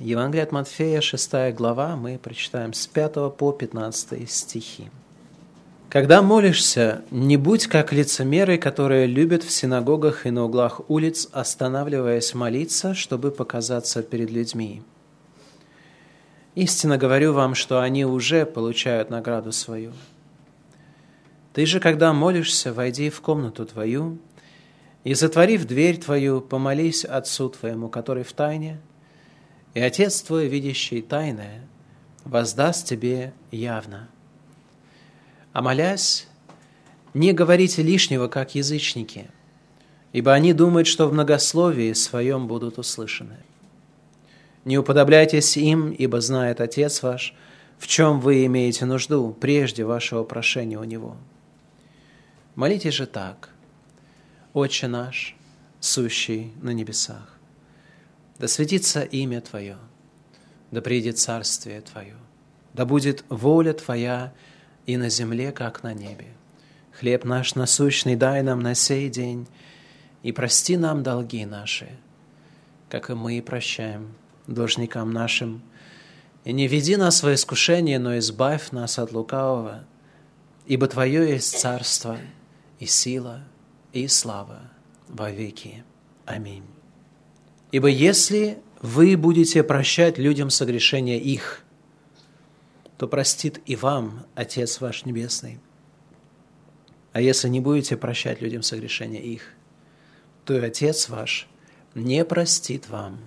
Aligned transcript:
Евангелие 0.00 0.44
от 0.44 0.50
Матфея, 0.50 1.02
6 1.02 1.52
глава, 1.52 1.94
мы 1.94 2.16
прочитаем 2.16 2.72
с 2.72 2.86
5 2.86 3.36
по 3.36 3.52
15 3.52 4.30
стихи. 4.30 4.88
«Когда 5.90 6.22
молишься, 6.22 7.02
не 7.10 7.36
будь 7.36 7.66
как 7.66 7.92
лицемеры, 7.92 8.56
которые 8.56 9.06
любят 9.06 9.42
в 9.42 9.50
синагогах 9.50 10.24
и 10.24 10.30
на 10.30 10.44
углах 10.44 10.80
улиц, 10.88 11.28
останавливаясь 11.32 12.32
молиться, 12.32 12.94
чтобы 12.94 13.30
показаться 13.30 14.02
перед 14.02 14.30
людьми. 14.30 14.82
Истинно 16.54 16.96
говорю 16.96 17.34
вам, 17.34 17.54
что 17.54 17.82
они 17.82 18.06
уже 18.06 18.46
получают 18.46 19.10
награду 19.10 19.52
свою. 19.52 19.92
Ты 21.52 21.66
же, 21.66 21.78
когда 21.78 22.14
молишься, 22.14 22.72
войди 22.72 23.10
в 23.10 23.20
комнату 23.20 23.66
твою 23.66 24.16
и, 25.04 25.12
затворив 25.12 25.66
дверь 25.66 25.98
твою, 25.98 26.40
помолись 26.40 27.04
Отцу 27.04 27.50
твоему, 27.50 27.90
который 27.90 28.22
в 28.22 28.32
тайне– 28.32 28.80
и 29.74 29.80
Отец 29.80 30.22
твой, 30.22 30.48
видящий 30.48 31.02
тайное, 31.02 31.62
воздаст 32.24 32.86
тебе 32.86 33.32
явно. 33.50 34.08
А 35.52 35.62
молясь, 35.62 36.28
не 37.14 37.32
говорите 37.32 37.82
лишнего, 37.82 38.28
как 38.28 38.54
язычники, 38.54 39.30
ибо 40.12 40.32
они 40.32 40.52
думают, 40.52 40.86
что 40.86 41.08
в 41.08 41.12
многословии 41.12 41.92
своем 41.92 42.46
будут 42.46 42.78
услышаны. 42.78 43.36
Не 44.64 44.78
уподобляйтесь 44.78 45.56
им, 45.56 45.90
ибо 45.90 46.20
знает 46.20 46.60
Отец 46.60 47.02
ваш, 47.02 47.34
в 47.78 47.86
чем 47.86 48.20
вы 48.20 48.44
имеете 48.46 48.84
нужду 48.84 49.32
прежде 49.32 49.84
вашего 49.84 50.22
прошения 50.22 50.78
у 50.78 50.84
Него. 50.84 51.16
Молитесь 52.54 52.94
же 52.94 53.06
так, 53.06 53.50
Отче 54.52 54.86
наш, 54.86 55.36
сущий 55.78 56.52
на 56.60 56.70
небесах, 56.70 57.38
да 58.40 58.48
светится 58.48 59.02
имя 59.02 59.42
Твое, 59.42 59.76
да 60.70 60.80
придет 60.80 61.18
царствие 61.18 61.82
Твое, 61.82 62.16
да 62.72 62.86
будет 62.86 63.22
воля 63.28 63.74
Твоя 63.74 64.32
и 64.86 64.96
на 64.96 65.10
земле, 65.10 65.52
как 65.52 65.82
на 65.82 65.92
небе. 65.92 66.28
Хлеб 66.98 67.24
наш 67.24 67.54
насущный 67.54 68.16
дай 68.16 68.42
нам 68.42 68.60
на 68.60 68.74
сей 68.74 69.10
день, 69.10 69.46
и 70.22 70.32
прости 70.32 70.78
нам 70.78 71.02
долги 71.02 71.44
наши, 71.44 71.90
как 72.88 73.10
и 73.10 73.14
мы 73.14 73.42
прощаем 73.42 74.14
должникам 74.46 75.12
нашим. 75.12 75.62
И 76.44 76.54
не 76.54 76.66
веди 76.66 76.96
нас 76.96 77.22
во 77.22 77.34
искушение, 77.34 77.98
но 77.98 78.16
избавь 78.16 78.70
нас 78.70 78.98
от 78.98 79.12
лукавого, 79.12 79.84
ибо 80.66 80.86
Твое 80.86 81.28
есть 81.28 81.58
царство 81.58 82.16
и 82.78 82.86
сила 82.86 83.42
и 83.92 84.08
слава 84.08 84.62
во 85.08 85.30
веки. 85.30 85.84
Аминь. 86.24 86.79
Ибо 87.72 87.88
если 87.88 88.58
вы 88.82 89.16
будете 89.16 89.62
прощать 89.62 90.18
людям 90.18 90.50
согрешения 90.50 91.18
их, 91.18 91.62
то 92.96 93.06
простит 93.06 93.60
и 93.66 93.76
вам 93.76 94.26
Отец 94.34 94.80
ваш 94.80 95.04
Небесный. 95.04 95.60
А 97.12 97.20
если 97.20 97.48
не 97.48 97.60
будете 97.60 97.96
прощать 97.96 98.40
людям 98.40 98.62
согрешения 98.62 99.20
их, 99.20 99.54
то 100.44 100.54
и 100.54 100.60
Отец 100.60 101.08
ваш 101.08 101.48
не 101.94 102.24
простит 102.24 102.88
вам 102.88 103.18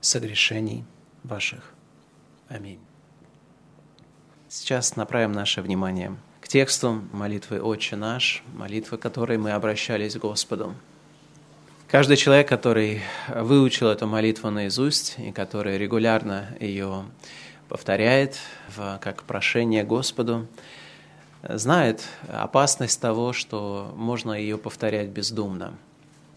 согрешений 0.00 0.84
ваших. 1.22 1.74
Аминь. 2.48 2.80
Сейчас 4.48 4.96
направим 4.96 5.32
наше 5.32 5.62
внимание 5.62 6.16
к 6.40 6.48
тексту 6.48 7.02
молитвы 7.12 7.60
«Отче 7.60 7.96
наш», 7.96 8.42
молитвы, 8.54 8.98
которой 8.98 9.38
мы 9.38 9.52
обращались 9.52 10.14
к 10.14 10.20
Господу– 10.20 10.74
Каждый 11.90 12.16
человек, 12.16 12.48
который 12.48 13.02
выучил 13.26 13.88
эту 13.88 14.06
молитву 14.06 14.48
наизусть 14.48 15.16
и 15.18 15.32
который 15.32 15.76
регулярно 15.76 16.56
ее 16.60 17.04
повторяет 17.68 18.36
в, 18.68 19.00
как 19.02 19.24
прошение 19.24 19.82
Господу, 19.82 20.46
знает 21.42 22.04
опасность 22.28 23.00
того, 23.00 23.32
что 23.32 23.92
можно 23.96 24.34
ее 24.34 24.56
повторять 24.56 25.08
бездумно. 25.08 25.74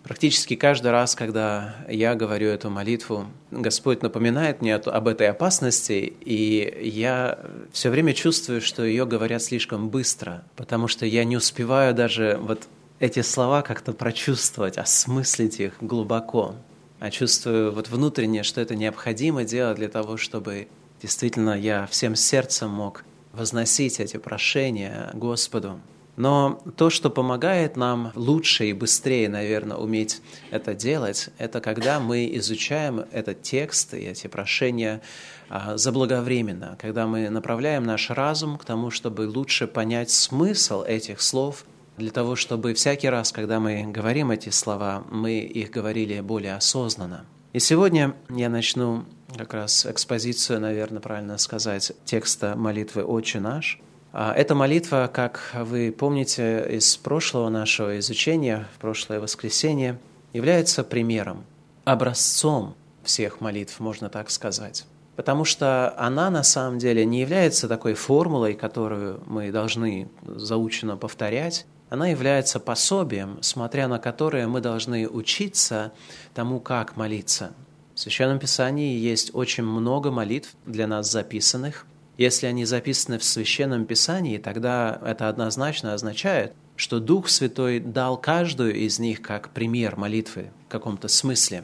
Практически 0.01 0.55
каждый 0.55 0.89
раз, 0.89 1.13
когда 1.13 1.75
я 1.87 2.15
говорю 2.15 2.47
эту 2.47 2.71
молитву, 2.71 3.27
Господь 3.51 4.01
напоминает 4.01 4.59
мне 4.61 4.73
об 4.73 5.07
этой 5.07 5.29
опасности, 5.29 6.15
и 6.19 6.79
я 6.81 7.37
все 7.71 7.91
время 7.91 8.15
чувствую, 8.15 8.59
что 8.59 8.83
ее 8.83 9.05
говорят 9.05 9.43
слишком 9.43 9.89
быстро, 9.89 10.43
потому 10.55 10.87
что 10.87 11.05
я 11.05 11.23
не 11.25 11.37
успеваю 11.37 11.93
даже 11.93 12.39
вот 12.41 12.67
эти 13.03 13.21
слова 13.21 13.63
как-то 13.63 13.91
прочувствовать, 13.91 14.77
осмыслить 14.77 15.59
их 15.59 15.73
глубоко. 15.81 16.55
А 17.01 17.11
чувствую 17.11 17.73
вот 17.73 17.89
внутренне, 17.89 18.43
что 18.43 18.61
это 18.61 18.77
необходимо 18.77 19.43
делать 19.43 19.75
для 19.75 19.89
того, 19.89 20.15
чтобы 20.15 20.69
действительно 21.01 21.59
я 21.59 21.85
всем 21.87 22.15
сердцем 22.15 22.69
мог 22.69 23.03
возносить 23.33 23.99
эти 23.99 24.15
прошения 24.15 25.11
Господу. 25.13 25.81
Но 26.15 26.61
то, 26.77 26.89
что 26.89 27.09
помогает 27.09 27.75
нам 27.75 28.13
лучше 28.15 28.67
и 28.67 28.73
быстрее, 28.73 29.27
наверное, 29.27 29.75
уметь 29.75 30.21
это 30.49 30.73
делать, 30.73 31.29
это 31.37 31.59
когда 31.59 31.99
мы 31.99 32.33
изучаем 32.35 33.03
этот 33.11 33.41
текст 33.41 33.95
и 33.95 33.97
эти 33.97 34.27
прошения 34.27 35.01
а, 35.49 35.75
заблаговременно, 35.75 36.77
когда 36.79 37.05
мы 37.05 37.29
направляем 37.29 37.83
наш 37.83 38.11
разум 38.11 38.57
к 38.57 38.63
тому, 38.63 38.91
чтобы 38.91 39.27
лучше 39.27 39.67
понять 39.67 40.09
смысл 40.09 40.83
этих 40.83 41.19
слов 41.19 41.65
для 41.97 42.11
того, 42.11 42.35
чтобы 42.35 42.73
всякий 42.73 43.09
раз, 43.09 43.31
когда 43.31 43.59
мы 43.59 43.83
говорим 43.83 44.31
эти 44.31 44.49
слова, 44.49 45.03
мы 45.09 45.39
их 45.39 45.71
говорили 45.71 46.19
более 46.21 46.55
осознанно. 46.55 47.25
И 47.53 47.59
сегодня 47.59 48.15
я 48.29 48.49
начну 48.49 49.05
как 49.37 49.53
раз 49.53 49.85
экспозицию, 49.85 50.59
наверное, 50.59 51.01
правильно 51.01 51.37
сказать, 51.37 51.91
текста 52.05 52.55
молитвы 52.55 53.03
«Отче 53.03 53.39
наш». 53.39 53.79
А 54.11 54.33
эта 54.33 54.53
молитва, 54.53 55.09
как 55.11 55.51
вы 55.55 55.91
помните 55.91 56.65
из 56.69 56.97
прошлого 56.97 57.49
нашего 57.49 57.97
изучения, 57.99 58.67
в 58.75 58.79
прошлое 58.79 59.19
воскресенье, 59.19 59.99
является 60.33 60.83
примером, 60.83 61.45
образцом 61.83 62.75
всех 63.03 63.41
молитв, 63.41 63.79
можно 63.79 64.09
так 64.09 64.29
сказать. 64.29 64.85
Потому 65.15 65.45
что 65.45 65.93
она 65.97 66.29
на 66.29 66.43
самом 66.43 66.79
деле 66.79 67.05
не 67.05 67.21
является 67.21 67.67
такой 67.67 67.93
формулой, 67.93 68.55
которую 68.55 69.21
мы 69.27 69.51
должны 69.51 70.09
заученно 70.25 70.97
повторять, 70.97 71.65
она 71.93 72.07
является 72.07 72.59
пособием, 72.59 73.37
смотря 73.41 73.87
на 73.87 73.99
которое 73.99 74.47
мы 74.47 74.61
должны 74.61 75.07
учиться 75.07 75.93
тому, 76.33 76.59
как 76.59 76.97
молиться. 76.97 77.53
В 77.93 77.99
Священном 77.99 78.39
Писании 78.39 78.97
есть 78.97 79.29
очень 79.35 79.63
много 79.63 80.09
молитв 80.09 80.55
для 80.65 80.87
нас 80.87 81.11
записанных. 81.11 81.85
Если 82.17 82.47
они 82.47 82.65
записаны 82.65 83.19
в 83.19 83.23
Священном 83.23 83.85
Писании, 83.85 84.39
тогда 84.39 84.99
это 85.05 85.29
однозначно 85.29 85.93
означает, 85.93 86.53
что 86.77 86.99
Дух 86.99 87.29
Святой 87.29 87.79
дал 87.79 88.17
каждую 88.17 88.73
из 88.73 88.97
них 88.97 89.21
как 89.21 89.49
пример 89.49 89.95
молитвы 89.95 90.49
в 90.67 90.71
каком-то 90.71 91.07
смысле. 91.07 91.63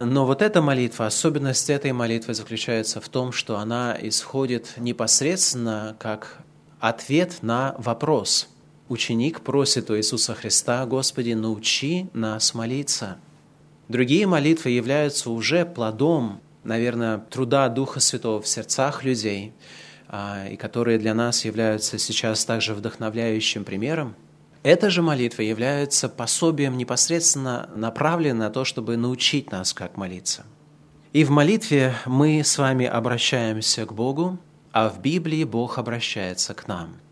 Но 0.00 0.26
вот 0.26 0.42
эта 0.42 0.60
молитва, 0.60 1.06
особенность 1.06 1.70
этой 1.70 1.92
молитвы 1.92 2.34
заключается 2.34 3.00
в 3.00 3.08
том, 3.08 3.30
что 3.30 3.58
она 3.58 3.96
исходит 4.02 4.72
непосредственно 4.76 5.94
как 6.00 6.38
ответ 6.80 7.44
на 7.44 7.76
вопрос– 7.78 8.48
ученик 8.92 9.40
просит 9.40 9.90
у 9.90 9.96
Иисуса 9.96 10.34
Христа, 10.34 10.84
«Господи, 10.86 11.32
научи 11.32 12.08
нас 12.12 12.54
молиться». 12.54 13.16
Другие 13.88 14.26
молитвы 14.26 14.70
являются 14.70 15.30
уже 15.30 15.64
плодом, 15.64 16.40
наверное, 16.62 17.18
труда 17.18 17.68
Духа 17.68 18.00
Святого 18.00 18.40
в 18.40 18.46
сердцах 18.46 19.02
людей, 19.02 19.52
а, 20.08 20.46
и 20.46 20.56
которые 20.56 20.98
для 20.98 21.14
нас 21.14 21.44
являются 21.44 21.98
сейчас 21.98 22.44
также 22.44 22.74
вдохновляющим 22.74 23.64
примером. 23.64 24.14
Эта 24.62 24.90
же 24.90 25.02
молитва 25.02 25.42
является 25.42 26.08
пособием 26.08 26.76
непосредственно 26.76 27.68
направленным 27.74 28.38
на 28.38 28.50
то, 28.50 28.64
чтобы 28.64 28.96
научить 28.96 29.50
нас, 29.50 29.72
как 29.72 29.96
молиться. 29.96 30.44
И 31.12 31.24
в 31.24 31.30
молитве 31.30 31.94
мы 32.06 32.42
с 32.44 32.56
вами 32.58 32.86
обращаемся 32.86 33.84
к 33.84 33.92
Богу, 33.92 34.38
а 34.70 34.88
в 34.88 35.00
Библии 35.00 35.44
Бог 35.44 35.78
обращается 35.78 36.54
к 36.54 36.68
нам– 36.68 36.96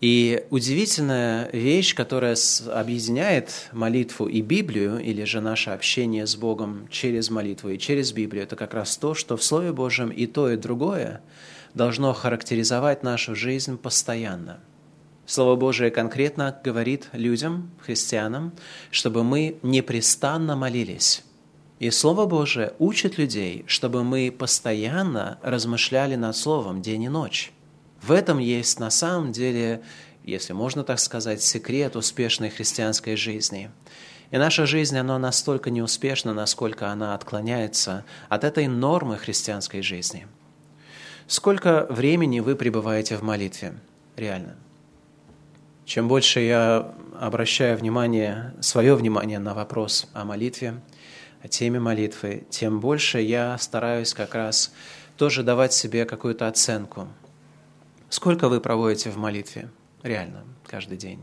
и 0.00 0.46
удивительная 0.48 1.50
вещь, 1.52 1.94
которая 1.94 2.36
объединяет 2.72 3.68
молитву 3.72 4.26
и 4.26 4.40
Библию, 4.40 4.98
или 4.98 5.24
же 5.24 5.42
наше 5.42 5.70
общение 5.70 6.26
с 6.26 6.36
Богом 6.36 6.88
через 6.90 7.28
молитву 7.28 7.68
и 7.68 7.78
через 7.78 8.12
Библию, 8.12 8.44
это 8.44 8.56
как 8.56 8.72
раз 8.72 8.96
то, 8.96 9.12
что 9.12 9.36
в 9.36 9.42
Слове 9.42 9.72
Божьем 9.72 10.08
и 10.08 10.26
то, 10.26 10.50
и 10.50 10.56
другое 10.56 11.20
должно 11.74 12.14
характеризовать 12.14 13.02
нашу 13.02 13.34
жизнь 13.34 13.76
постоянно. 13.76 14.60
Слово 15.26 15.54
Божие 15.54 15.90
конкретно 15.90 16.58
говорит 16.64 17.08
людям, 17.12 17.70
христианам, 17.78 18.52
чтобы 18.90 19.22
мы 19.22 19.58
непрестанно 19.62 20.56
молились. 20.56 21.22
И 21.78 21.90
Слово 21.90 22.26
Божие 22.26 22.72
учит 22.78 23.18
людей, 23.18 23.64
чтобы 23.66 24.02
мы 24.02 24.34
постоянно 24.36 25.38
размышляли 25.42 26.16
над 26.16 26.36
Словом 26.36 26.82
день 26.82 27.04
и 27.04 27.08
ночь. 27.08 27.52
В 28.02 28.12
этом 28.12 28.38
есть 28.38 28.80
на 28.80 28.90
самом 28.90 29.32
деле, 29.32 29.82
если 30.24 30.52
можно 30.52 30.84
так 30.84 30.98
сказать, 30.98 31.42
секрет 31.42 31.96
успешной 31.96 32.50
христианской 32.50 33.16
жизни. 33.16 33.70
И 34.30 34.38
наша 34.38 34.64
жизнь, 34.64 34.96
она 34.96 35.18
настолько 35.18 35.70
неуспешна, 35.70 36.32
насколько 36.32 36.88
она 36.88 37.14
отклоняется 37.14 38.04
от 38.28 38.44
этой 38.44 38.68
нормы 38.68 39.16
христианской 39.16 39.82
жизни. 39.82 40.26
Сколько 41.26 41.86
времени 41.90 42.40
вы 42.40 42.56
пребываете 42.56 43.16
в 43.16 43.22
молитве? 43.22 43.74
Реально. 44.16 44.56
Чем 45.84 46.08
больше 46.08 46.40
я 46.40 46.94
обращаю 47.20 47.76
внимание, 47.76 48.54
свое 48.60 48.94
внимание 48.94 49.38
на 49.40 49.54
вопрос 49.54 50.08
о 50.12 50.24
молитве, 50.24 50.80
о 51.42 51.48
теме 51.48 51.80
молитвы, 51.80 52.44
тем 52.50 52.80
больше 52.80 53.20
я 53.20 53.58
стараюсь 53.58 54.14
как 54.14 54.34
раз 54.34 54.72
тоже 55.16 55.42
давать 55.42 55.72
себе 55.72 56.04
какую-то 56.04 56.46
оценку. 56.46 57.08
Сколько 58.10 58.48
вы 58.48 58.60
проводите 58.60 59.08
в 59.08 59.16
молитве? 59.16 59.70
Реально, 60.02 60.44
каждый 60.66 60.98
день. 60.98 61.20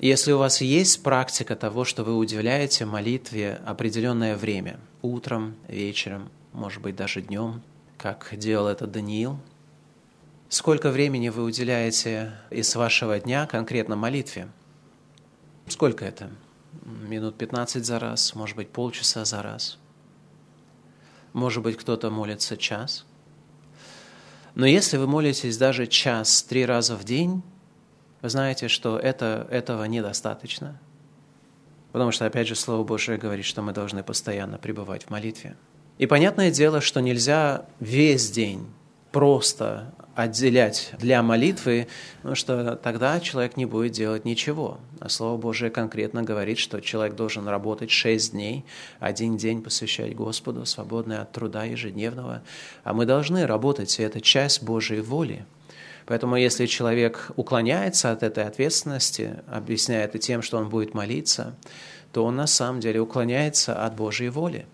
Если 0.00 0.32
у 0.32 0.38
вас 0.38 0.60
есть 0.60 1.04
практика 1.04 1.54
того, 1.54 1.84
что 1.84 2.02
вы 2.02 2.16
уделяете 2.16 2.84
молитве 2.84 3.60
определенное 3.64 4.36
время, 4.36 4.80
утром, 5.02 5.54
вечером, 5.68 6.30
может 6.52 6.82
быть, 6.82 6.96
даже 6.96 7.22
днем, 7.22 7.62
как 7.96 8.28
делал 8.32 8.66
это 8.66 8.88
Даниил, 8.88 9.38
сколько 10.48 10.90
времени 10.90 11.28
вы 11.28 11.44
уделяете 11.44 12.32
из 12.50 12.74
вашего 12.74 13.20
дня 13.20 13.46
конкретно 13.46 13.94
молитве? 13.94 14.48
Сколько 15.68 16.04
это? 16.04 16.28
Минут 16.84 17.38
15 17.38 17.86
за 17.86 18.00
раз, 18.00 18.34
может 18.34 18.56
быть, 18.56 18.70
полчаса 18.70 19.24
за 19.24 19.42
раз. 19.42 19.78
Может 21.32 21.62
быть, 21.62 21.76
кто-то 21.76 22.10
молится 22.10 22.56
час. 22.56 23.04
Но 24.58 24.66
если 24.66 24.96
вы 24.96 25.06
молитесь 25.06 25.56
даже 25.56 25.86
час 25.86 26.42
три 26.42 26.66
раза 26.66 26.96
в 26.96 27.04
день, 27.04 27.42
вы 28.22 28.28
знаете, 28.28 28.66
что 28.66 28.98
это, 28.98 29.46
этого 29.52 29.84
недостаточно. 29.84 30.80
Потому 31.92 32.10
что, 32.10 32.26
опять 32.26 32.48
же, 32.48 32.56
Слово 32.56 32.82
Божие 32.82 33.18
говорит, 33.18 33.44
что 33.44 33.62
мы 33.62 33.72
должны 33.72 34.02
постоянно 34.02 34.58
пребывать 34.58 35.04
в 35.04 35.10
молитве. 35.10 35.56
И 35.98 36.06
понятное 36.06 36.50
дело, 36.50 36.80
что 36.80 36.98
нельзя 36.98 37.66
весь 37.78 38.32
день 38.32 38.66
просто 39.18 39.92
отделять 40.14 40.92
для 41.00 41.24
молитвы, 41.24 41.88
потому 42.18 42.36
что 42.36 42.76
тогда 42.76 43.18
человек 43.18 43.56
не 43.56 43.66
будет 43.66 43.90
делать 43.90 44.24
ничего. 44.24 44.78
А 45.00 45.08
Слово 45.08 45.36
Божие 45.36 45.72
конкретно 45.72 46.22
говорит, 46.22 46.58
что 46.58 46.80
человек 46.80 47.16
должен 47.16 47.48
работать 47.48 47.90
шесть 47.90 48.30
дней, 48.30 48.64
один 49.00 49.36
день 49.36 49.60
посвящать 49.60 50.14
Господу, 50.14 50.64
свободный 50.66 51.18
от 51.18 51.32
труда 51.32 51.64
ежедневного. 51.64 52.42
А 52.84 52.94
мы 52.94 53.06
должны 53.06 53.44
работать, 53.44 53.98
и 53.98 54.04
это 54.04 54.20
часть 54.20 54.62
Божьей 54.62 55.00
воли– 55.00 55.44
Поэтому 56.06 56.36
если 56.36 56.64
человек 56.64 57.32
уклоняется 57.36 58.10
от 58.10 58.22
этой 58.22 58.44
ответственности, 58.44 59.40
объясняя 59.46 60.06
это 60.06 60.18
тем, 60.18 60.40
что 60.40 60.56
он 60.56 60.70
будет 60.70 60.94
молиться, 60.94 61.54
то 62.12 62.24
он 62.24 62.36
на 62.36 62.46
самом 62.46 62.80
деле 62.80 63.00
уклоняется 63.00 63.84
от 63.84 63.94
Божьей 63.94 64.30
воли. 64.30 64.64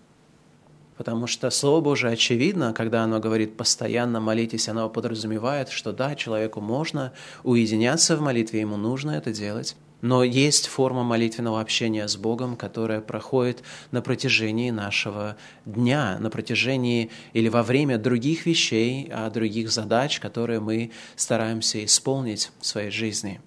Потому 0.97 1.27
что 1.27 1.49
Слово 1.49 1.81
Божие 1.81 2.13
очевидно, 2.13 2.73
когда 2.73 3.03
оно 3.03 3.19
говорит 3.19 3.57
«постоянно 3.57 4.21
молитесь», 4.21 4.69
оно 4.69 4.89
подразумевает, 4.89 5.69
что 5.69 5.91
да, 5.91 6.15
человеку 6.15 6.61
можно 6.61 7.11
уединяться 7.43 8.15
в 8.15 8.21
молитве, 8.21 8.61
ему 8.61 8.77
нужно 8.77 9.11
это 9.11 9.33
делать, 9.33 9.75
но 10.01 10.23
есть 10.23 10.67
форма 10.67 11.03
молитвенного 11.03 11.59
общения 11.59 12.07
с 12.07 12.15
Богом, 12.15 12.55
которая 12.55 13.01
проходит 13.01 13.63
на 13.91 14.01
протяжении 14.01 14.69
нашего 14.69 15.35
дня, 15.65 16.17
на 16.19 16.29
протяжении 16.29 17.09
или 17.33 17.49
во 17.49 17.63
время 17.63 17.97
других 17.97 18.45
вещей, 18.45 19.09
а 19.11 19.29
других 19.29 19.71
задач, 19.71 20.19
которые 20.19 20.59
мы 20.59 20.91
стараемся 21.15 21.83
исполнить 21.83 22.51
в 22.61 22.65
своей 22.65 22.91
жизни. 22.91 23.41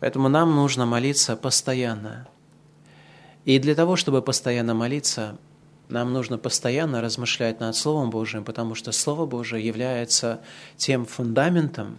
Поэтому 0.00 0.28
нам 0.28 0.54
нужно 0.54 0.86
молиться 0.86 1.34
постоянно. 1.34 2.28
И 3.44 3.58
для 3.58 3.74
того, 3.74 3.96
чтобы 3.96 4.22
постоянно 4.22 4.74
молиться, 4.74 5.38
нам 5.90 6.12
нужно 6.12 6.38
постоянно 6.38 7.00
размышлять 7.00 7.60
над 7.60 7.74
Словом 7.76 8.10
Божьим, 8.10 8.44
потому 8.44 8.74
что 8.74 8.92
Слово 8.92 9.26
Божие 9.26 9.66
является 9.66 10.40
тем 10.76 11.04
фундаментом, 11.04 11.96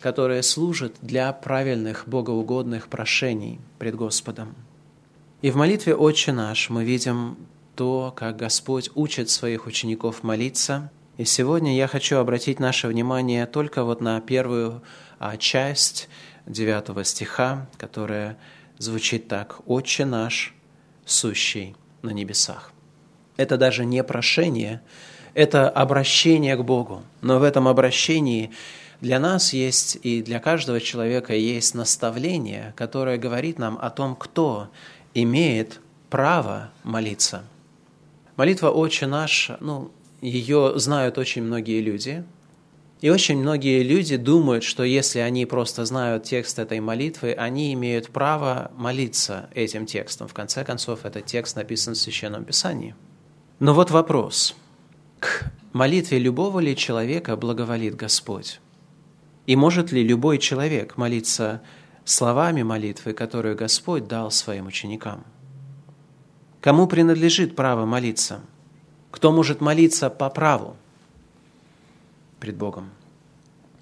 которое 0.00 0.42
служит 0.42 0.96
для 1.02 1.32
правильных 1.32 2.04
богоугодных 2.06 2.88
прошений 2.88 3.60
пред 3.78 3.94
Господом. 3.96 4.54
И 5.42 5.50
в 5.50 5.56
молитве 5.56 5.94
«Отче 5.94 6.32
наш» 6.32 6.70
мы 6.70 6.84
видим 6.84 7.36
то, 7.74 8.12
как 8.16 8.36
Господь 8.36 8.90
учит 8.94 9.28
своих 9.28 9.66
учеников 9.66 10.22
молиться. 10.22 10.90
И 11.18 11.24
сегодня 11.24 11.76
я 11.76 11.86
хочу 11.86 12.16
обратить 12.16 12.58
наше 12.58 12.88
внимание 12.88 13.46
только 13.46 13.84
вот 13.84 14.00
на 14.00 14.20
первую 14.20 14.82
а, 15.18 15.36
часть 15.36 16.08
9 16.46 17.06
стиха, 17.06 17.68
которая 17.76 18.38
звучит 18.78 19.28
так 19.28 19.60
«Отче 19.66 20.04
наш, 20.04 20.54
сущий 21.04 21.76
на 22.02 22.10
небесах». 22.10 22.72
Это 23.36 23.56
даже 23.56 23.84
не 23.84 24.02
прошение, 24.02 24.80
это 25.34 25.68
обращение 25.68 26.56
к 26.56 26.64
Богу. 26.64 27.02
Но 27.20 27.38
в 27.38 27.42
этом 27.42 27.68
обращении– 27.68 28.50
для 29.00 29.18
нас 29.18 29.52
есть 29.52 29.98
и 30.02 30.22
для 30.22 30.40
каждого 30.40 30.80
человека 30.80 31.34
есть 31.34 31.74
наставление, 31.74 32.72
которое 32.76 33.18
говорит 33.18 33.58
нам 33.58 33.78
о 33.80 33.90
том, 33.90 34.16
кто 34.16 34.68
имеет 35.12 35.80
право 36.08 36.70
молиться. 36.82 37.44
Молитва 38.36 38.70
«Отче 38.70 39.06
наш», 39.06 39.50
ну, 39.60 39.90
ее 40.20 40.72
знают 40.76 41.18
очень 41.18 41.42
многие 41.42 41.80
люди, 41.80 42.24
и 43.02 43.10
очень 43.10 43.38
многие 43.38 43.82
люди 43.82 44.16
думают, 44.16 44.64
что 44.64 44.82
если 44.82 45.18
они 45.18 45.44
просто 45.44 45.84
знают 45.84 46.24
текст 46.24 46.58
этой 46.58 46.80
молитвы, 46.80 47.32
они 47.32 47.74
имеют 47.74 48.08
право 48.08 48.70
молиться 48.76 49.50
этим 49.54 49.84
текстом. 49.84 50.28
В 50.28 50.34
конце 50.34 50.64
концов, 50.64 51.04
этот 51.04 51.26
текст 51.26 51.56
написан 51.56 51.94
в 51.94 51.98
Священном 51.98 52.44
Писании. 52.46 52.94
Но 53.58 53.72
вот 53.72 53.90
вопрос. 53.90 54.54
К 55.18 55.50
молитве 55.72 56.18
любого 56.18 56.60
ли 56.60 56.76
человека 56.76 57.36
благоволит 57.36 57.96
Господь? 57.96 58.60
И 59.46 59.56
может 59.56 59.92
ли 59.92 60.02
любой 60.02 60.38
человек 60.38 60.98
молиться 60.98 61.62
словами 62.04 62.62
молитвы, 62.62 63.14
которую 63.14 63.56
Господь 63.56 64.06
дал 64.06 64.30
своим 64.30 64.66
ученикам? 64.66 65.24
Кому 66.60 66.86
принадлежит 66.86 67.56
право 67.56 67.86
молиться? 67.86 68.40
Кто 69.10 69.32
может 69.32 69.62
молиться 69.62 70.10
по 70.10 70.28
праву 70.28 70.76
пред 72.40 72.56
Богом? 72.56 72.90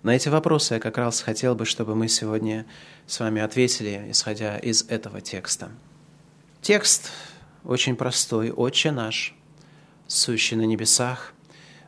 На 0.04 0.14
эти 0.14 0.28
вопросы 0.28 0.74
я 0.74 0.80
как 0.80 0.98
раз 0.98 1.20
хотел 1.20 1.56
бы, 1.56 1.64
чтобы 1.64 1.96
мы 1.96 2.06
сегодня 2.06 2.66
с 3.08 3.18
вами 3.18 3.42
ответили, 3.42 4.06
исходя 4.10 4.56
из 4.58 4.84
этого 4.84 5.20
текста. 5.20 5.70
Текст 6.62 7.10
очень 7.64 7.96
простой, 7.96 8.52
«Отче 8.52 8.92
наш, 8.92 9.34
сущий 10.14 10.56
на 10.56 10.62
небесах», 10.62 11.34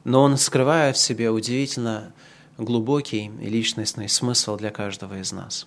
но 0.05 0.23
он 0.23 0.37
скрывает 0.37 0.97
в 0.97 1.01
себе 1.01 1.31
удивительно 1.31 2.13
глубокий 2.59 3.31
и 3.41 3.49
личностный 3.49 4.09
смысл 4.09 4.57
для 4.57 4.71
каждого 4.71 5.19
из 5.19 5.33
нас. 5.33 5.67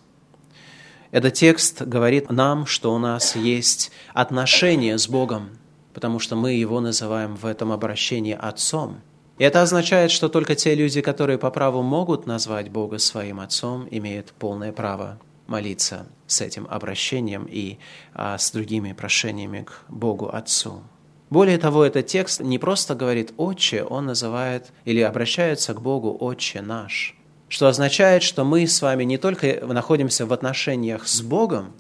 Этот 1.11 1.33
текст 1.33 1.81
говорит 1.81 2.29
нам, 2.29 2.65
что 2.65 2.93
у 2.93 2.99
нас 2.99 3.35
есть 3.35 3.91
отношение 4.13 4.97
с 4.97 5.07
Богом, 5.07 5.49
потому 5.93 6.19
что 6.19 6.35
мы 6.35 6.53
Его 6.53 6.79
называем 6.79 7.35
в 7.35 7.45
этом 7.45 7.71
обращении 7.71 8.37
Отцом. 8.39 9.01
И 9.39 9.43
это 9.43 9.61
означает, 9.61 10.11
что 10.11 10.29
только 10.29 10.55
те 10.55 10.75
люди, 10.75 11.01
которые 11.01 11.37
по 11.39 11.49
праву 11.49 11.81
могут 11.81 12.27
назвать 12.27 12.69
Бога 12.69 12.99
своим 12.99 13.39
Отцом, 13.39 13.87
имеют 13.89 14.33
полное 14.33 14.71
право 14.71 15.19
молиться 15.47 16.07
с 16.27 16.41
этим 16.41 16.67
обращением 16.69 17.45
и 17.49 17.79
а, 18.13 18.37
с 18.37 18.51
другими 18.51 18.93
прошениями 18.93 19.63
к 19.63 19.83
Богу 19.89 20.29
Отцу. 20.31 20.83
Более 21.29 21.59
того, 21.59 21.85
этот 21.85 22.07
текст 22.07 22.39
не 22.39 22.57
просто 22.57 22.95
говорит 22.95 23.33
«Отче», 23.37 23.83
он 23.83 24.07
называет 24.07 24.71
или 24.85 25.01
обращается 25.01 25.75
к 25.75 25.81
Богу 25.81 26.15
«Отче 26.19 26.61
наш», 26.61 27.15
что 27.47 27.67
означает, 27.67 28.23
что 28.23 28.43
мы 28.43 28.65
с 28.65 28.81
вами 28.81 29.03
не 29.03 29.17
только 29.17 29.59
находимся 29.65 30.25
в 30.25 30.33
отношениях 30.33 31.07
с 31.07 31.21
Богом, 31.21 31.73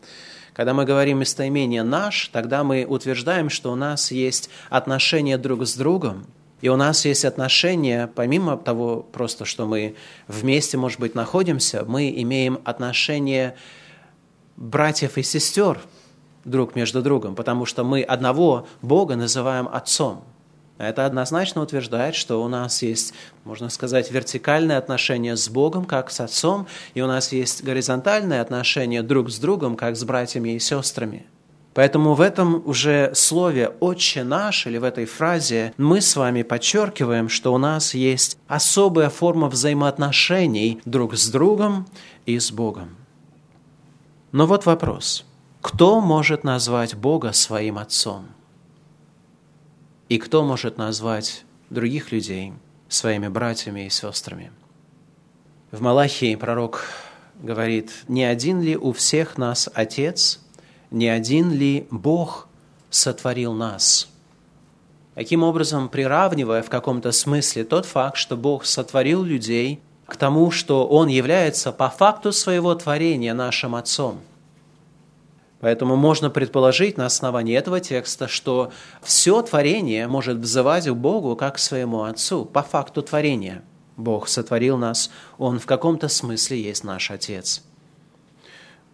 когда 0.53 0.75
мы 0.75 0.85
говорим 0.85 1.19
местоимение 1.19 1.81
«наш», 1.81 2.27
тогда 2.27 2.63
мы 2.63 2.85
утверждаем, 2.85 3.49
что 3.49 3.71
у 3.71 3.75
нас 3.75 4.11
есть 4.11 4.51
отношения 4.69 5.37
друг 5.39 5.65
с 5.65 5.75
другом, 5.75 6.27
и 6.61 6.69
у 6.69 6.75
нас 6.75 7.05
есть 7.05 7.25
отношения, 7.25 8.07
помимо 8.13 8.55
того 8.55 9.01
просто, 9.01 9.45
что 9.45 9.65
мы 9.65 9.95
вместе, 10.27 10.77
может 10.77 10.99
быть, 10.99 11.15
находимся, 11.15 11.85
мы 11.87 12.13
имеем 12.17 12.59
отношения 12.65 13.55
братьев 14.57 15.17
и 15.17 15.23
сестер– 15.23 15.79
друг 16.45 16.75
между 16.75 17.01
другом, 17.01 17.35
потому 17.35 17.65
что 17.65 17.83
мы 17.83 18.01
одного 18.01 18.67
Бога 18.81 19.15
называем 19.15 19.67
Отцом. 19.71 20.23
Это 20.79 21.05
однозначно 21.05 21.61
утверждает, 21.61 22.15
что 22.15 22.41
у 22.41 22.47
нас 22.47 22.81
есть, 22.81 23.13
можно 23.43 23.69
сказать, 23.69 24.11
вертикальное 24.11 24.77
отношение 24.77 25.35
с 25.35 25.49
Богом, 25.49 25.83
как 25.83 26.09
с 26.09 26.21
Отцом, 26.21 26.67
и 26.93 27.01
у 27.01 27.07
нас 27.07 27.33
есть 27.33 27.65
горизонтальное 27.65 28.41
отношение 28.41 29.03
друг 29.03 29.29
с 29.29 29.39
другом, 29.39 29.75
как 29.75 29.97
с 29.97 30.03
братьями 30.05 30.55
и 30.55 30.59
сестрами. 30.59 31.25
Поэтому 31.73 32.13
в 32.13 32.21
этом 32.21 32.63
уже 32.65 33.11
слове 33.13 33.69
«Отче 33.81 34.23
наш» 34.23 34.67
или 34.67 34.77
в 34.77 34.85
этой 34.85 35.05
фразе 35.05 35.73
мы 35.77 35.99
с 35.99 36.15
вами 36.15 36.43
подчеркиваем, 36.43 37.27
что 37.27 37.53
у 37.53 37.57
нас 37.57 37.93
есть 37.93 38.37
особая 38.47 39.09
форма 39.09 39.49
взаимоотношений 39.49 40.81
друг 40.85 41.15
с 41.15 41.29
другом 41.29 41.87
и 42.25 42.39
с 42.39 42.51
Богом. 42.51 42.95
Но 44.31 44.47
вот 44.47 44.65
вопрос– 44.65 45.25
кто 45.61 45.99
может 45.99 46.43
назвать 46.43 46.95
Бога 46.95 47.33
своим 47.33 47.77
Отцом? 47.77 48.27
И 50.07 50.17
кто 50.17 50.43
может 50.43 50.77
назвать 50.77 51.43
других 51.69 52.11
людей 52.11 52.53
своими 52.87 53.27
братьями 53.27 53.85
и 53.85 53.89
сестрами? 53.89 54.51
В 55.71 55.81
Малахии 55.81 56.35
пророк 56.35 56.83
говорит, 57.41 57.91
«Не 58.07 58.23
один 58.23 58.61
ли 58.61 58.77
у 58.77 58.93
всех 58.93 59.37
нас 59.37 59.69
Отец, 59.73 60.39
не 60.91 61.09
один 61.09 61.51
ли 61.51 61.87
Бог 61.91 62.47
сотворил 62.89 63.53
нас?» 63.53 64.07
Таким 65.13 65.43
образом, 65.43 65.89
приравнивая 65.89 66.63
в 66.63 66.69
каком-то 66.69 67.11
смысле 67.11 67.65
тот 67.65 67.85
факт, 67.85 68.15
что 68.15 68.37
Бог 68.37 68.65
сотворил 68.65 69.23
людей, 69.23 69.81
к 70.05 70.15
тому, 70.15 70.49
что 70.49 70.87
Он 70.87 71.09
является 71.09 71.71
по 71.71 71.89
факту 71.89 72.31
своего 72.31 72.73
творения 72.73 73.33
нашим 73.33 73.75
Отцом. 73.75 74.21
Поэтому 75.59 75.95
можно 75.95 76.29
предположить 76.29 76.97
на 76.97 77.05
основании 77.05 77.57
этого 77.57 77.79
текста, 77.79 78.27
что 78.27 78.71
все 79.01 79.41
творение 79.41 80.07
может 80.07 80.37
взывать 80.37 80.87
к 80.87 80.93
Богу 80.93 81.35
как 81.35 81.55
к 81.55 81.59
своему 81.59 82.03
Отцу 82.03 82.45
по 82.45 82.63
факту 82.63 83.01
творения. 83.01 83.63
Бог 83.97 84.27
сотворил 84.29 84.77
нас, 84.77 85.11
Он 85.37 85.59
в 85.59 85.65
каком-то 85.65 86.07
смысле 86.07 86.61
есть 86.61 86.83
наш 86.83 87.11
Отец– 87.11 87.63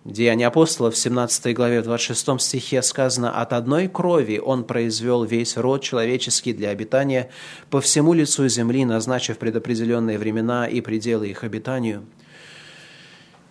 Деяния 0.06 0.46
апостолов 0.46 0.94
в 0.94 0.98
17 1.00 1.56
главе, 1.56 1.82
в 1.82 1.86
26 1.86 2.40
стихе 2.40 2.84
сказано, 2.84 3.42
«От 3.42 3.54
одной 3.54 3.88
крови 3.88 4.38
Он 4.38 4.64
произвел 4.64 5.24
весь 5.24 5.58
род 5.58 5.82
человеческий 5.82 6.54
для 6.54 6.70
обитания 6.70 7.32
по 7.72 7.82
всему 7.82 8.14
лицу 8.14 8.48
земли, 8.48 8.86
назначив 8.86 9.40
предопределенные 9.40 10.20
времена 10.20 10.68
и 10.68 10.80
пределы 10.82 11.30
их 11.30 11.44
обитанию». 11.44 12.06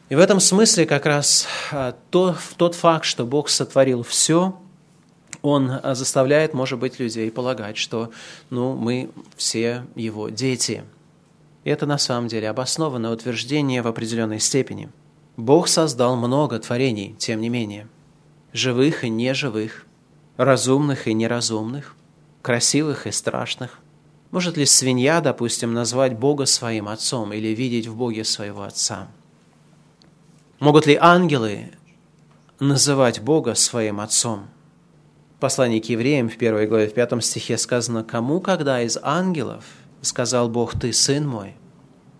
И 0.09 0.15
в 0.15 0.19
этом 0.19 0.41
смысле 0.41 0.87
как 0.87 1.07
раз 1.07 1.47
а, 1.73 1.97
то, 2.11 2.37
тот 2.57 2.75
факт, 2.75 3.05
что 3.05 3.25
Бог 3.25 3.49
сотворил 3.49 4.03
все, 4.03 4.59
он 5.43 5.71
а, 5.71 5.95
заставляет, 5.95 6.55
может 6.55 6.79
быть, 6.79 6.99
людей 6.99 7.31
полагать, 7.31 7.77
что 7.77 8.11
ну, 8.51 8.75
мы 8.75 9.11
все 9.37 9.87
Его 9.95 10.29
дети. 10.29 10.85
И 11.65 11.71
это 11.71 11.87
на 11.87 11.99
самом 11.99 12.29
деле 12.29 12.51
обоснованное 12.51 13.11
утверждение 13.11 13.83
в 13.83 13.87
определенной 13.87 14.41
степени– 14.41 14.91
Бог 15.37 15.67
создал 15.67 16.15
много 16.15 16.61
творений, 16.61 17.17
тем 17.19 17.41
не 17.41 17.49
менее, 17.49 17.89
живых 18.53 19.03
и 19.03 19.09
неживых, 19.09 19.85
разумных 20.37 21.09
и 21.09 21.13
неразумных, 21.13 21.97
красивых 22.41 23.09
и 23.09 23.11
страшных. 23.11 23.81
Может 24.31 24.57
ли 24.57 24.65
свинья, 24.65 25.21
допустим, 25.21 25.75
назвать 25.75 26.17
Бога 26.17 26.47
своим 26.47 26.89
отцом 26.89 27.33
или 27.33 27.49
видеть 27.49 27.89
в 27.89 27.97
Боге 27.97 28.23
своего 28.23 28.63
отца? 28.63 29.09
Могут 30.61 30.87
ли 30.87 30.97
ангелы 31.01 31.73
называть 32.61 33.21
Бога 33.21 33.55
своим 33.55 34.01
отцом? 34.01 34.49
В 35.37 35.41
послании 35.41 35.81
к 35.81 35.89
евреям 35.89 36.29
в 36.29 36.37
первой 36.37 36.67
главе, 36.67 36.89
в 36.89 36.95
пятом 36.95 37.21
стихе 37.21 37.59
сказано, 37.59 38.05
«Кому, 38.05 38.41
когда 38.41 38.81
из 38.81 38.97
ангелов 39.03 39.65
сказал 40.01 40.49
Бог, 40.49 40.79
ты 40.79 40.93
сын 40.93 41.27
мой, 41.27 41.55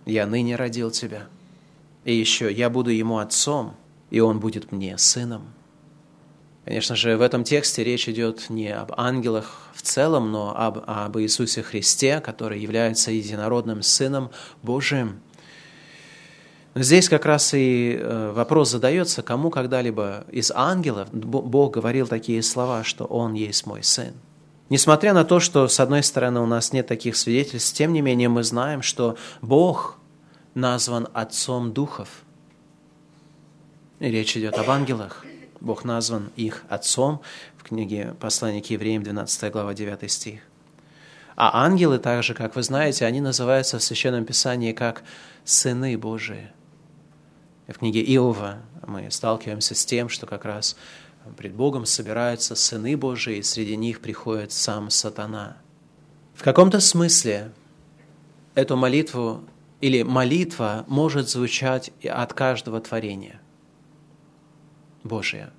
я 0.05 0.25
ныне 0.25 0.55
родил 0.55 0.91
тебя». 0.91 1.27
И 2.03 2.13
еще, 2.13 2.51
я 2.51 2.69
буду 2.69 2.91
ему 2.91 3.17
отцом, 3.17 3.75
и 4.11 4.19
он 4.19 4.39
будет 4.39 4.71
мне 4.71 4.97
сыном. 4.97 5.47
Конечно 6.65 6.95
же, 6.95 7.17
в 7.17 7.21
этом 7.21 7.43
тексте 7.43 7.83
речь 7.83 8.09
идет 8.09 8.49
не 8.49 8.69
об 8.69 8.91
ангелах 8.97 9.69
в 9.73 9.81
целом, 9.81 10.31
но 10.31 10.55
об, 10.55 10.83
об 10.87 11.17
Иисусе 11.19 11.63
Христе, 11.63 12.19
который 12.19 12.59
является 12.59 13.11
единородным 13.11 13.81
Сыном 13.81 14.29
Божиим. 14.61 15.19
Здесь 16.77 17.07
как 17.07 17.25
раз 17.25 17.53
и 17.53 17.97
э, 17.97 18.31
вопрос 18.35 18.69
задается, 18.69 19.23
кому 19.23 19.49
когда-либо 19.49 20.25
из 20.29 20.51
ангелов 20.53 21.07
Бог 21.13 21.73
говорил 21.73 22.05
такие 22.05 22.43
слова, 22.43 22.83
что 22.83 23.05
Он 23.05 23.33
есть 23.33 23.65
мой 23.65 23.81
Сын. 23.81 24.13
Несмотря 24.69 25.13
на 25.13 25.23
то, 25.23 25.39
что, 25.39 25.69
с 25.69 25.79
одной 25.79 26.03
стороны, 26.03 26.41
у 26.41 26.45
нас 26.45 26.73
нет 26.73 26.85
таких 26.85 27.15
свидетельств, 27.15 27.77
тем 27.77 27.93
не 27.93 28.01
менее 28.01 28.27
мы 28.27 28.43
знаем, 28.43 28.81
что 28.81 29.15
Бог 29.41 29.97
назван 30.53 31.07
Отцом 31.13 31.71
Духов. 31.71 32.09
И 33.99 34.11
речь 34.11 34.35
идет 34.35 34.57
об 34.57 34.69
ангелах. 34.69 35.25
Бог 35.61 35.85
назван 35.85 36.29
их 36.35 36.63
Отцом 36.67 37.21
в 37.57 37.63
книге 37.63 38.15
Послания 38.19 38.61
к 38.61 38.65
евреям, 38.65 39.01
12 39.01 39.49
глава, 39.49 39.73
9 39.73 40.11
стих. 40.11 40.41
А 41.37 41.63
ангелы 41.63 41.99
также, 41.99 42.33
как 42.33 42.57
вы 42.57 42.63
знаете, 42.63 43.05
они 43.05 43.21
называются 43.21 43.79
в 43.79 43.83
Священном 43.83 44.25
Писании 44.25 44.73
как 44.73 45.03
«сыны 45.45 45.97
Божии». 45.97 46.49
В 47.67 47.79
книге 47.79 48.01
Иова 48.15 48.59
мы 48.85 49.09
сталкиваемся 49.09 49.73
с 49.73 49.85
тем, 49.85 50.07
что 50.07 50.27
как 50.27 50.45
раз 50.45 50.75
пред 51.37 51.53
Богом 51.53 51.85
собираются 51.85 52.55
сыны 52.55 52.95
Божии, 52.95 53.37
и 53.37 53.43
среди 53.43 53.75
них 53.75 54.01
приходит 54.01 54.51
сам 54.51 54.91
сатана. 54.91 55.57
В 56.35 56.43
каком-то 56.43 56.79
смысле 56.79 57.51
эту 58.53 58.77
молитву 58.77 59.43
или 59.81 60.03
молитва 60.03 60.85
может 60.87 61.29
звучать 61.29 61.91
от 62.03 62.33
каждого 62.33 62.79
творения 62.81 63.41
Божия. 65.03 65.51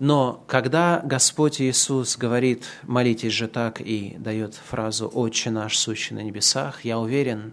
Но 0.00 0.42
когда 0.48 1.00
Господь 1.04 1.60
Иисус 1.60 2.16
говорит 2.16 2.64
«молитесь 2.82 3.32
же 3.32 3.46
так» 3.46 3.80
и 3.80 4.16
дает 4.18 4.56
фразу 4.56 5.06
«Отче 5.06 5.50
наш, 5.50 5.78
сущий 5.78 6.16
на 6.16 6.24
небесах», 6.24 6.84
я 6.84 6.98
уверен, 6.98 7.52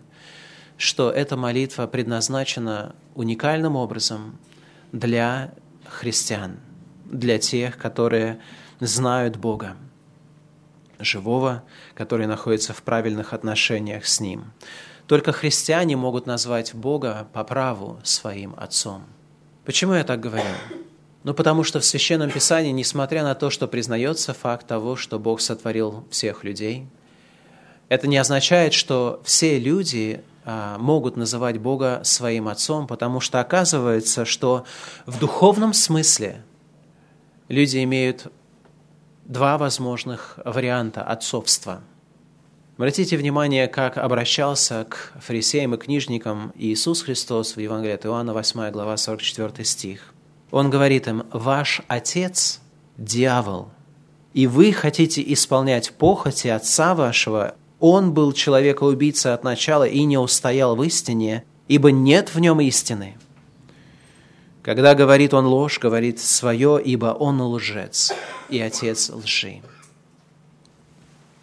что 0.77 1.11
эта 1.11 1.37
молитва 1.37 1.85
предназначена 1.85 2.95
уникальным 3.19 3.75
образом 3.75 4.39
для 4.93 5.53
христиан, 5.85 6.57
для 7.03 7.37
тех, 7.37 7.77
которые 7.77 8.39
знают 8.79 9.35
Бога, 9.35 9.75
живого, 10.99 11.63
который 11.95 12.27
находится 12.27 12.71
в 12.71 12.81
правильных 12.81 13.33
отношениях 13.33 14.05
с 14.05 14.21
Ним. 14.21 14.53
Только 15.05 15.33
христиане 15.33 15.97
могут 15.97 16.27
назвать 16.27 16.73
Бога 16.73 17.27
по 17.33 17.43
праву 17.43 17.99
своим 18.03 18.55
Отцом. 18.55 19.03
Почему 19.65 19.95
я 19.95 20.05
так 20.05 20.21
говорю? 20.21 20.55
Ну, 21.25 21.33
потому 21.33 21.65
что 21.65 21.81
в 21.81 21.85
Священном 21.85 22.31
Писании, 22.31 22.71
несмотря 22.71 23.23
на 23.23 23.35
то, 23.35 23.49
что 23.49 23.67
признается 23.67 24.33
факт 24.33 24.65
того, 24.65 24.95
что 24.95 25.19
Бог 25.19 25.41
сотворил 25.41 26.07
всех 26.09 26.45
людей, 26.45 26.87
это 27.89 28.07
не 28.07 28.15
означает, 28.15 28.73
что 28.73 29.21
все 29.25 29.59
люди 29.59 30.23
могут 30.77 31.17
называть 31.17 31.57
Бога 31.59 32.01
своим 32.03 32.47
Отцом, 32.47 32.87
потому 32.87 33.19
что 33.19 33.39
оказывается, 33.39 34.25
что 34.25 34.65
в 35.05 35.19
духовном 35.19 35.73
смысле 35.73 36.43
люди 37.47 37.83
имеют 37.83 38.31
два 39.25 39.57
возможных 39.57 40.39
варианта 40.45 41.03
отцовства– 41.03 41.81
Обратите 42.79 43.17
внимание, 43.17 43.67
как 43.67 43.97
обращался 43.97 44.85
к 44.89 45.11
фарисеям 45.19 45.75
и 45.75 45.77
книжникам 45.77 46.53
Иисус 46.55 47.01
Христос 47.01 47.57
в 47.57 47.59
Евангелии 47.59 47.95
от 47.95 48.05
Иоанна, 48.05 48.33
8 48.33 48.71
глава, 48.71 48.95
44 48.95 49.65
стих. 49.65 50.13
Он 50.49 50.69
говорит 50.69 51.09
им, 51.09 51.25
«Ваш 51.33 51.81
отец– 51.89 52.61
дьявол, 52.97 53.67
и 54.33 54.47
вы 54.47 54.71
хотите 54.71 55.21
исполнять 55.33 55.91
похоти 55.91 56.47
отца 56.47 56.95
вашего. 56.95 57.55
Он 57.79 58.13
был 58.13 58.33
человека-убийца 58.33 59.33
от 59.33 59.43
начала 59.43 59.87
и 59.87 60.03
не 60.03 60.17
устоял 60.17 60.75
в 60.75 60.83
истине, 60.83 61.43
ибо 61.67 61.91
нет 61.91 62.33
в 62.33 62.39
нем 62.39 62.59
истины». 62.61 63.15
Когда 64.61 64.93
говорит 64.93 65.33
он 65.33 65.45
ложь, 65.45 65.79
говорит 65.79 66.19
свое, 66.19 66.81
ибо 66.83 67.07
он 67.07 67.41
лжец 67.41 68.13
и 68.49 68.59
отец 68.59 69.09
лжи. 69.09 69.61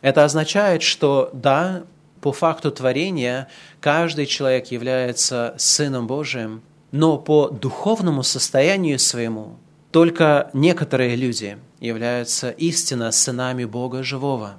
Это 0.02 0.24
означает, 0.24 0.82
что 0.82 1.30
да, 1.32 1.84
по 2.20 2.32
факту 2.32 2.70
творения 2.70 3.48
каждый 3.80 4.26
человек 4.26 4.70
является 4.70 5.54
Сыном 5.58 6.06
Божиим, 6.06 6.62
но 6.92 7.18
по 7.18 7.48
духовному 7.48 8.22
состоянию 8.22 8.98
своему 8.98 9.56
только 9.90 10.50
некоторые 10.52 11.16
люди 11.16 11.58
являются 11.80 12.50
истинно 12.50 13.10
сынами 13.12 13.64
Бога 13.64 14.02
живого. 14.02 14.56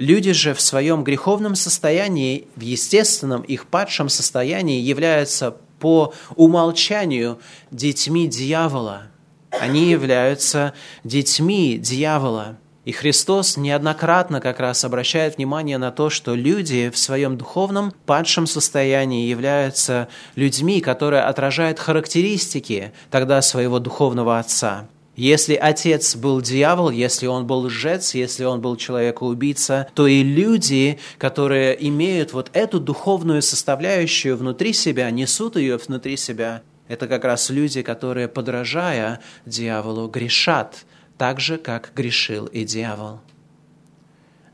Люди 0.00 0.32
же 0.32 0.54
в 0.54 0.62
своем 0.62 1.04
греховном 1.04 1.54
состоянии, 1.54 2.48
в 2.56 2.62
естественном 2.62 3.42
их 3.42 3.66
падшем 3.66 4.08
состоянии 4.08 4.80
являются 4.80 5.56
по 5.78 6.14
умолчанию 6.36 7.38
детьми 7.70 8.26
дьявола. 8.26 9.08
Они 9.50 9.90
являются 9.90 10.72
детьми 11.04 11.76
дьявола– 11.76 12.56
и 12.86 12.92
Христос 12.92 13.58
неоднократно 13.58 14.40
как 14.40 14.58
раз 14.58 14.86
обращает 14.86 15.36
внимание 15.36 15.76
на 15.76 15.90
то, 15.90 16.08
что 16.08 16.34
люди 16.34 16.88
в 16.88 16.96
своем 16.96 17.36
духовном 17.36 17.92
падшем 18.06 18.46
состоянии 18.46 19.28
являются 19.28 20.08
людьми, 20.34 20.80
которые 20.80 21.22
отражают 21.24 21.78
характеристики 21.78 22.94
тогда 23.10 23.42
своего 23.42 23.80
духовного 23.80 24.38
отца. 24.38 24.88
Если 25.20 25.54
отец 25.54 26.16
был 26.16 26.40
дьявол, 26.40 26.88
если 26.88 27.26
он 27.26 27.46
был 27.46 27.66
лжец, 27.66 28.14
если 28.14 28.44
он 28.44 28.62
был 28.62 28.76
человекоубийца, 28.76 29.86
то 29.94 30.06
и 30.06 30.22
люди, 30.22 30.98
которые 31.18 31.76
имеют 31.88 32.32
вот 32.32 32.48
эту 32.54 32.80
духовную 32.80 33.42
составляющую 33.42 34.34
внутри 34.34 34.72
себя, 34.72 35.10
несут 35.10 35.56
ее 35.56 35.76
внутри 35.76 36.16
себя, 36.16 36.62
Это 36.88 37.06
как 37.06 37.26
раз 37.26 37.50
люди, 37.50 37.82
которые, 37.82 38.28
подражая 38.28 39.20
дьяволу, 39.44 40.08
грешат 40.08 40.86
так 41.18 41.38
же, 41.38 41.58
как 41.58 41.92
грешил 41.94 42.46
и 42.46 42.64
дьявол. 42.64 43.20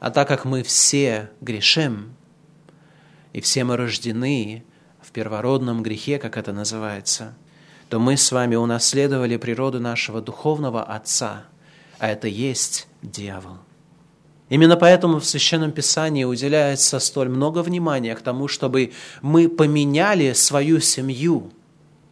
А 0.01 0.11
так 0.11 0.27
как 0.27 0.45
мы 0.45 0.65
все 0.65 1.31
грешим, 1.41 2.13
и 3.33 3.41
все 3.41 3.63
мы 3.63 3.77
рождены 3.77 4.65
в 5.01 5.13
первородном 5.13 5.85
грехе, 5.85 6.19
как 6.19 6.37
это 6.37 6.53
называется, 6.53 7.37
то 7.89 7.99
мы 7.99 8.17
с 8.17 8.33
вами 8.33 8.57
унаследовали 8.57 9.37
природу 9.37 9.81
нашего 9.81 10.21
духовного 10.21 10.83
Отца, 10.83 11.45
а 11.99 12.09
это 12.09 12.29
есть 12.29 12.89
дьявол. 13.03 13.59
Именно 14.49 14.77
поэтому 14.77 15.19
в 15.19 15.27
Священном 15.27 15.73
Писании 15.73 16.25
уделяется 16.25 17.01
столь 17.01 17.29
много 17.29 17.63
внимания 17.63 18.15
к 18.15 18.23
тому, 18.23 18.47
чтобы 18.47 18.93
мы 19.21 19.49
поменяли 19.49 20.33
свою 20.35 20.81
семью. 20.81 21.51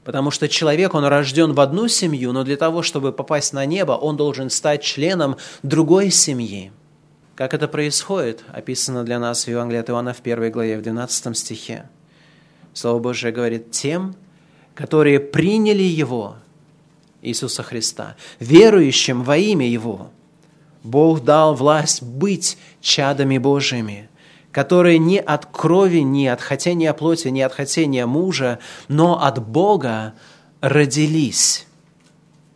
Потому 0.04 0.31
что 0.31 0.49
человек, 0.49 0.95
он 0.95 1.04
рожден 1.04 1.52
в 1.52 1.61
одну 1.61 1.88
семью, 1.88 2.33
но 2.33 2.45
для 2.45 2.57
того, 2.57 2.83
чтобы 2.83 3.12
попасть 3.12 3.52
на 3.52 3.64
небо, 3.64 3.93
он 3.93 4.16
должен 4.16 4.50
стать 4.50 4.83
членом 4.83 5.37
другой 5.62 6.11
семьи. 6.11 6.73
Как 7.37 7.54
это 7.54 7.69
происходит, 7.69 8.45
описано 8.52 9.04
для 9.04 9.19
нас 9.19 9.45
в 9.45 9.49
Евангелии 9.49 9.81
от 9.81 9.90
Иоанна 9.90 10.12
в 10.12 10.21
1 10.21 10.52
главе, 10.52 10.78
в 10.78 10.83
12 10.83 11.37
стихе. 11.37 11.88
Слово 12.75 12.99
Божие 12.99 13.33
говорит, 13.33 13.71
тем, 13.71 14.14
которые 14.75 15.21
приняли 15.21 15.83
Его, 15.83 16.37
Иисуса 17.23 17.62
Христа, 17.62 18.16
верующим 18.38 19.23
во 19.23 19.37
имя 19.37 19.69
Его– 19.69 20.11
Бог 20.85 21.25
дал 21.25 21.54
власть 21.54 22.02
быть 22.02 22.59
чадами 22.81 23.38
Божьими, 23.38 24.11
которые 24.52 24.99
не 24.99 25.19
от 25.19 25.47
крови, 25.47 26.00
не 26.00 26.28
от 26.28 26.43
хотения 26.43 26.93
плоти, 26.93 27.28
не 27.28 27.43
от 27.43 27.54
хотения 27.54 28.07
мужа, 28.07 28.61
но 28.87 29.21
от 29.25 29.45
Бога 29.45 30.12
родились. 30.61 31.66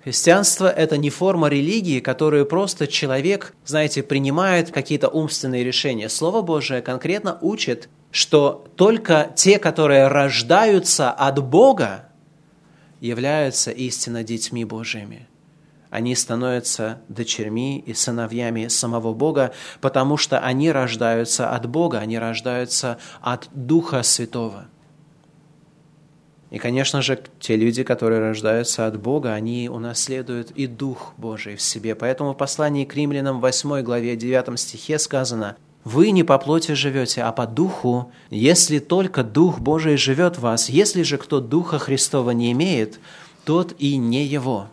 Христианство– 0.05 0.69
это 0.77 0.97
не 0.97 1.11
форма 1.11 1.49
религии, 1.49 2.01
которую 2.01 2.47
просто 2.47 2.87
человек, 2.87 3.55
знаете, 3.65 4.03
принимает 4.03 4.71
какие-то 4.71 5.09
умственные 5.09 5.65
решения. 5.65 6.09
Слово 6.09 6.43
Божие 6.43 6.83
конкретно 6.83 7.39
учит, 7.41 7.89
что 8.11 8.67
только 8.77 9.33
те, 9.37 9.59
которые 9.59 10.09
рождаются 10.09 11.11
от 11.11 11.43
Бога, 11.43 12.08
являются 13.01 13.71
истинно 13.71 14.23
детьми 14.25 14.65
Божьими 14.65 15.29
они 15.91 16.15
становятся 16.15 17.01
дочерьми 17.09 17.83
и 17.87 17.95
сыновьями 17.95 18.69
самого 18.69 19.15
Бога, 19.15 19.53
потому 19.81 20.17
что 20.17 20.39
они 20.39 20.71
рождаются 20.71 21.51
от 21.51 21.67
Бога, 21.69 21.99
они 21.99 22.19
рождаются 22.19 22.99
от 23.21 23.49
Духа 23.53 24.03
Святого. 24.03 24.67
И, 26.51 26.59
конечно 26.59 27.03
же, 27.03 27.23
те 27.41 27.57
люди, 27.57 27.83
которые 27.83 28.21
рождаются 28.21 28.87
от 28.87 28.99
Бога, 28.99 29.35
они 29.35 29.69
унаследуют 29.69 30.51
и 30.53 30.67
Дух 30.67 31.13
Божий 31.19 31.57
в 31.57 31.61
себе. 31.63 31.95
Поэтому 31.95 32.33
в 32.33 32.39
послании 32.39 32.87
к 32.87 32.95
римлянам 32.95 33.41
8 33.41 33.83
главе 33.83 34.17
9 34.17 34.59
стихе 34.59 34.99
сказано 34.99 35.57
«Вы 35.85 36.11
не 36.11 36.25
по 36.25 36.39
плоти 36.39 36.73
живете, 36.73 37.23
а 37.23 37.33
по 37.33 37.47
Духу, 37.47 38.13
если 38.31 38.79
только 38.79 39.23
Дух 39.23 39.61
Божий 39.61 39.97
живет 39.97 40.37
в 40.37 40.41
вас. 40.41 40.69
Если 40.69 41.03
же 41.03 41.19
кто 41.19 41.41
Духа 41.41 41.79
Христова 41.79 42.31
не 42.31 42.53
имеет, 42.53 43.01
тот 43.45 43.75
и 43.79 43.97
не 43.97 44.25
его». 44.25 44.69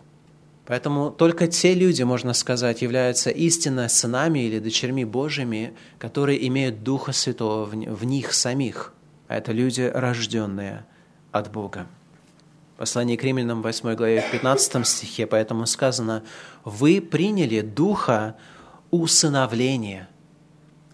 Поэтому 0.66 1.12
только 1.12 1.46
те 1.46 1.74
люди, 1.74 2.02
можно 2.02 2.32
сказать, 2.32 2.82
являются 2.82 3.30
истинно 3.30 3.88
сынами 3.88 4.40
или 4.40 4.58
дочерьми 4.58 5.04
Божьими, 5.04 5.74
которые 5.98 6.44
имеют 6.48 6.82
Духа 6.82 7.12
Святого 7.12 7.64
в 7.66 8.04
них 8.04 8.32
самих. 8.34 8.92
А 9.28 9.36
это 9.36 9.52
люди, 9.52 9.82
рожденные 9.94 10.84
от 11.30 11.52
Бога. 11.52 11.86
Послание 12.76 13.16
к 13.16 13.22
римлянам 13.22 13.62
8 13.62 13.94
главе 13.94 14.20
в 14.20 14.30
15 14.30 14.86
стихе 14.86 15.26
поэтому 15.26 15.66
сказано, 15.66 16.24
«Вы 16.64 17.00
приняли 17.00 17.60
Духа 17.60 18.36
усыновления, 18.90 20.08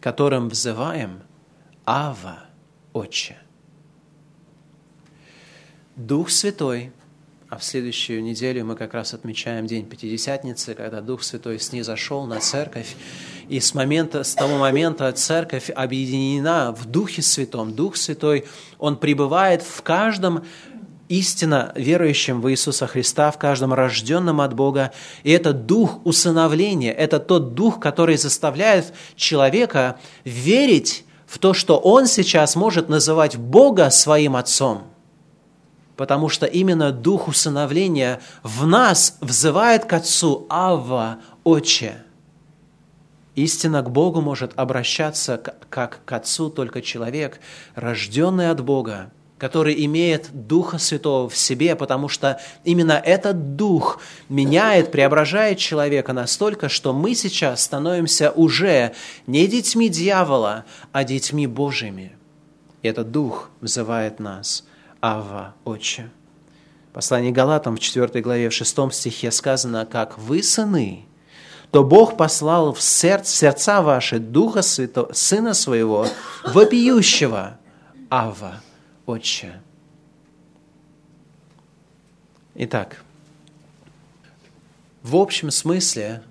которым 0.03 0.51
взываем 0.51 1.23
Ава, 1.87 2.41
Отче». 2.93 3.39
Дух 5.97 6.29
Святой– 6.29 6.93
а 7.53 7.59
в 7.59 7.65
следующую 7.65 8.23
неделю 8.23 8.65
мы 8.65 8.77
как 8.77 8.95
раз 8.95 9.13
отмечаем 9.13 9.67
День 9.67 9.85
Пятидесятницы, 9.85 10.73
когда 10.73 11.03
Дух 11.03 11.23
Святой 11.23 11.61
снизошел 11.61 12.25
на 12.25 12.41
церковь. 12.41 12.97
И 13.51 13.61
с, 13.61 13.75
момента, 13.75 14.25
с 14.25 14.35
того 14.35 14.57
момента 14.57 15.13
церковь 15.13 15.69
объединена 15.69 16.73
в 16.73 16.87
Духе 16.87 17.21
Святом. 17.21 17.75
Дух 17.75 17.97
Святой, 17.97 18.47
Он 18.79 18.97
пребывает 18.97 19.61
в 19.61 19.83
каждом 19.83 20.47
истинно 21.19 21.73
верующим 21.75 22.41
в 22.41 22.51
Иисуса 22.51 22.87
Христа, 22.87 23.31
в 23.31 23.39
каждом 23.39 23.75
рожденном 23.75 24.41
от 24.41 24.55
Бога. 24.55 24.93
И 25.23 25.31
это 25.31 25.53
дух 25.53 26.01
усыновления, 26.05 26.93
это 26.93 27.21
тот 27.21 27.55
дух, 27.55 27.81
который 27.81 28.17
заставляет 28.17 28.93
человека 29.15 29.99
верить 30.25 31.05
в 31.27 31.39
то, 31.39 31.55
что 31.55 31.79
он 31.79 32.07
сейчас 32.07 32.57
может 32.57 32.89
называть 32.89 33.37
Бога 33.37 33.91
своим 33.91 34.37
Отцом– 34.37 34.85
потому 35.97 36.29
что 36.29 36.47
именно 36.47 36.91
дух 36.91 37.29
усыновления 37.29 38.21
в 38.43 38.67
нас 38.67 39.19
взывает 39.21 39.85
к 39.85 39.93
Отцу 39.93 40.47
Авва, 40.49 41.19
Отче. 41.45 42.03
Истинно 43.37 43.83
к 43.83 43.91
Богу 43.91 44.21
может 44.21 44.53
обращаться 44.57 45.39
как 45.71 46.01
к 46.05 46.13
Отцу 46.13 46.51
только 46.51 46.83
человек, 46.83 47.41
рожденный 47.77 48.51
от 48.51 48.65
Бога, 48.65 49.13
который 49.43 49.85
имеет 49.87 50.29
Духа 50.47 50.79
Святого 50.79 51.29
в 51.29 51.37
себе, 51.37 51.75
потому 51.75 52.07
что 52.09 52.41
именно 52.63 52.93
этот 52.93 53.57
Дух 53.57 54.01
меняет, 54.29 54.93
преображает 54.93 55.59
человека 55.59 56.13
настолько, 56.13 56.69
что 56.69 56.93
мы 56.93 57.17
сейчас 57.17 57.65
становимся 57.65 58.31
уже 58.31 58.95
не 59.27 59.49
детьми 59.49 59.89
дьявола, 59.89 60.65
а 60.93 61.03
детьми 61.03 61.49
Божьими. 61.49 62.13
И 62.83 62.89
этот 62.89 63.11
Дух 63.11 63.51
взывает 63.61 64.21
нас– 64.21 64.65
Ава, 65.01 65.57
Отче. 65.65 66.09
Послание 66.93 67.33
Галатам 67.33 67.75
в 67.75 67.81
4 67.81 68.23
главе, 68.23 68.49
в 68.49 68.55
6 68.55 68.93
стихе 68.93 69.33
сказано, 69.33 69.87
как 69.87 70.19
вы 70.19 70.45
сыны, 70.45 71.07
то 71.73 71.83
Бог 71.83 72.17
послал 72.17 72.73
в 72.73 72.81
сердце, 72.81 73.35
сердца 73.39 73.83
ваши 73.83 74.21
Духа 74.21 74.63
Святого, 74.63 75.13
Сына 75.13 75.53
Своего, 75.53 76.07
вопиющего, 76.45 77.59
Ава, 78.09 78.61
Отче. 79.07 79.61
Итак, 82.55 83.03
в 85.03 85.17
общем 85.17 85.51
смысле 85.51 86.23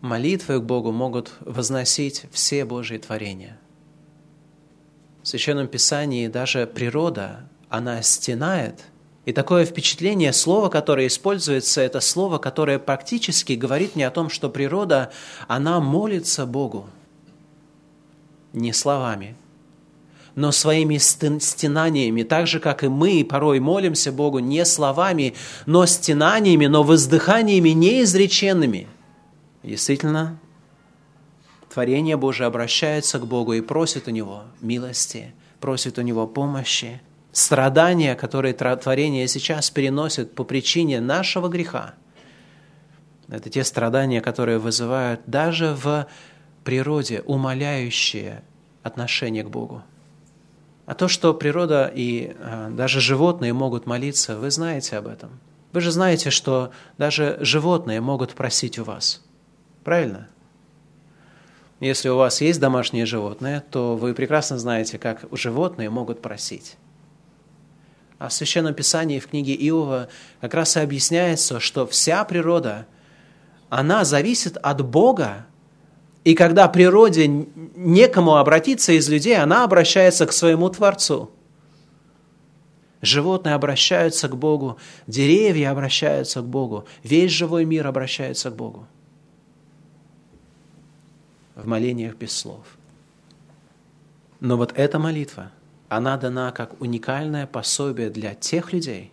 молитвы 0.00 0.58
к 0.58 0.64
Богу 0.64 0.90
могут 0.90 1.32
возносить 1.40 2.24
все 2.32 2.64
Божьи 2.64 2.98
творения. 2.98 3.58
В 5.22 5.28
Священном 5.28 5.68
Писании 5.68 6.26
даже 6.26 6.66
природа 6.66 7.48
она 7.68 8.02
стенает. 8.02 8.84
И 9.24 9.32
такое 9.32 9.64
впечатление, 9.64 10.32
слово, 10.32 10.68
которое 10.68 11.08
используется, 11.08 11.80
это 11.80 12.00
слово, 12.00 12.38
которое 12.38 12.78
практически 12.78 13.52
говорит 13.52 13.96
мне 13.96 14.06
о 14.06 14.12
том, 14.12 14.30
что 14.30 14.48
природа, 14.48 15.12
она 15.48 15.80
молится 15.80 16.46
Богу. 16.46 16.88
Не 18.52 18.72
словами, 18.72 19.36
но 20.36 20.52
своими 20.52 20.98
стенаниями, 20.98 22.22
так 22.22 22.46
же, 22.46 22.60
как 22.60 22.84
и 22.84 22.88
мы 22.88 23.26
порой 23.28 23.58
молимся 23.58 24.12
Богу 24.12 24.38
не 24.38 24.64
словами, 24.64 25.34
но 25.66 25.86
стенаниями, 25.86 26.66
но 26.66 26.84
воздыханиями 26.84 27.70
неизреченными. 27.70 28.86
Действительно, 29.64 30.38
творение 31.72 32.16
Божие 32.16 32.46
обращается 32.46 33.18
к 33.18 33.26
Богу 33.26 33.54
и 33.54 33.60
просит 33.60 34.06
у 34.06 34.12
Него 34.12 34.44
милости, 34.60 35.34
просит 35.58 35.98
у 35.98 36.02
Него 36.02 36.28
помощи, 36.28 37.00
страдания, 37.32 38.14
которые 38.14 38.54
творение 38.54 39.26
сейчас 39.26 39.70
переносит 39.70 40.34
по 40.34 40.44
причине 40.44 41.00
нашего 41.00 41.48
греха, 41.48 41.94
это 43.28 43.50
те 43.50 43.64
страдания, 43.64 44.20
которые 44.20 44.58
вызывают 44.58 45.20
даже 45.26 45.74
в 45.74 46.06
природе 46.62 47.22
умоляющие 47.26 48.42
отношение 48.82 49.42
к 49.42 49.50
Богу. 49.50 49.82
А 50.86 50.94
то, 50.94 51.08
что 51.08 51.34
природа 51.34 51.90
и 51.92 52.34
а, 52.40 52.70
даже 52.70 53.00
животные 53.00 53.52
могут 53.52 53.86
молиться, 53.86 54.38
вы 54.38 54.50
знаете 54.50 54.96
об 54.96 55.08
этом. 55.08 55.40
Вы 55.72 55.80
же 55.80 55.90
знаете, 55.90 56.30
что 56.30 56.70
даже 56.96 57.38
животные 57.40 58.00
могут 58.00 58.34
просить 58.34 58.78
у 58.78 58.84
вас. 58.84 59.22
Правильно? 59.84 60.28
Если 61.80 62.08
у 62.08 62.16
вас 62.16 62.40
есть 62.40 62.60
домашние 62.60 63.04
животные, 63.04 63.62
то 63.70 63.96
вы 63.96 64.14
прекрасно 64.14 64.58
знаете, 64.58 64.96
как 64.98 65.24
животные 65.32 65.90
могут 65.90 66.22
просить. 66.22 66.76
А 68.18 68.28
в 68.28 68.32
Священном 68.32 68.72
Писании, 68.72 69.18
в 69.18 69.26
книге 69.26 69.54
Иова, 69.54 70.08
как 70.40 70.54
раз 70.54 70.76
и 70.76 70.80
объясняется, 70.80 71.60
что 71.60 71.86
вся 71.86 72.24
природа, 72.24 72.86
она 73.68 74.04
зависит 74.04 74.56
от 74.56 74.82
Бога, 74.86 75.46
и 76.26 76.34
когда 76.34 76.66
природе 76.66 77.28
некому 77.28 78.34
обратиться 78.34 78.90
из 78.90 79.08
людей, 79.08 79.40
она 79.40 79.62
обращается 79.62 80.26
к 80.26 80.32
своему 80.32 80.68
Творцу. 80.68 81.30
Животные 83.00 83.54
обращаются 83.54 84.28
к 84.28 84.36
Богу, 84.36 84.76
деревья 85.06 85.70
обращаются 85.70 86.40
к 86.40 86.44
Богу, 86.44 86.84
весь 87.04 87.30
живой 87.30 87.64
мир 87.64 87.86
обращается 87.86 88.50
к 88.50 88.56
Богу. 88.56 88.88
В 91.54 91.64
молениях 91.64 92.16
без 92.16 92.32
слов. 92.32 92.66
Но 94.40 94.56
вот 94.56 94.72
эта 94.76 94.98
молитва, 94.98 95.52
она 95.88 96.16
дана 96.16 96.50
как 96.50 96.80
уникальное 96.80 97.46
пособие 97.46 98.10
для 98.10 98.34
тех 98.34 98.72
людей, 98.72 99.12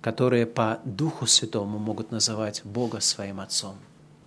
которые 0.00 0.46
по 0.46 0.78
Духу 0.84 1.26
Святому 1.26 1.80
могут 1.80 2.12
называть 2.12 2.62
Бога 2.64 3.00
своим 3.00 3.40
Отцом 3.40 3.74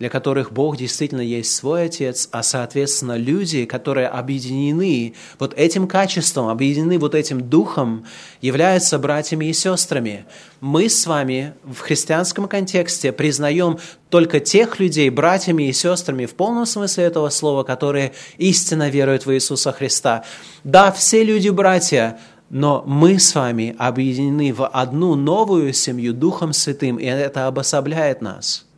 для 0.02 0.10
которых 0.10 0.52
Бог 0.52 0.78
действительно 0.78 1.22
есть 1.22 1.56
свой 1.56 1.86
Отец, 1.86 2.28
а, 2.32 2.42
соответственно, 2.42 3.18
люди, 3.18 3.66
которые 3.66 4.08
объединены 4.08 5.14
вот 5.38 5.54
этим 5.54 5.88
качеством, 5.88 6.48
объединены 6.48 6.98
вот 6.98 7.14
этим 7.14 7.48
духом, 7.48 8.08
являются 8.42 8.98
братьями 8.98 9.46
и 9.46 9.54
сестрами. 9.54 10.26
Мы 10.60 10.90
с 10.90 11.06
вами 11.06 11.54
в 11.64 11.78
христианском 11.82 12.48
контексте 12.48 13.12
признаем 13.12 13.78
только 14.10 14.40
тех 14.40 14.80
людей 14.80 15.12
братьями 15.12 15.70
и 15.70 15.72
сестрами 15.72 16.26
в 16.26 16.34
полном 16.34 16.66
смысле 16.66 17.04
этого 17.04 17.30
слова, 17.30 17.62
которые 17.62 18.14
истинно 18.40 18.90
веруют 18.90 19.28
в 19.28 19.32
Иисуса 19.32 19.72
Христа. 19.72 20.24
Да, 20.64 20.92
все 20.92 21.24
люди 21.24 21.50
братья, 21.50 22.18
но 22.50 22.84
мы 22.88 23.20
с 23.20 23.36
вами 23.36 23.76
объединены 23.78 24.52
в 24.52 24.66
одну 24.66 25.14
новую 25.14 25.74
семью 25.74 26.16
Духом 26.16 26.54
Святым, 26.54 26.96
и 26.96 27.06
это 27.06 27.46
обособляет 27.46 28.24
нас– 28.24 28.66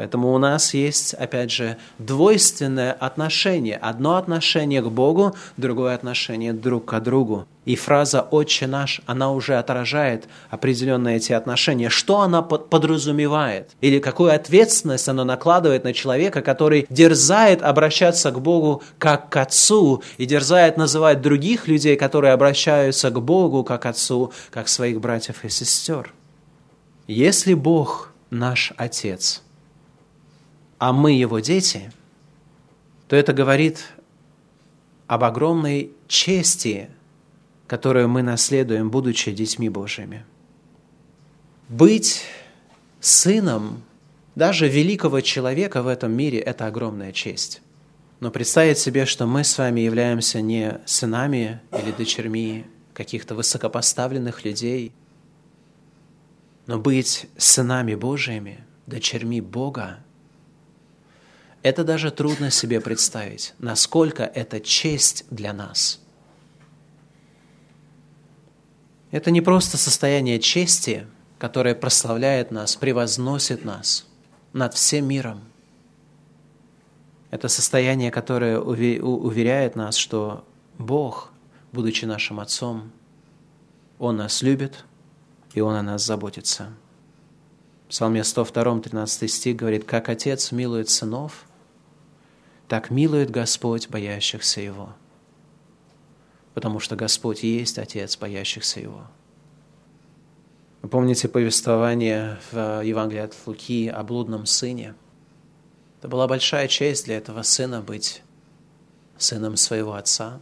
Поэтому 0.00 0.32
у 0.32 0.38
нас 0.38 0.72
есть, 0.72 1.12
опять 1.12 1.50
же, 1.50 1.76
двойственное 1.98 2.90
отношение. 2.90 3.76
Одно 3.76 4.16
отношение 4.16 4.80
к 4.80 4.86
Богу, 4.86 5.36
другое 5.58 5.94
отношение 5.94 6.54
друг 6.54 6.86
к 6.86 7.00
другу. 7.00 7.46
И 7.66 7.76
фраза 7.76 8.22
«Отче 8.22 8.66
наш», 8.66 9.02
она 9.04 9.30
уже 9.30 9.56
отражает 9.56 10.26
определенные 10.48 11.18
эти 11.18 11.34
отношения. 11.34 11.90
Что 11.90 12.20
она 12.22 12.40
подразумевает? 12.40 13.72
Или 13.82 13.98
какую 13.98 14.34
ответственность 14.34 15.06
она 15.06 15.26
накладывает 15.26 15.84
на 15.84 15.92
человека, 15.92 16.40
который 16.40 16.86
дерзает 16.88 17.60
обращаться 17.60 18.30
к 18.30 18.40
Богу 18.40 18.82
как 18.96 19.28
к 19.28 19.36
Отцу 19.36 20.02
и 20.16 20.24
дерзает 20.24 20.78
называть 20.78 21.20
других 21.20 21.68
людей, 21.68 21.96
которые 21.96 22.32
обращаются 22.32 23.10
к 23.10 23.20
Богу 23.20 23.64
как 23.64 23.84
Отцу, 23.84 24.32
как 24.50 24.68
своих 24.68 24.98
братьев 24.98 25.44
и 25.44 25.50
сестер? 25.50 26.14
Если 27.06 27.52
Бог 27.52 28.14
наш 28.30 28.72
Отец– 28.78 29.42
а 30.80 30.94
мы 30.94 31.12
его 31.12 31.40
дети, 31.40 31.92
то 33.06 33.14
это 33.14 33.34
говорит 33.34 33.84
об 35.06 35.24
огромной 35.24 35.92
чести, 36.08 36.88
которую 37.66 38.08
мы 38.08 38.22
наследуем, 38.22 38.90
будучи 38.90 39.30
детьми 39.30 39.68
Божьими. 39.68 40.24
Быть 41.68 42.22
сыном 42.98 43.82
даже 44.34 44.68
великого 44.68 45.20
человека 45.20 45.82
в 45.82 45.86
этом 45.86 46.12
мире– 46.12 46.38
это 46.40 46.66
огромная 46.66 47.12
честь. 47.12 47.60
Но 48.20 48.30
представить 48.30 48.78
себе, 48.78 49.04
что 49.04 49.26
мы 49.26 49.44
с 49.44 49.58
вами 49.58 49.80
являемся 49.80 50.40
не 50.40 50.80
сынами 50.86 51.60
или 51.72 51.92
дочерьми 51.92 52.64
каких-то 52.94 53.34
высокопоставленных 53.34 54.46
людей, 54.46 54.92
но 56.66 56.78
быть 56.78 57.26
сынами 57.36 57.94
Божьими, 57.94 58.64
дочерьми 58.86 59.42
Бога– 59.42 59.98
это 61.62 61.84
даже 61.84 62.10
трудно 62.10 62.50
себе 62.50 62.80
представить, 62.80 63.54
насколько 63.58 64.22
это 64.22 64.60
честь 64.60 65.24
для 65.30 65.52
нас. 65.52 66.00
Это 69.10 69.30
не 69.30 69.40
просто 69.40 69.76
состояние 69.76 70.38
чести, 70.38 71.06
которое 71.38 71.74
прославляет 71.74 72.50
нас, 72.50 72.76
превозносит 72.76 73.64
нас 73.64 74.06
над 74.52 74.74
всем 74.74 75.06
миром. 75.06 75.42
Это 77.30 77.48
состояние, 77.48 78.10
которое 78.10 78.58
уверяет 78.58 79.76
нас, 79.76 79.96
что 79.96 80.44
Бог, 80.78 81.32
будучи 81.72 82.04
нашим 82.04 82.40
Отцом, 82.40 82.90
Он 83.98 84.16
нас 84.16 84.42
любит, 84.42 84.84
и 85.54 85.60
Он 85.60 85.74
о 85.74 85.82
нас 85.82 86.04
заботится. 86.04 86.72
В 87.86 87.90
Псалме 87.90 88.22
102, 88.22 88.80
13 88.80 89.30
стих 89.30 89.56
говорит, 89.56 89.84
«Как 89.84 90.08
Отец 90.08 90.52
милует 90.52 90.88
сынов, 90.88 91.46
так 92.70 92.88
милует 92.88 93.30
Господь 93.30 93.88
боящихся 93.88 94.60
Его. 94.60 94.90
Потому 96.54 96.78
что 96.78 96.94
Господь 96.94 97.42
есть 97.42 97.80
Отец 97.80 98.16
боящихся 98.16 98.78
Его. 98.78 99.08
Вы 100.80 100.88
помните 100.88 101.26
повествование 101.28 102.38
в 102.52 102.82
Евангелии 102.84 103.22
от 103.22 103.34
Луки 103.44 103.88
о 103.88 104.04
блудном 104.04 104.46
сыне? 104.46 104.94
Это 105.98 106.06
была 106.06 106.28
большая 106.28 106.68
честь 106.68 107.06
для 107.06 107.16
этого 107.16 107.42
сына 107.42 107.80
быть 107.80 108.22
сыном 109.18 109.56
своего 109.56 109.94
отца. 109.94 110.38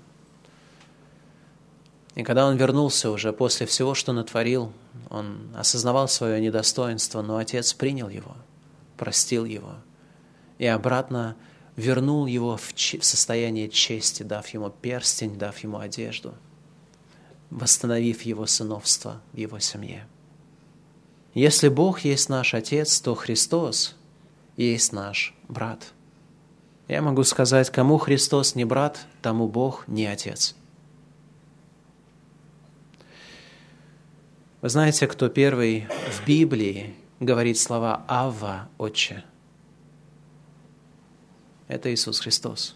И 2.14 2.22
когда 2.24 2.46
он 2.46 2.58
вернулся 2.58 3.10
уже 3.10 3.32
после 3.32 3.66
всего, 3.66 3.94
что 3.94 4.12
натворил, 4.12 4.70
он 5.08 5.48
осознавал 5.56 6.08
свое 6.08 6.42
недостоинство, 6.42 7.22
но 7.22 7.38
отец 7.38 7.72
принял 7.72 8.10
его, 8.10 8.36
простил 8.98 9.46
его 9.46 9.76
и 10.58 10.66
обратно 10.66 11.36
вернул 11.78 12.26
его 12.26 12.56
в, 12.56 12.74
в 12.74 13.04
состояние 13.04 13.68
чести, 13.68 14.24
дав 14.24 14.46
ему 14.48 14.68
перстень, 14.68 15.38
дав 15.38 15.56
ему 15.60 15.78
одежду, 15.78 16.34
восстановив 17.50 18.22
его 18.22 18.46
сыновство 18.46 19.22
в 19.32 19.36
его 19.36 19.60
семье. 19.60 20.06
Если 21.34 21.68
Бог 21.68 22.00
есть 22.00 22.28
наш 22.28 22.52
Отец, 22.52 23.00
то 23.00 23.14
Христос 23.14 23.94
есть 24.56 24.92
наш 24.92 25.34
брат. 25.46 25.92
Я 26.88 27.00
могу 27.00 27.22
сказать, 27.22 27.70
кому 27.70 27.96
Христос 27.98 28.56
не 28.56 28.64
брат, 28.64 28.98
тому 29.22 29.46
Бог 29.46 29.86
не 29.86 30.06
Отец. 30.06 30.56
Вы 34.62 34.68
знаете, 34.68 35.06
кто 35.06 35.28
первый 35.28 35.86
в 36.10 36.26
Библии 36.26 36.96
говорит 37.20 37.56
слова 37.56 38.04
«Авва, 38.08 38.68
Отче»? 38.78 39.22
Это 41.68 41.92
Иисус 41.92 42.20
Христос. 42.20 42.74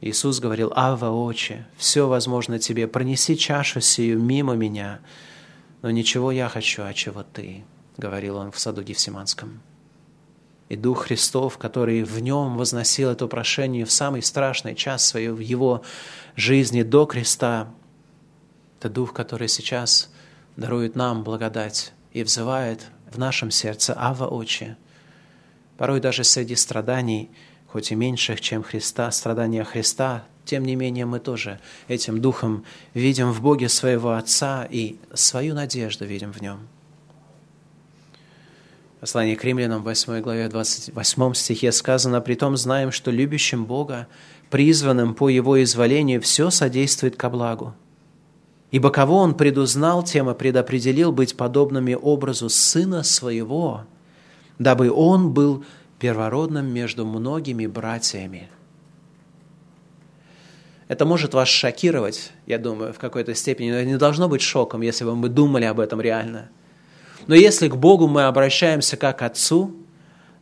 Иисус 0.00 0.40
говорил, 0.40 0.72
«Ава, 0.74 1.10
Отче, 1.10 1.66
все 1.76 2.08
возможно 2.08 2.58
тебе, 2.58 2.88
пронеси 2.88 3.36
чашу 3.36 3.82
сию 3.82 4.18
мимо 4.18 4.54
меня, 4.54 5.00
но 5.82 5.90
ничего 5.90 6.32
я 6.32 6.48
хочу, 6.48 6.82
а 6.82 6.94
чего 6.94 7.22
ты»,— 7.22 7.64
говорил 7.98 8.36
он 8.36 8.50
в 8.50 8.58
саду 8.58 8.82
Гефсиманском. 8.82 9.60
И 10.70 10.76
Дух 10.76 11.04
Христов, 11.06 11.58
который 11.58 12.02
в 12.02 12.20
нем 12.20 12.56
возносил 12.56 13.10
это 13.10 13.26
прошение 13.26 13.84
в 13.84 13.92
самый 13.92 14.22
страшный 14.22 14.74
час 14.74 15.06
своей 15.06 15.28
в 15.28 15.40
его 15.40 15.82
жизни 16.36 16.82
до 16.82 17.04
креста, 17.04 17.68
это 18.78 18.88
Дух, 18.88 19.12
который 19.12 19.48
сейчас 19.48 20.10
дарует 20.56 20.96
нам 20.96 21.24
благодать 21.24 21.92
и 22.12 22.22
взывает 22.22 22.86
в 23.12 23.18
нашем 23.18 23.50
сердце 23.50 23.94
«Ава, 23.98 24.26
Отче». 24.28 24.78
Порой 25.76 26.00
даже 26.00 26.24
среди 26.24 26.56
страданий– 26.56 27.30
хоть 27.72 27.92
и 27.92 27.94
меньших, 27.94 28.40
чем 28.40 28.62
Христа, 28.62 29.10
страдания 29.10 29.64
Христа, 29.64 30.24
тем 30.44 30.64
не 30.64 30.74
менее 30.74 31.06
мы 31.06 31.20
тоже 31.20 31.60
этим 31.86 32.20
Духом 32.20 32.64
видим 32.94 33.30
в 33.30 33.40
Боге 33.40 33.68
своего 33.68 34.12
Отца 34.12 34.66
и 34.68 34.96
свою 35.14 35.54
надежду 35.54 36.04
видим 36.04 36.32
в 36.32 36.40
Нем. 36.40 36.58
Послание 38.98 39.36
к 39.36 39.44
римлянам, 39.44 39.82
8 39.82 40.20
главе, 40.20 40.48
28 40.48 41.34
стихе 41.34 41.72
сказано, 41.72 42.20
«Притом 42.20 42.56
знаем, 42.56 42.92
что 42.92 43.10
любящим 43.10 43.64
Бога, 43.64 44.08
призванным 44.50 45.14
по 45.14 45.28
Его 45.28 45.62
изволению, 45.62 46.20
все 46.20 46.50
содействует 46.50 47.16
ко 47.16 47.30
благу. 47.30 47.74
Ибо 48.72 48.90
кого 48.90 49.18
Он 49.18 49.34
предузнал, 49.34 50.02
тем 50.02 50.28
и 50.28 50.34
предопределил 50.34 51.12
быть 51.12 51.36
подобными 51.36 51.94
образу 51.94 52.48
Сына 52.48 53.02
Своего, 53.02 53.84
дабы 54.58 54.92
Он 54.92 55.32
был 55.32 55.64
первородным 56.00 56.66
между 56.66 57.06
многими 57.06 57.66
братьями. 57.66 58.48
Это 60.88 61.04
может 61.04 61.34
вас 61.34 61.46
шокировать, 61.46 62.32
я 62.46 62.58
думаю, 62.58 62.92
в 62.92 62.98
какой-то 62.98 63.34
степени, 63.34 63.70
но 63.70 63.76
это 63.76 63.86
не 63.86 63.98
должно 63.98 64.28
быть 64.28 64.42
шоком, 64.42 64.80
если 64.80 65.04
бы 65.04 65.14
мы 65.14 65.28
думали 65.28 65.64
об 65.66 65.78
этом 65.78 66.00
реально. 66.00 66.48
Но 67.28 67.36
если 67.36 67.68
к 67.68 67.76
Богу 67.76 68.08
мы 68.08 68.24
обращаемся 68.24 68.96
как 68.96 69.18
к 69.18 69.22
Отцу, 69.22 69.76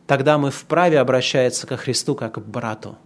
тогда 0.07 0.39
мы 0.39 0.49
вправе 0.49 0.99
обращаться 0.99 1.67
ко 1.67 1.77
Христу 1.77 2.15
как 2.15 2.35
к 2.35 2.39
брату. 2.39 2.97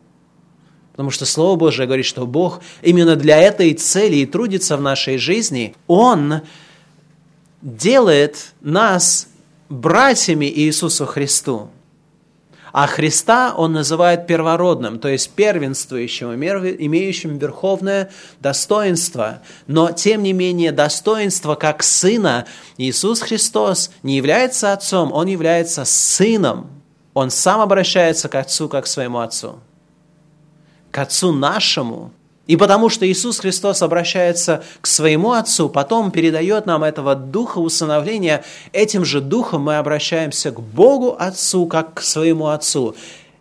Потому 0.92 1.10
что 1.10 1.26
Слово 1.26 1.58
Божие 1.58 1.88
говорит, 1.88 2.06
что 2.06 2.26
Бог 2.28 2.62
именно 2.84 3.16
для 3.16 3.40
этой 3.40 3.74
цели 3.74 4.18
и 4.18 4.26
трудится 4.28 4.78
в 4.78 4.82
нашей 4.82 5.18
жизни. 5.18 5.76
Он 5.88 6.42
делает 7.64 8.54
нас 8.62 9.28
братьями 9.70 10.46
Иисусу 10.46 11.08
Христу. 11.08 11.72
А 12.74 12.88
Христа 12.88 13.54
он 13.56 13.72
называет 13.72 14.26
первородным, 14.26 14.98
то 14.98 15.08
есть 15.08 15.30
первенствующим, 15.30 16.34
имеющим 16.34 17.38
верховное 17.38 18.10
достоинство. 18.40 19.44
Но, 19.68 19.92
тем 19.92 20.24
не 20.24 20.34
менее, 20.34 20.72
достоинство 20.72 21.54
как 21.54 21.84
сына 21.84 22.48
Иисус 22.78 23.22
Христос 23.22 23.92
не 24.02 24.18
является 24.18 24.74
отцом, 24.74 25.14
он 25.14 25.28
является 25.28 25.86
сыном. 25.86 26.68
Он 27.14 27.30
сам 27.30 27.62
обращается 27.62 28.28
к 28.28 28.34
отцу, 28.34 28.68
как 28.68 28.86
к 28.86 28.88
своему 28.88 29.20
отцу. 29.20 29.60
К 30.90 30.98
отцу 30.98 31.32
нашему, 31.32 32.12
и 32.46 32.58
потому 32.58 32.90
что 32.90 33.08
Иисус 33.08 33.40
Христос 33.40 33.82
обращается 33.82 34.64
к 34.82 34.88
своему 34.88 35.32
Отцу, 35.32 35.70
потом 35.70 36.12
передает 36.12 36.66
нам 36.66 36.84
этого 36.84 37.16
духа 37.16 37.60
усыновления, 37.60 38.44
этим 38.74 39.06
же 39.06 39.22
духом 39.22 39.62
мы 39.62 39.78
обращаемся 39.78 40.52
к 40.52 40.60
Богу 40.60 41.16
Отцу, 41.18 41.66
как 41.68 41.96
к 41.96 42.02
своему 42.02 42.48
Отцу. 42.48 42.96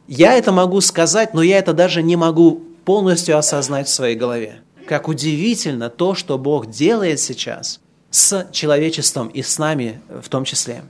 Я 0.07 0.35
это 0.35 0.53
могу 0.53 0.81
сказать, 0.81 1.35
но 1.35 1.43
я 1.43 1.59
это 1.59 1.73
даже 1.73 2.03
не 2.03 2.15
могу 2.15 2.63
полностью 2.85 3.37
осознать 3.37 3.89
в 3.89 3.93
своей 3.93 4.15
голове. 4.15 4.61
Как 4.87 5.09
удивительно 5.09 5.91
то, 5.91 6.15
что 6.15 6.39
Бог 6.39 6.71
делает 6.71 7.19
сейчас 7.19 7.81
с 8.11 8.49
человечеством 8.53 9.29
и 9.29 9.43
с 9.43 9.59
нами 9.59 10.01
в 10.09 10.29
том 10.29 10.45
числе. 10.45 10.83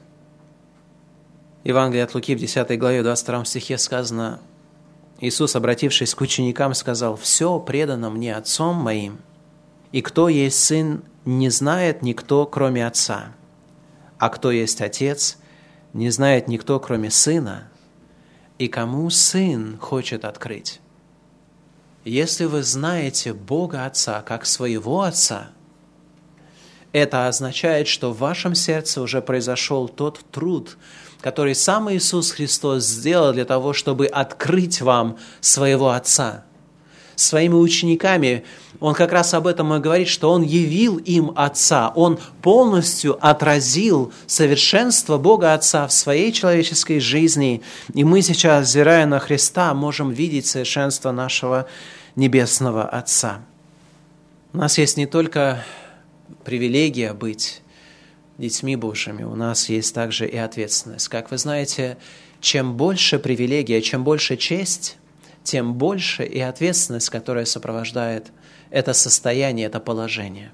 Евангелие 1.65 2.05
от 2.05 2.15
Луки 2.15 2.35
в 2.35 2.41
10 2.41 2.79
главе 2.79 3.03
22 3.03 3.45
стихе 3.45 3.79
сказано, 3.79 4.41
Иисус, 5.23 5.55
обратившись 5.55 6.17
к 6.17 6.21
ученикам, 6.21 6.75
сказал, 6.75 7.17
«Все 7.17 7.61
предано 7.61 8.11
мне 8.11 8.35
Отцом 8.35 8.75
моим, 8.75 9.21
и 9.93 10.03
кто 10.03 10.29
есть 10.29 10.59
Сын, 10.59 11.05
не 11.25 11.49
знает 11.49 12.03
никто, 12.03 12.45
кроме 12.45 12.85
Отца, 12.85 13.33
а 14.19 14.29
кто 14.31 14.51
есть 14.51 14.81
Отец, 14.81 15.39
не 15.93 16.11
знает 16.11 16.49
никто, 16.49 16.81
кроме 16.81 17.09
Сына, 17.09 17.69
и 18.59 18.67
кому 18.67 19.09
Сын 19.11 19.79
хочет 19.79 20.25
открыть». 20.25 20.81
Если 22.05 22.47
вы 22.47 22.65
знаете 22.65 23.33
Бога 23.33 23.87
Отца 23.87 24.23
как 24.23 24.45
своего 24.45 25.03
Отца, 25.03 25.53
это 26.91 27.29
означает, 27.29 27.87
что 27.87 28.13
в 28.13 28.19
вашем 28.19 28.57
сердце 28.57 29.01
уже 29.01 29.23
произошел 29.23 29.89
тот 29.89 30.19
труд, 30.33 30.77
который 31.23 31.55
сам 31.55 31.91
Иисус 31.91 32.33
Христос 32.33 32.85
сделал 32.85 33.33
для 33.33 33.45
того, 33.45 33.73
чтобы 33.73 34.07
открыть 34.07 34.83
вам 34.83 35.17
своего 35.41 35.91
Отца. 35.91 36.45
Своими 37.15 37.55
учениками 37.55 38.45
он 38.81 38.95
как 38.95 39.13
раз 39.13 39.33
об 39.33 39.47
этом 39.47 39.73
и 39.75 39.79
говорит, 39.79 40.09
что 40.09 40.33
он 40.33 40.43
явил 40.43 40.99
им 40.99 41.33
Отца, 41.37 41.93
он 41.95 42.19
полностью 42.43 43.17
отразил 43.25 44.13
совершенство 44.27 45.19
Бога 45.19 45.55
Отца 45.55 45.87
в 45.87 45.93
своей 45.93 46.33
человеческой 46.33 46.99
жизни. 46.99 47.63
И 47.95 48.03
мы 48.03 48.23
сейчас, 48.23 48.67
взирая 48.67 49.07
на 49.07 49.21
Христа, 49.21 49.73
можем 49.73 50.11
видеть 50.11 50.47
совершенство 50.47 51.13
нашего 51.13 51.69
Небесного 52.17 52.85
Отца. 52.85 53.43
У 54.53 54.59
нас 54.59 54.77
есть 54.79 54.97
не 54.97 55.07
только 55.07 55.65
привилегия 56.45 57.13
быть 57.13 57.62
детьми 58.39 58.77
Божьими, 58.77 59.25
у 59.25 59.35
нас 59.35 59.69
есть 59.69 59.95
также 59.95 60.27
и 60.29 60.37
ответственность. 60.37 61.09
Как 61.09 61.31
вы 61.31 61.39
знаете, 61.39 61.99
чем 62.41 62.77
больше 62.77 63.19
привилегия, 63.19 63.81
чем 63.83 64.05
больше 64.05 64.37
честь, 64.37 64.99
тем 65.45 65.75
больше 65.75 66.25
и 66.25 66.41
ответственность, 66.41 67.11
которая 67.11 67.45
сопровождает 67.45 68.33
это 68.71 68.93
состояние, 68.93 69.67
это 69.67 69.81
положение. 69.81 70.53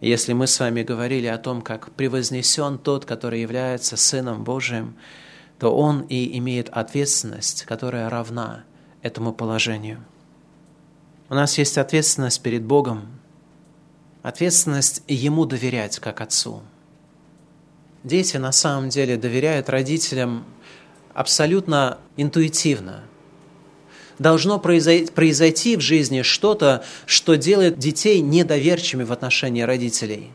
Если 0.00 0.32
мы 0.32 0.46
с 0.46 0.60
вами 0.60 0.82
говорили 0.82 1.26
о 1.26 1.38
том, 1.38 1.60
как 1.62 1.90
превознесен 1.92 2.78
тот, 2.78 3.04
который 3.04 3.40
является 3.40 3.96
Сыном 3.96 4.44
Божиим, 4.44 4.96
то 5.58 5.74
он 5.74 6.02
и 6.02 6.38
имеет 6.38 6.68
ответственность, 6.68 7.64
которая 7.64 8.08
равна 8.08 8.64
этому 9.02 9.32
положению. 9.32 10.04
У 11.28 11.34
нас 11.34 11.58
есть 11.58 11.78
ответственность 11.78 12.40
перед 12.42 12.64
Богом, 12.64 13.17
ответственность 14.28 15.02
Ему 15.08 15.46
доверять, 15.46 15.98
как 16.00 16.20
Отцу. 16.20 16.62
Дети 18.04 18.36
на 18.36 18.52
самом 18.52 18.90
деле 18.90 19.16
доверяют 19.16 19.70
родителям 19.70 20.44
абсолютно 21.14 21.98
интуитивно. 22.18 23.04
Должно 24.18 24.58
произойти 24.58 25.76
в 25.76 25.80
жизни 25.80 26.22
что-то, 26.22 26.84
что 27.06 27.36
делает 27.36 27.78
детей 27.78 28.20
недоверчивыми 28.20 29.04
в 29.04 29.12
отношении 29.12 29.62
родителей. 29.62 30.30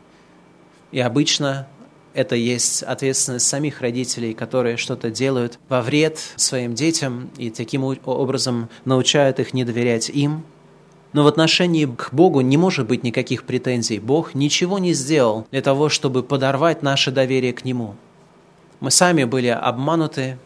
И 0.90 0.98
обычно 0.98 1.68
это 2.14 2.34
есть 2.34 2.82
ответственность 2.82 3.46
самих 3.46 3.80
родителей, 3.80 4.34
которые 4.34 4.76
что-то 4.76 5.10
делают 5.10 5.58
во 5.68 5.82
вред 5.82 6.18
своим 6.34 6.74
детям 6.74 7.30
и 7.38 7.50
таким 7.50 7.84
образом 7.84 8.70
научают 8.84 9.38
их 9.38 9.54
не 9.54 9.64
доверять 9.64 10.08
им– 10.08 10.44
но 11.14 11.22
в 11.22 11.28
отношении 11.28 11.86
к 11.86 12.08
Богу 12.12 12.40
не 12.40 12.56
может 12.56 12.88
быть 12.88 13.04
никаких 13.04 13.44
претензий. 13.44 14.00
Бог 14.00 14.34
ничего 14.34 14.80
не 14.80 14.92
сделал 14.92 15.46
для 15.52 15.62
того, 15.62 15.88
чтобы 15.88 16.24
подорвать 16.24 16.82
наше 16.82 17.12
доверие 17.12 17.52
к 17.52 17.64
Нему. 17.64 17.94
Мы 18.80 18.90
сами 18.90 19.22
были 19.22 19.46
обмануты 19.46 20.38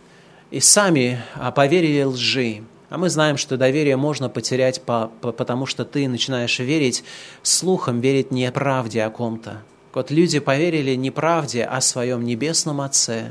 и 0.50 0.60
сами 0.60 1.20
а, 1.34 1.52
поверили 1.52 2.02
лжи. 2.02 2.62
А 2.90 2.98
мы 2.98 3.08
знаем, 3.08 3.38
что 3.38 3.56
доверие 3.56 3.96
можно 3.96 4.28
потерять, 4.28 4.82
по, 4.82 5.10
по, 5.22 5.32
потому 5.32 5.64
что 5.64 5.86
ты 5.86 6.06
начинаешь 6.06 6.58
верить 6.58 7.02
слухам, 7.42 8.00
верить 8.00 8.30
неправде 8.30 9.02
о 9.04 9.10
ком-то. 9.10 9.62
Вот 9.94 10.10
люди 10.10 10.38
поверили 10.38 10.94
неправде 10.96 11.64
о 11.64 11.80
своем 11.80 12.26
небесном 12.26 12.82
Отце 12.82 13.30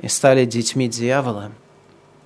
и 0.00 0.06
стали 0.08 0.44
детьми 0.44 0.86
дьявола. 0.86 1.50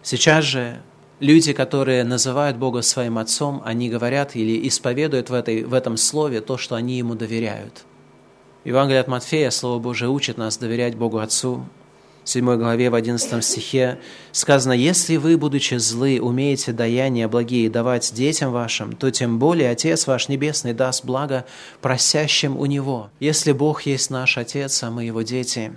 Сейчас 0.03 0.44
же 0.44 0.83
люди, 1.22 1.52
которые 1.52 2.04
называют 2.04 2.56
Бога 2.56 2.82
своим 2.82 3.16
Отцом, 3.16 3.62
они 3.64 3.88
говорят 3.88 4.35
или 4.35 4.66
исповедуют 4.68 5.30
в, 5.30 5.35
этой, 5.35 5.62
в 5.62 5.72
этом 5.72 5.96
слове 5.96 6.40
то, 6.40 6.58
что 6.58 6.74
они 6.74 6.98
Ему 6.98 7.14
доверяют. 7.14 7.85
Евангелие 8.64 9.00
от 9.00 9.08
Матфея, 9.08 9.50
Слово 9.50 9.78
Божие 9.78 10.08
учит 10.08 10.37
нас 10.37 10.58
доверять 10.58 10.96
Богу 10.96 11.18
Отцу. 11.18 11.64
В 12.24 12.28
7 12.28 12.56
главе, 12.56 12.90
в 12.90 12.94
11 12.94 13.44
стихе 13.44 13.98
сказано, 14.30 14.72
«Если 14.72 15.16
вы, 15.16 15.37
будучи 15.37 15.74
злы, 15.74 16.20
умеете 16.20 16.72
даяния 16.72 17.26
благие 17.26 17.68
давать 17.68 18.12
детям 18.14 18.52
вашим, 18.52 18.92
то 18.92 19.11
тем 19.11 19.38
более 19.38 19.70
Отец 19.70 20.06
ваш 20.06 20.28
Небесный 20.28 20.72
даст 20.72 21.04
благо 21.04 21.44
просящим 21.80 22.56
у 22.56 22.66
Него». 22.66 23.11
Если 23.18 23.50
Бог 23.52 23.82
есть 23.82 24.11
наш 24.11 24.38
Отец, 24.38 24.82
а 24.85 24.90
мы 24.90 25.04
Его 25.04 25.22
дети, 25.22 25.72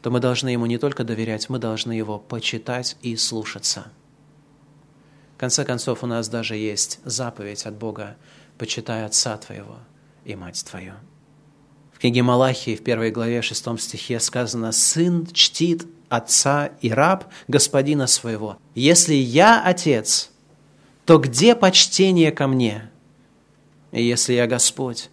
то 0.00 0.10
мы 0.10 0.20
должны 0.20 0.50
Ему 0.50 0.64
не 0.64 0.78
только 0.78 1.04
доверять, 1.04 1.50
мы 1.50 1.58
должны 1.58 1.92
Его 1.92 2.18
почитать 2.18 2.96
и 3.02 3.16
слушаться. 3.16 3.86
Конце 5.44 5.66
концов, 5.66 6.02
у 6.02 6.06
нас 6.06 6.30
даже 6.30 6.56
есть 6.56 7.00
заповедь 7.04 7.66
от 7.66 7.74
Бога 7.74 8.16
«Почитай 8.56 9.04
отца 9.04 9.36
твоего 9.36 9.76
и 10.24 10.34
мать 10.34 10.64
твою». 10.64 10.94
В 11.92 11.98
книге 11.98 12.22
Малахии 12.22 12.74
в 12.74 12.82
первой 12.82 13.10
главе 13.10 13.42
шестом 13.42 13.76
стихе 13.76 14.20
сказано 14.20 14.72
«Сын 14.72 15.26
чтит 15.26 15.86
отца 16.08 16.70
и 16.80 16.90
раб 16.90 17.30
господина 17.46 18.06
своего. 18.06 18.56
Если 18.74 19.12
я 19.12 19.62
отец, 19.62 20.30
то 21.04 21.18
где 21.18 21.54
почтение 21.54 22.32
ко 22.32 22.46
мне? 22.46 22.90
И 23.92 24.02
если 24.02 24.32
я 24.32 24.46
Господь, 24.46 25.10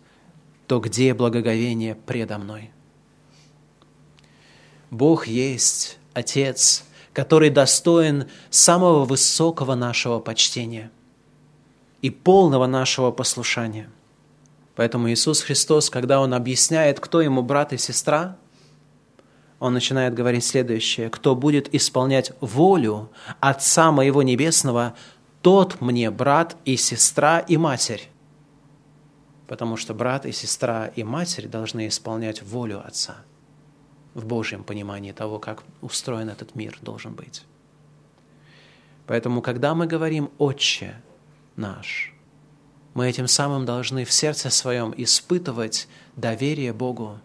то 0.66 0.80
где 0.80 1.14
благоговение 1.14 1.94
предо 1.94 2.38
мной?» 2.38 2.72
Бог 4.92 5.28
есть 5.28 5.98
Отец– 6.14 6.86
который 7.14 7.50
достоин 7.50 8.30
самого 8.50 9.06
высокого 9.06 9.76
нашего 9.76 10.20
почтения 10.20 10.92
и 12.02 12.10
полного 12.10 12.68
нашего 12.68 13.12
послушания. 13.12 13.90
Поэтому 14.76 15.10
Иисус 15.12 15.42
Христос, 15.42 15.90
когда 15.90 16.22
Он 16.22 16.34
объясняет, 16.34 17.00
кто 17.00 17.22
Ему 17.22 17.44
брат 17.44 17.74
и 17.74 17.78
сестра, 17.78 18.38
Он 19.60 19.74
начинает 19.74 20.14
говорить 20.14 20.46
следующее. 20.46 21.10
«Кто 21.10 21.36
будет 21.36 21.74
исполнять 21.76 22.32
волю 22.40 23.12
Отца 23.40 23.92
Моего 23.92 24.24
Небесного, 24.24 24.96
тот 25.42 25.82
мне 25.82 26.10
брат 26.10 26.56
и 26.66 26.78
сестра 26.78 27.40
и 27.40 27.58
матерь». 27.58 28.10
Потому 29.48 29.76
что 29.76 29.94
брат 29.94 30.26
и 30.26 30.32
сестра 30.32 30.88
и 30.88 31.04
матерь 31.04 31.48
должны 31.48 31.88
исполнять 31.90 32.42
волю 32.42 32.82
Отца– 32.86 33.18
в 34.14 34.26
Божьем 34.26 34.64
понимании 34.64 35.12
того, 35.12 35.40
как 35.40 35.64
устроен 35.82 36.30
этот 36.30 36.56
мир 36.56 36.78
должен 36.82 37.14
быть. 37.14 37.44
Поэтому, 39.08 39.42
когда 39.42 39.74
мы 39.74 39.88
говорим 39.88 40.30
«Отче 40.38 40.96
наш», 41.56 42.14
мы 42.94 43.10
этим 43.10 43.28
самым 43.28 43.66
должны 43.66 44.04
в 44.06 44.12
сердце 44.12 44.50
своем 44.50 44.94
испытывать 44.98 45.88
доверие 46.16 46.74
Богу. 46.74 47.20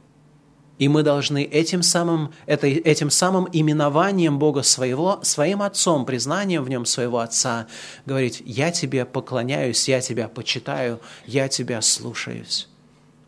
И 0.79 0.89
мы 0.89 1.03
должны 1.03 1.43
этим 1.43 1.83
самым, 1.83 2.33
это, 2.45 2.67
этим 2.67 3.11
самым 3.11 3.49
именованием 3.51 4.39
Бога 4.39 4.63
своего, 4.63 5.21
своим 5.23 5.63
Отцом, 5.63 6.05
признанием 6.05 6.63
в 6.63 6.69
Нем 6.69 6.85
своего 6.85 7.19
Отца, 7.21 7.67
говорить 8.05 8.43
«Я 8.45 8.71
Тебе 8.71 9.07
поклоняюсь, 9.07 9.89
я 9.89 10.01
Тебя 10.01 10.29
почитаю, 10.29 11.01
я 11.25 11.49
Тебя 11.49 11.81
слушаюсь, 11.81 12.69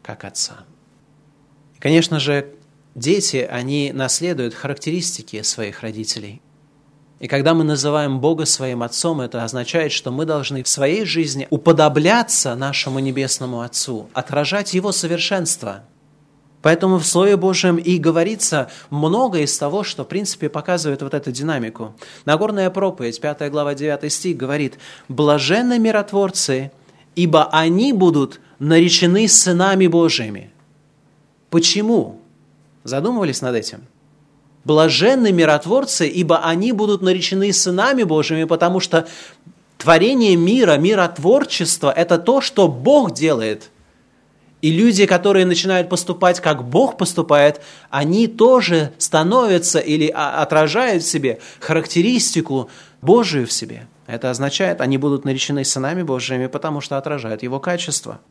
как 0.03 0.25
Отца». 0.25 0.65
Конечно 1.79 2.21
же, 2.21 2.55
Дети, 2.99 3.49
они 3.49 3.93
наследуют 3.95 4.55
характеристики 4.55 5.43
своих 5.43 5.83
родителей. 5.83 6.43
И 7.21 7.29
когда 7.29 7.55
мы 7.55 7.63
называем 7.63 8.19
Бога 8.19 8.45
своим 8.45 8.83
Отцом, 8.83 9.21
это 9.21 9.45
означает, 9.45 9.93
что 9.93 10.11
мы 10.11 10.25
должны 10.25 10.65
в 10.65 10.69
своей 10.69 11.05
жизни 11.05 11.47
уподобляться 11.49 12.57
нашему 12.57 12.99
Небесному 12.99 13.61
Отцу, 13.61 14.11
отражать 14.15 14.75
Его 14.75 14.91
совершенство. 14.91 15.85
Поэтому 16.61 16.99
в 16.99 17.07
Слове 17.07 17.37
Божьем 17.37 17.77
и 17.77 17.99
говорится 17.99 18.69
много 18.91 19.39
из 19.39 19.57
того, 19.57 19.85
что, 19.85 20.03
в 20.03 20.09
принципе, 20.09 20.49
показывает 20.49 21.01
вот 21.01 21.15
эту 21.15 21.31
динамику. 21.31 21.95
Нагорная 22.25 22.69
проповедь, 22.69 23.21
5 23.21 23.49
глава, 23.53 23.75
9 23.75 24.13
стих, 24.13 24.37
говорит, 24.37 24.77
«Блаженны 25.07 25.79
миротворцы, 25.79 26.73
ибо 27.15 27.45
они 27.53 27.93
будут 27.93 28.41
наречены 28.59 29.29
сынами 29.29 29.87
Божьими». 29.87 30.51
Почему? 31.49 32.18
Задумывались 32.89 33.43
над 33.43 33.55
этим? 33.55 33.83
Блаженны 34.65 35.31
миротворцы, 35.31 36.09
ибо 36.09 36.39
они 36.39 36.73
будут 36.73 37.03
наречены 37.03 37.53
сынами 37.53 38.03
Божьими, 38.03 38.45
потому 38.45 38.81
что 38.81 39.07
творение 39.77 40.37
мира, 40.37 40.77
миротворчество– 40.79 41.93
это 41.97 42.19
то, 42.19 42.41
что 42.41 42.67
Бог 42.67 43.13
делает. 43.13 43.71
И 44.63 44.73
люди, 44.73 45.07
которые 45.07 45.45
начинают 45.47 45.89
поступать, 45.89 46.41
как 46.41 46.65
Бог 46.65 46.97
поступает, 46.97 47.61
они 47.91 48.27
тоже 48.27 48.93
становятся 48.99 49.79
или 49.79 50.09
отражают 50.09 51.03
в 51.05 51.09
себе 51.09 51.39
характеристику 51.61 52.69
Божию 53.01 53.47
в 53.47 53.53
себе. 53.53 53.87
Это 54.07 54.31
означает, 54.31 54.81
они 54.81 54.97
будут 54.97 55.25
наречены 55.27 55.65
сынами 55.65 56.03
Божьими, 56.03 56.47
потому 56.47 56.81
что 56.81 56.97
отражают 56.97 57.43
Его 57.43 57.61
качество– 57.61 58.21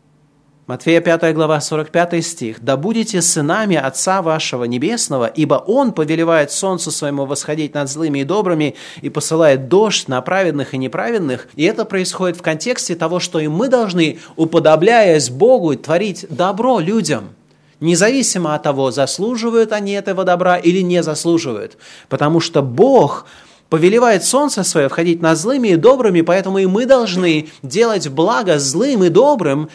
Матфея 0.67 0.99
5 0.99 1.33
глава 1.33 1.61
45 1.61 2.25
стих. 2.25 2.57
«Да 2.61 2.75
будете 2.75 3.21
сынами 3.21 3.77
Отца 3.77 4.21
вашего 4.21 4.65
Небесного, 4.65 5.25
ибо 5.27 5.55
Он 5.65 5.93
повелевает 5.93 6.51
солнцу 6.51 6.91
своему 6.91 7.25
восходить 7.25 7.73
над 7.73 7.89
злыми 7.89 8.19
и 8.19 8.23
добрыми 8.25 8.75
и 9.01 9.09
посылает 9.09 9.69
дождь 9.69 10.09
на 10.09 10.21
праведных 10.21 10.73
и 10.73 10.77
неправедных». 10.77 11.47
И 11.55 11.63
это 11.63 11.85
происходит 11.85 12.35
в 12.35 12.41
контексте 12.41 12.95
того, 12.95 13.21
что 13.21 13.39
и 13.39 13.47
мы 13.47 13.69
должны, 13.69 14.19
уподобляясь 14.35 15.29
Богу, 15.29 15.73
творить 15.77 16.25
добро 16.29 16.79
людям– 16.79 17.29
независимо 17.79 18.53
от 18.53 18.63
того, 18.63 18.91
заслуживают 18.91 19.71
они 19.71 19.93
этого 19.93 20.25
добра 20.25 20.57
или 20.57 20.81
не 20.81 21.01
заслуживают. 21.01 21.77
Потому 22.09 22.41
что 22.41 22.61
Бог 22.61 23.25
повелевает 23.69 24.23
солнце 24.25 24.63
свое 24.63 24.89
входить 24.89 25.21
над 25.21 25.37
злыми 25.37 25.69
и 25.69 25.75
добрыми, 25.75 26.21
поэтому 26.21 26.57
и 26.57 26.65
мы 26.65 26.85
должны 26.85 27.49
делать 27.61 28.09
благо 28.09 28.59
злым 28.59 29.03
и 29.03 29.09
добрым, 29.09 29.69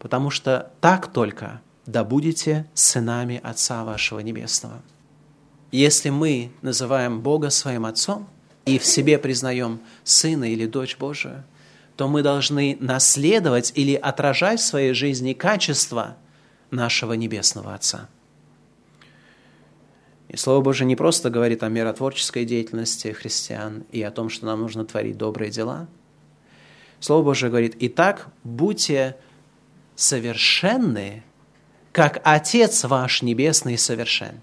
потому 0.00 0.30
что 0.30 0.72
так 0.80 1.12
только 1.12 1.60
да 1.86 2.02
будете 2.02 2.66
сынами 2.74 3.40
Отца 3.42 3.84
вашего 3.84 4.18
Небесного. 4.18 4.82
Если 5.70 6.10
мы 6.10 6.50
называем 6.62 7.20
Бога 7.20 7.50
своим 7.50 7.86
Отцом 7.86 8.28
и 8.64 8.78
в 8.78 8.84
себе 8.84 9.18
признаем 9.18 9.80
Сына 10.02 10.50
или 10.50 10.66
Дочь 10.66 10.96
Божию, 10.96 11.44
то 11.96 12.08
мы 12.08 12.22
должны 12.22 12.76
наследовать 12.80 13.72
или 13.76 13.94
отражать 13.94 14.60
в 14.60 14.64
своей 14.64 14.94
жизни 14.94 15.32
качество 15.32 16.16
нашего 16.70 17.12
Небесного 17.12 17.74
Отца. 17.74 18.08
И 20.28 20.36
Слово 20.36 20.62
Божие 20.62 20.86
не 20.86 20.96
просто 20.96 21.28
говорит 21.28 21.62
о 21.62 21.68
миротворческой 21.68 22.44
деятельности 22.44 23.08
христиан 23.08 23.84
и 23.90 24.00
о 24.02 24.10
том, 24.10 24.30
что 24.30 24.46
нам 24.46 24.60
нужно 24.60 24.84
творить 24.84 25.18
добрые 25.18 25.50
дела. 25.50 25.88
Слово 27.00 27.24
Божие 27.24 27.50
говорит, 27.50 27.76
«Итак, 27.80 28.28
будьте 28.44 29.16
совершенны, 30.00 31.22
как 31.92 32.20
Отец 32.24 32.84
ваш 32.84 33.22
Небесный 33.22 33.76
совершен. 33.76 34.40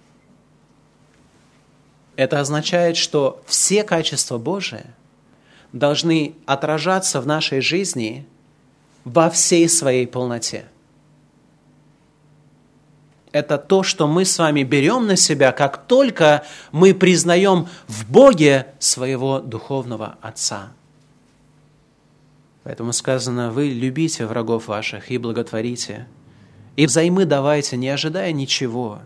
Это 2.15 2.39
означает, 2.39 2.96
что 2.96 3.41
все 3.48 3.84
качества 3.84 4.38
Божии 4.38 4.86
должны 5.74 6.36
отражаться 6.46 7.22
в 7.22 7.28
нашей 7.28 7.62
жизни 7.62 8.28
во 9.04 9.30
всей 9.30 9.67
своей 9.67 10.06
полноте. 10.06 10.65
Это 13.32 13.58
то, 13.58 13.84
что 13.84 14.08
мы 14.08 14.26
с 14.26 14.38
вами 14.39 14.63
берем 14.63 15.08
на 15.08 15.15
себя, 15.15 15.52
как 15.52 15.86
только 15.86 16.43
мы 16.72 16.93
признаем 16.93 17.67
в 17.88 18.10
Боге 18.10 18.67
своего 18.80 19.39
духовного 19.39 20.17
Отца. 20.22 20.72
Поэтому 22.67 22.91
сказано, 22.91 23.49
вы 23.49 23.69
любите 23.69 24.25
врагов 24.25 24.67
ваших 24.67 25.10
и 25.10 25.17
благотворите, 25.17 26.06
и 26.75 26.86
взаймы 26.86 27.23
давайте, 27.23 27.77
не 27.77 27.88
ожидая 27.88 28.34
ничего, 28.34 28.99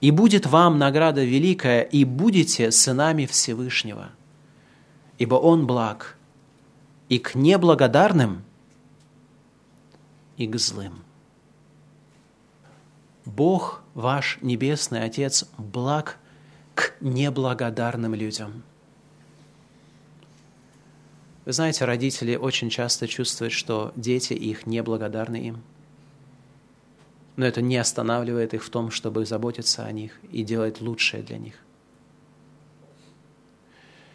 и 0.00 0.10
будет 0.10 0.46
вам 0.46 0.78
награда 0.78 1.22
великая, 1.22 1.82
и 1.82 2.06
будете 2.06 2.70
сынами 2.70 3.26
Всевышнего. 3.26 4.08
Ибо 5.18 5.34
Он 5.34 5.66
благ 5.66 6.16
и 7.10 7.18
к 7.18 7.34
неблагодарным, 7.34 8.44
и 10.38 10.46
к 10.46 10.56
злым. 10.56 11.04
Бог, 13.26 13.82
ваш 13.92 14.38
Небесный 14.40 15.04
Отец, 15.04 15.44
благ 15.58 16.16
к 16.74 16.94
неблагодарным 17.02 18.14
людям– 18.14 18.62
вы 21.44 21.52
знаете, 21.52 21.84
родители 21.84 22.36
очень 22.36 22.70
часто 22.70 23.08
чувствуют, 23.08 23.52
что 23.52 23.92
дети 23.96 24.32
их 24.32 24.66
неблагодарны 24.66 25.36
им. 25.36 25.62
Но 27.36 27.46
это 27.46 27.62
не 27.62 27.76
останавливает 27.76 28.54
их 28.54 28.64
в 28.64 28.70
том, 28.70 28.90
чтобы 28.90 29.26
заботиться 29.26 29.84
о 29.84 29.92
них 29.92 30.12
и 30.30 30.42
делать 30.44 30.80
лучшее 30.80 31.22
для 31.22 31.38
них. 31.38 31.54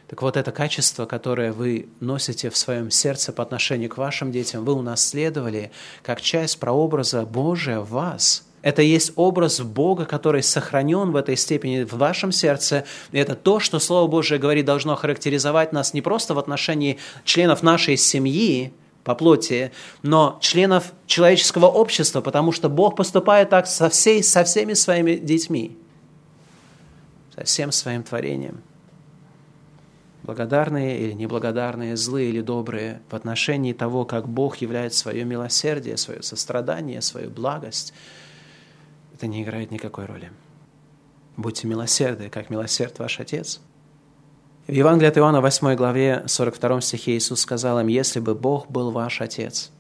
Так 0.07 0.21
вот, 0.21 0.37
это 0.37 0.53
качество, 0.53 1.05
которое 1.05 1.51
вы 1.51 1.89
носите 1.99 2.49
в 2.49 2.55
своем 2.55 2.89
сердце 2.91 3.33
по 3.33 3.43
отношению 3.43 3.89
к 3.89 3.97
вашим 3.97 4.31
детям, 4.31 4.63
вы 4.63 4.73
унаследовали 4.73 5.71
как 6.01 6.21
часть 6.21 6.59
прообраза 6.59 7.25
Божия 7.25 7.79
в 7.79 7.89
вас– 7.89 8.43
это 8.61 8.81
есть 8.81 9.13
образ 9.15 9.61
Бога, 9.61 10.05
который 10.05 10.41
сохранен 10.41 11.11
в 11.11 11.15
этой 11.15 11.37
степени 11.37 11.83
в 11.83 11.93
вашем 11.93 12.31
сердце. 12.31 12.85
И 13.11 13.17
это 13.17 13.35
то, 13.35 13.59
что 13.59 13.79
Слово 13.79 14.07
Божие 14.07 14.39
говорит, 14.39 14.65
должно 14.65 14.95
характеризовать 14.95 15.73
нас 15.73 15.93
не 15.93 16.01
просто 16.01 16.33
в 16.33 16.39
отношении 16.39 16.97
членов 17.23 17.63
нашей 17.63 17.97
семьи, 17.97 18.73
по 19.03 19.15
плоти, 19.15 19.71
но 20.01 20.37
членов 20.41 20.91
человеческого 21.05 21.67
общества, 21.67 22.19
потому 22.19 22.51
что 22.51 22.67
Бог 22.67 22.97
поступает 22.97 23.49
так 23.49 23.65
со, 23.65 23.87
всей, 23.87 24.21
со 24.21 24.43
всеми 24.43 24.73
своими 24.73 25.15
детьми, 25.15 25.77
со 27.33 27.45
всем 27.45 27.71
своим 27.71 28.03
творением. 28.03 28.61
Благодарные 30.23 30.99
или 30.99 31.13
неблагодарные, 31.13 31.95
злые 31.95 32.31
или 32.31 32.41
добрые 32.41 32.99
в 33.09 33.15
отношении 33.15 33.71
того, 33.71 34.03
как 34.03 34.27
Бог 34.27 34.57
являет 34.57 34.93
свое 34.93 35.23
милосердие, 35.23 35.95
свое 35.95 36.21
сострадание, 36.21 37.01
свою 37.01 37.29
благость– 37.29 37.93
это 39.17 39.25
не 39.25 39.41
играет 39.41 39.71
никакой 39.71 40.05
роли. 40.05 40.31
Будьте 41.37 41.67
милосерды, 41.67 42.29
как 42.29 42.51
милосерд 42.51 42.99
ваш 42.99 43.19
Отец. 43.19 43.59
В 44.67 44.71
Евангелии 44.71 45.09
от 45.09 45.17
Иоанна 45.17 45.41
8 45.41 45.75
главе 45.75 46.23
42 46.27 46.81
стихе 46.81 47.17
Иисус 47.17 47.41
сказал 47.41 47.79
им, 47.79 47.87
«Если 47.87 48.19
бы 48.19 48.35
Бог 48.35 48.69
был 48.69 48.91
ваш 48.91 49.21
Отец, 49.21 49.71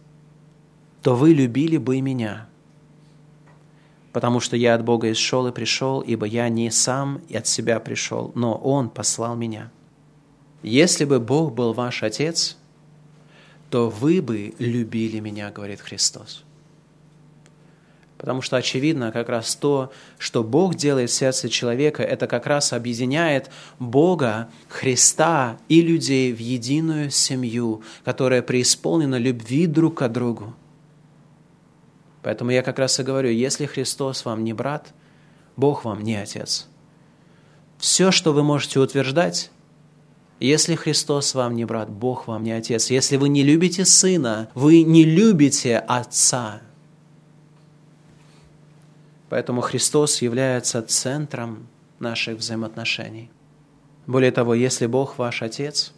то 1.03 1.15
вы 1.15 1.33
любили 1.33 1.77
бы 1.77 2.01
меня, 2.01 2.47
потому 4.11 4.39
что 4.39 4.57
я 4.57 4.73
от 4.73 4.83
Бога 4.83 5.11
исшел 5.11 5.45
и 5.45 5.51
пришел, 5.51 6.01
ибо 6.01 6.25
я 6.25 6.49
не 6.49 6.71
сам 6.71 7.21
и 7.29 7.37
от 7.37 7.45
себя 7.45 7.79
пришел, 7.79 8.31
но 8.33 8.55
Он 8.55 8.89
послал 8.89 9.35
меня. 9.35 9.69
Если 10.63 11.05
бы 11.05 11.19
Бог 11.19 11.53
был 11.53 11.73
ваш 11.73 12.01
Отец, 12.01 12.57
то 13.69 13.89
вы 13.89 14.19
бы 14.19 14.55
любили 14.57 15.19
меня, 15.19 15.51
говорит 15.51 15.81
Христос. 15.81 16.43
Потому 18.17 18.41
что 18.41 18.57
очевидно 18.57 19.11
как 19.11 19.29
раз 19.29 19.55
то, 19.55 19.91
что 20.17 20.43
Бог 20.43 20.75
делает 20.75 21.09
в 21.09 21.13
сердце 21.13 21.49
человека, 21.49 22.01
это 22.01 22.25
как 22.25 22.47
раз 22.47 22.73
объединяет 22.73 23.51
Бога, 23.79 24.49
Христа 24.69 25.57
и 25.69 25.81
людей 25.81 26.33
в 26.33 26.39
единую 26.39 27.11
семью, 27.11 27.83
которая 28.03 28.41
преисполнена 28.41 29.17
любви 29.17 29.67
друг 29.67 29.99
к 29.99 30.07
другу. 30.07 30.55
Поэтому 32.23 32.51
я 32.51 32.63
как 32.63 32.79
раз 32.79 32.99
и 32.99 33.03
говорю, 33.03 33.29
если 33.29 33.67
Христос 33.67 34.25
вам 34.25 34.43
не 34.43 34.53
брат, 34.53 34.93
Бог 35.55 35.85
вам 35.85 36.03
не 36.03 36.15
отец. 36.15 36.67
Все, 37.77 38.11
что 38.11 38.33
вы 38.33 38.43
можете 38.43 38.79
утверждать, 38.79 39.51
если 40.39 40.75
Христос 40.75 41.35
вам 41.35 41.55
не 41.55 41.65
брат, 41.65 41.89
Бог 41.89 42.27
вам 42.27 42.43
не 42.43 42.51
отец. 42.51 42.89
Если 42.89 43.17
вы 43.17 43.29
не 43.29 43.43
любите 43.43 43.85
сына, 43.85 44.49
вы 44.55 44.83
не 44.83 45.03
любите 45.03 45.77
отца. 45.77 46.61
Поэтому 49.29 49.61
Христос 49.61 50.21
является 50.21 50.81
центром 50.81 51.67
наших 51.99 52.37
взаимоотношений. 52.37 53.29
Более 54.05 54.31
того, 54.31 54.53
если 54.53 54.85
Бог 54.85 55.17
ваш 55.17 55.41
Отец, 55.41 55.93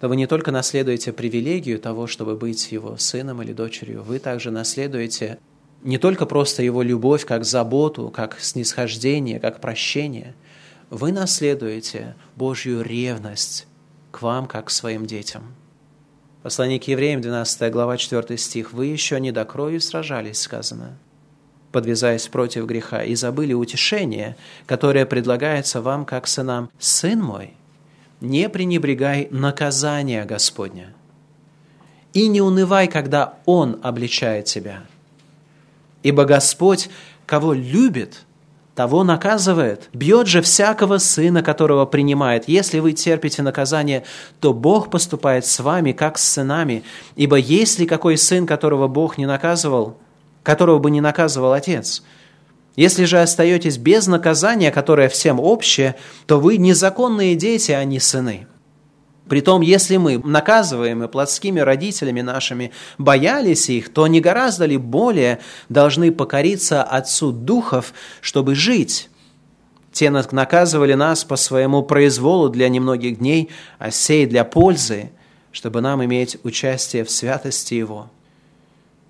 то 0.00 0.08
вы 0.08 0.16
не 0.16 0.26
только 0.26 0.50
наследуете 0.50 1.12
привилегию 1.12 1.78
того, 1.78 2.06
чтобы 2.06 2.36
быть 2.36 2.70
Его 2.72 2.98
сыном 2.98 3.42
или 3.42 3.52
дочерью, 3.52 4.02
вы 4.02 4.18
также 4.18 4.50
наследуете 4.50 5.38
не 5.82 5.98
только 5.98 6.26
просто 6.26 6.62
Его 6.62 6.82
любовь 6.82 7.24
как 7.24 7.44
заботу, 7.44 8.10
как 8.10 8.38
снисхождение, 8.40 9.40
как 9.40 9.60
прощение, 9.60 10.34
вы 10.90 11.12
наследуете 11.12 12.14
Божью 12.36 12.82
ревность 12.82 13.66
к 14.10 14.22
вам, 14.22 14.46
как 14.46 14.66
к 14.66 14.70
своим 14.70 15.06
детям. 15.06 15.54
Послание 16.42 16.78
к 16.78 16.84
евреям, 16.84 17.22
12 17.22 17.72
глава, 17.72 17.96
4 17.96 18.36
стих. 18.36 18.74
«Вы 18.74 18.86
еще 18.86 19.18
не 19.18 19.32
до 19.32 19.46
крови 19.46 19.78
сражались», 19.78 20.40
сказано, 20.40 20.98
подвязаясь 21.74 22.28
против 22.28 22.66
греха, 22.66 23.02
и 23.02 23.16
забыли 23.16 23.52
утешение, 23.52 24.36
которое 24.64 25.06
предлагается 25.06 25.80
вам 25.80 26.04
как 26.04 26.28
сынам. 26.28 26.70
«Сын 26.78 27.20
мой, 27.20 27.54
не 28.20 28.48
пренебрегай 28.48 29.26
наказания 29.32 30.24
Господня, 30.24 30.94
и 32.12 32.28
не 32.28 32.40
унывай, 32.40 32.86
когда 32.86 33.34
Он 33.44 33.80
обличает 33.82 34.44
тебя. 34.44 34.84
Ибо 36.04 36.26
Господь, 36.26 36.90
кого 37.26 37.52
любит, 37.52 38.20
того 38.76 39.02
наказывает. 39.02 39.88
Бьет 39.92 40.28
же 40.28 40.42
всякого 40.42 40.98
сына, 40.98 41.42
которого 41.42 41.86
принимает. 41.86 42.46
Если 42.46 42.78
вы 42.78 42.92
терпите 42.92 43.42
наказание, 43.42 44.04
то 44.38 44.54
Бог 44.54 44.90
поступает 44.90 45.44
с 45.44 45.58
вами, 45.58 45.90
как 45.90 46.18
с 46.18 46.22
сынами. 46.22 46.84
Ибо 47.16 47.34
есть 47.34 47.80
ли 47.80 47.86
какой 47.86 48.16
сын, 48.16 48.46
которого 48.46 48.86
Бог 48.86 49.18
не 49.18 49.26
наказывал, 49.26 49.96
которого 50.44 50.78
бы 50.78 50.92
не 50.92 51.00
наказывал 51.00 51.52
отец? 51.52 52.04
Если 52.76 53.04
же 53.04 53.20
остаетесь 53.20 53.78
без 53.78 54.06
наказания, 54.06 54.70
которое 54.70 55.08
всем 55.08 55.40
общее, 55.40 55.96
то 56.26 56.38
вы 56.38 56.56
незаконные 56.56 57.34
дети, 57.34 57.72
а 57.72 57.82
не 57.84 57.98
сыны. 57.98 58.46
Притом, 59.28 59.62
если 59.62 59.96
мы, 59.96 60.18
наказываемые 60.18 61.08
плотскими 61.08 61.60
родителями 61.60 62.20
нашими, 62.20 62.72
боялись 62.98 63.70
их, 63.70 63.92
то 63.92 64.06
не 64.06 64.20
гораздо 64.20 64.66
ли 64.66 64.76
более 64.76 65.40
должны 65.68 66.12
покориться 66.12 66.82
Отцу 66.82 67.32
Духов, 67.32 67.94
чтобы 68.20 68.54
жить? 68.54 69.08
Те 69.92 70.10
наказывали 70.10 70.94
нас 70.94 71.24
по 71.24 71.36
своему 71.36 71.82
произволу 71.82 72.50
для 72.50 72.68
немногих 72.68 73.18
дней, 73.18 73.50
а 73.78 73.90
сей 73.90 74.26
для 74.26 74.44
пользы, 74.44 75.10
чтобы 75.52 75.80
нам 75.80 76.04
иметь 76.04 76.36
участие 76.42 77.04
в 77.04 77.10
святости 77.10 77.74
Его. 77.74 78.10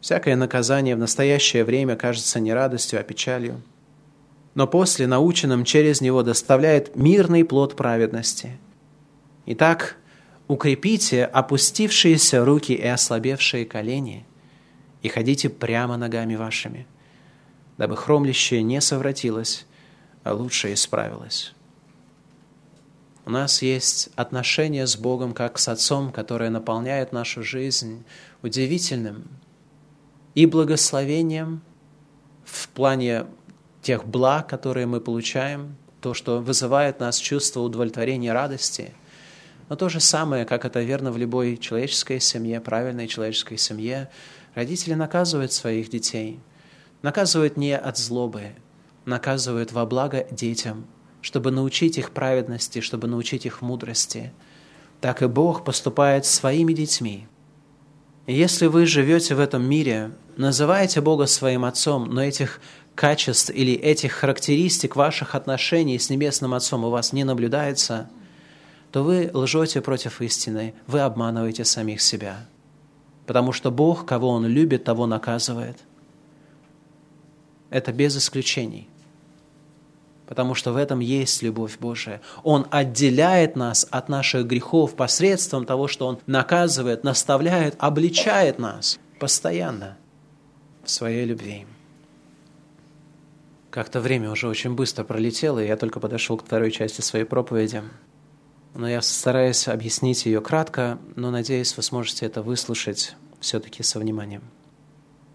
Всякое 0.05 0.37
наказание 0.37 0.97
в 0.97 0.99
настоящее 0.99 1.65
время 1.65 1.97
кажется 1.97 2.39
не 2.39 2.53
радостью, 2.53 3.01
а 3.01 3.03
печалью. 3.03 3.63
Но 4.55 4.67
после, 4.67 5.07
наученным 5.07 5.65
через 5.65 6.03
него, 6.03 6.23
доставляет 6.23 6.95
мирный 6.95 7.43
плод 7.43 7.75
праведности. 7.75 8.59
Итак, 9.47 9.97
укрепите 10.47 11.25
опустившиеся 11.25 12.45
руки 12.45 12.75
и 12.75 12.87
ослабевшие 12.87 13.65
колени, 13.65 14.27
и 15.01 15.09
ходите 15.09 15.49
прямо 15.49 15.97
ногами 15.97 16.35
вашими, 16.35 16.87
дабы 17.79 17.97
хромлящее 17.97 18.63
не 18.63 18.83
совратилось, 18.83 19.65
а 20.23 20.35
лучше 20.35 20.75
исправилось. 20.75 21.55
У 23.25 23.31
нас 23.31 23.63
есть 23.63 24.11
отношение 24.17 24.87
с 24.87 24.99
Богом 24.99 25.33
как 25.33 25.59
с 25.59 25.67
Отцом, 25.67 26.13
которое 26.13 26.51
наполняет 26.51 27.13
нашу 27.13 27.43
жизнь 27.43 28.05
удивительным 28.43 29.31
и 30.35 30.47
благословением 30.47 31.63
в 32.45 32.69
плане 32.69 33.27
тех 33.83 34.07
благ, 34.07 34.49
которые 34.49 34.87
мы 34.87 35.01
получаем, 35.01 35.77
то, 36.01 36.15
что 36.15 36.41
вызывает 36.41 37.01
нас 37.01 37.17
чувство 37.19 37.61
удовлетворения, 37.61 38.33
радости– 38.33 38.93
но 39.69 39.77
то 39.77 39.89
же 39.89 40.01
самое, 40.01 40.45
как 40.45 40.65
это 40.65 40.81
верно 40.83 41.11
в 41.11 41.17
любой 41.17 41.57
человеческой 41.57 42.21
семье, 42.21 42.61
правильной 42.61 43.09
человеческой 43.09 43.57
семье, 43.57 44.11
родители 44.55 44.95
наказывают 44.95 45.53
своих 45.53 45.89
детей. 45.89 46.41
Наказывают 47.03 47.57
не 47.57 47.77
от 47.77 47.99
злобы, 47.99 48.53
наказывают 49.05 49.73
во 49.73 49.87
благо 49.87 50.27
детям, 50.31 50.87
чтобы 51.23 51.51
научить 51.51 51.99
их 51.99 52.11
праведности, 52.11 52.81
чтобы 52.81 53.09
научить 53.09 53.47
их 53.47 53.63
мудрости. 53.63 54.33
Так 55.01 55.23
и 55.23 55.27
Бог 55.27 55.65
поступает 55.65 56.27
с 56.27 56.31
своими 56.31 56.73
детьми. 56.73 57.27
Если 58.27 58.67
вы 58.67 58.87
живете 58.87 59.35
в 59.35 59.41
этом 59.41 59.69
мире, 59.69 60.13
называете 60.37 61.01
Бога 61.01 61.27
своим 61.27 61.65
Отцом, 61.65 62.09
но 62.11 62.23
этих 62.23 62.61
качеств 62.95 63.51
или 63.51 63.75
этих 63.75 64.13
характеристик 64.13 64.97
ваших 64.97 65.35
отношений 65.35 65.99
с 65.99 66.11
Небесным 66.11 66.55
Отцом 66.55 66.85
у 66.85 66.91
вас 66.91 67.13
не 67.13 67.25
наблюдается– 67.25 68.11
то 68.95 69.03
вы 69.03 69.29
лжете 69.35 69.81
против 69.81 70.21
истины, 70.21 70.73
вы 70.87 71.01
обманываете 71.01 71.65
самих 71.65 72.01
себя. 72.01 72.47
Потому 73.27 73.51
что 73.51 73.73
Бог, 73.73 74.07
кого 74.07 74.29
Он 74.29 74.47
любит, 74.47 74.85
того 74.85 75.07
наказывает. 75.07 75.81
Это 77.71 77.93
без 77.93 78.17
исключений. 78.17 78.87
Потому 80.27 80.55
что 80.55 80.73
в 80.73 80.77
этом 80.77 81.01
есть 81.01 81.43
любовь 81.43 81.79
Божия. 81.79 82.21
Он 82.43 82.67
отделяет 82.71 83.57
нас 83.57 83.87
от 83.91 84.09
наших 84.09 84.47
грехов 84.47 84.95
посредством 84.95 85.67
того, 85.67 85.87
что 85.87 86.07
Он 86.07 86.19
наказывает, 86.27 87.05
наставляет, 87.05 87.77
обличает 87.79 88.59
нас 88.59 88.99
постоянно 89.21 89.99
в 90.83 90.91
своей 90.91 91.27
любви. 91.27 91.67
Как-то 93.71 94.01
время 94.01 94.31
уже 94.31 94.49
очень 94.49 94.75
быстро 94.75 95.05
пролетело, 95.05 95.59
и 95.59 95.67
я 95.67 95.77
только 95.77 96.01
подошел 96.01 96.37
к 96.37 96.45
второй 96.45 96.71
части 96.71 97.01
своей 97.01 97.25
проповеди– 97.25 97.83
но 98.75 98.89
я 98.89 99.01
стараюсь 99.03 99.69
объяснить 99.69 100.27
ее 100.27 100.41
кратко, 100.41 100.99
но 101.15 101.31
надеюсь, 101.31 101.77
вы 101.77 101.83
сможете 101.85 102.27
это 102.27 102.43
выслушать 102.43 103.15
все-таки 103.39 103.85
со 103.85 104.01
вниманием. 104.01 104.43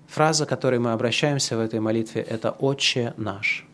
Фраза, 0.07 0.45
к 0.45 0.49
которой 0.49 0.79
мы 0.79 0.91
обращаемся 0.91 1.55
в 1.55 1.61
этой 1.61 1.79
молитве, 1.79 2.21
это 2.21 2.51
«Отче 2.51 3.13
наш». 3.15 3.68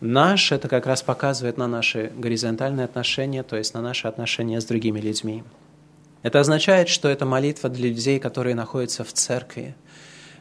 Наш– 0.00 0.52
это 0.52 0.68
как 0.68 0.86
раз 0.86 1.02
показывает 1.02 1.56
на 1.56 1.66
наши 1.66 2.12
горизонтальные 2.16 2.84
отношения, 2.84 3.42
то 3.42 3.56
есть 3.56 3.74
на 3.74 3.80
наши 3.80 4.06
отношения 4.08 4.60
с 4.60 4.64
другими 4.64 5.00
людьми. 5.00 5.42
Это 6.22 6.40
означает, 6.40 6.88
что 6.88 7.08
это 7.08 7.24
молитва 7.24 7.70
для 7.70 7.88
людей, 7.88 8.18
которые 8.18 8.54
находятся 8.54 9.04
в 9.04 9.12
церкви– 9.12 9.74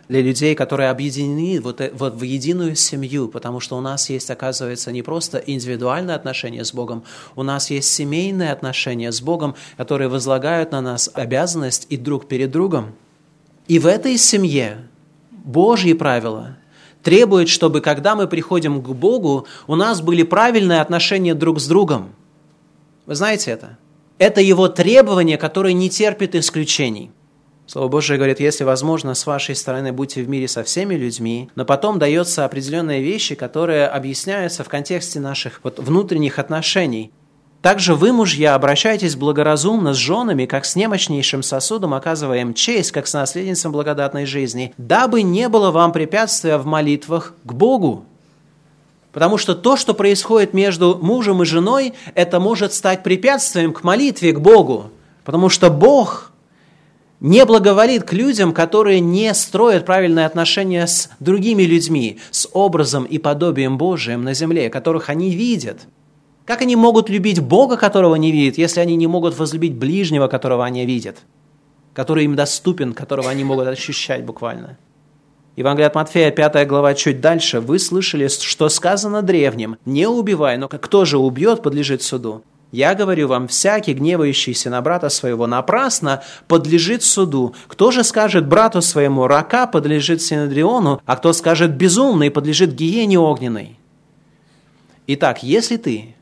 для 0.08 0.22
людей, 0.22 0.56
которые 0.56 0.90
объединены 0.90 1.60
вот, 1.60 1.82
э, 1.82 1.92
вот 1.94 2.16
в 2.16 2.22
единую 2.22 2.76
семью, 2.76 3.28
потому 3.28 3.60
что 3.60 3.78
у 3.78 3.82
нас 3.82 4.10
есть, 4.10 4.30
оказывается, 4.30 4.92
не 4.92 5.02
просто 5.02 5.38
индивидуальные 5.40 6.16
отношения 6.16 6.64
с 6.64 6.74
Богом, 6.74 7.04
у 7.36 7.44
нас 7.44 7.72
есть 7.72 7.92
семейные 7.92 8.52
отношения 8.52 9.12
с 9.12 9.22
Богом, 9.22 9.56
которые 9.78 10.08
возлагают 10.08 10.72
на 10.72 10.82
нас 10.82 11.10
обязанность 11.14 11.88
и 11.90 11.98
друг 11.98 12.28
перед 12.28 12.52
другом. 12.52 12.94
И 13.68 13.80
в 13.80 13.88
этой 13.88 14.18
семье 14.18 14.88
Божьи 15.32 15.94
правила 15.94 16.58
требуют, 17.06 17.50
чтобы 17.50 17.82
когда 17.82 18.16
мы 18.16 18.28
приходим 18.28 18.82
к 18.82 18.90
Богу, 18.90 19.46
у 19.68 19.76
нас 19.76 20.02
были 20.02 20.24
правильные 20.24 20.82
отношения 20.82 21.36
друг 21.36 21.62
с 21.62 21.68
другом. 21.68 22.16
Вы 23.06 23.14
знаете 23.14 23.52
это? 23.52 23.78
Это 24.18 24.42
его 24.42 24.68
требование, 24.68 25.38
которое 25.38 25.74
не 25.74 25.90
терпит 25.90 26.34
исключений. 26.34 27.12
Слово 27.68 27.90
Божие 27.90 28.18
говорит, 28.18 28.40
если 28.40 28.64
возможно, 28.64 29.14
с 29.14 29.26
вашей 29.28 29.56
стороны 29.56 29.92
будьте 29.92 30.24
в 30.24 30.30
мире 30.30 30.48
со 30.48 30.64
всеми 30.64 30.96
людьми, 30.96 31.50
но 31.56 31.64
потом 31.64 32.00
дается 32.00 32.44
определенные 32.44 33.04
вещи, 33.04 33.36
которые 33.36 33.86
объясняются 33.88 34.64
в 34.64 34.70
контексте 34.70 35.20
наших 35.20 35.60
вот 35.64 35.78
внутренних 35.78 36.40
отношений. 36.40 37.12
Также 37.66 37.96
вы, 37.96 38.12
мужья, 38.12 38.54
обращайтесь 38.54 39.16
благоразумно 39.16 39.96
с 39.96 39.98
женами, 39.98 40.46
как 40.46 40.66
с 40.66 40.76
немощнейшим 40.76 41.42
сосудом, 41.42 41.96
оказывая 41.96 42.42
им 42.42 42.54
честь, 42.54 42.92
как 42.92 43.08
с 43.08 43.14
наследницей 43.14 43.72
благодатной 43.72 44.28
жизни, 44.28 44.72
дабы 44.78 45.24
не 45.24 45.50
было 45.50 45.72
вам 45.72 45.92
препятствия 45.92 46.58
в 46.58 46.68
молитвах 46.68 47.34
к 47.44 47.54
Богу. 47.54 48.06
Потому 49.12 49.40
что 49.40 49.56
то, 49.56 49.78
что 49.78 49.96
происходит 49.96 50.54
между 50.54 51.00
мужем 51.02 51.42
и 51.42 51.46
женой, 51.48 51.96
это 52.14 52.40
может 52.40 52.72
стать 52.72 53.02
препятствием 53.02 53.74
к 53.74 53.84
молитве 53.84 54.32
к 54.32 54.40
Богу. 54.40 54.92
Потому 55.24 55.50
что 55.50 55.72
Бог– 55.72 56.32
не 57.20 57.44
благоволит 57.46 58.04
к 58.04 58.14
людям, 58.14 58.54
которые 58.54 59.00
не 59.00 59.34
строят 59.34 59.88
правильные 59.88 60.28
отношения 60.28 60.86
с 60.86 61.10
другими 61.20 61.64
людьми, 61.64 62.20
с 62.30 62.48
образом 62.54 63.06
и 63.06 63.18
подобием 63.18 63.80
Божиим 63.80 64.24
на 64.24 64.36
земле, 64.36 64.70
которых 64.70 65.10
они 65.10 65.32
видят. 65.32 65.88
Как 66.46 66.62
они 66.62 66.76
могут 66.76 67.10
любить 67.10 67.40
Бога, 67.40 67.76
которого 67.76 68.16
не 68.16 68.32
видят, 68.32 68.58
если 68.60 68.80
они 68.80 68.96
не 68.96 69.08
могут 69.08 69.38
возлюбить 69.38 69.74
ближнего, 69.74 70.28
которого 70.28 70.64
они 70.64 70.86
видят, 70.86 71.18
который 71.94 72.26
им 72.26 72.36
доступен, 72.36 72.94
которого 72.94 73.30
они 73.30 73.44
могут 73.44 73.68
ощущать 73.68 74.24
буквально? 74.24 74.78
Евангелие 75.56 75.88
от 75.88 75.96
Матфея, 75.96 76.32
5 76.32 76.68
глава, 76.68 76.94
чуть 76.94 77.22
дальше. 77.22 77.62
«Вы 77.62 77.80
слышали, 77.80 78.28
что 78.28 78.70
сказано 78.70 79.22
древним, 79.22 79.78
не 79.86 80.08
убивай, 80.08 80.58
но 80.58 80.68
кто 80.68 81.06
же 81.06 81.18
убьет, 81.18 81.64
подлежит 81.64 82.04
суду». 82.04 82.44
Я 82.72 82.94
говорю 82.94 83.30
вам, 83.30 83.48
всякий, 83.48 83.94
гневающийся 83.94 84.70
на 84.70 84.82
брата 84.82 85.08
своего 85.08 85.48
напрасно, 85.48 86.24
подлежит 86.50 87.04
суду. 87.04 87.56
Кто 87.68 87.92
же 87.92 88.04
скажет 88.04 88.48
брату 88.48 88.82
своему, 88.82 89.28
рака 89.28 89.66
подлежит 89.66 90.22
Синедриону, 90.22 91.02
а 91.06 91.16
кто 91.16 91.32
скажет 91.32 91.72
безумный, 91.78 92.32
подлежит 92.32 92.74
гиене 92.74 93.18
огненной? 93.18 93.80
Итак, 95.08 95.42
если 95.42 95.78
ты 95.78 96.15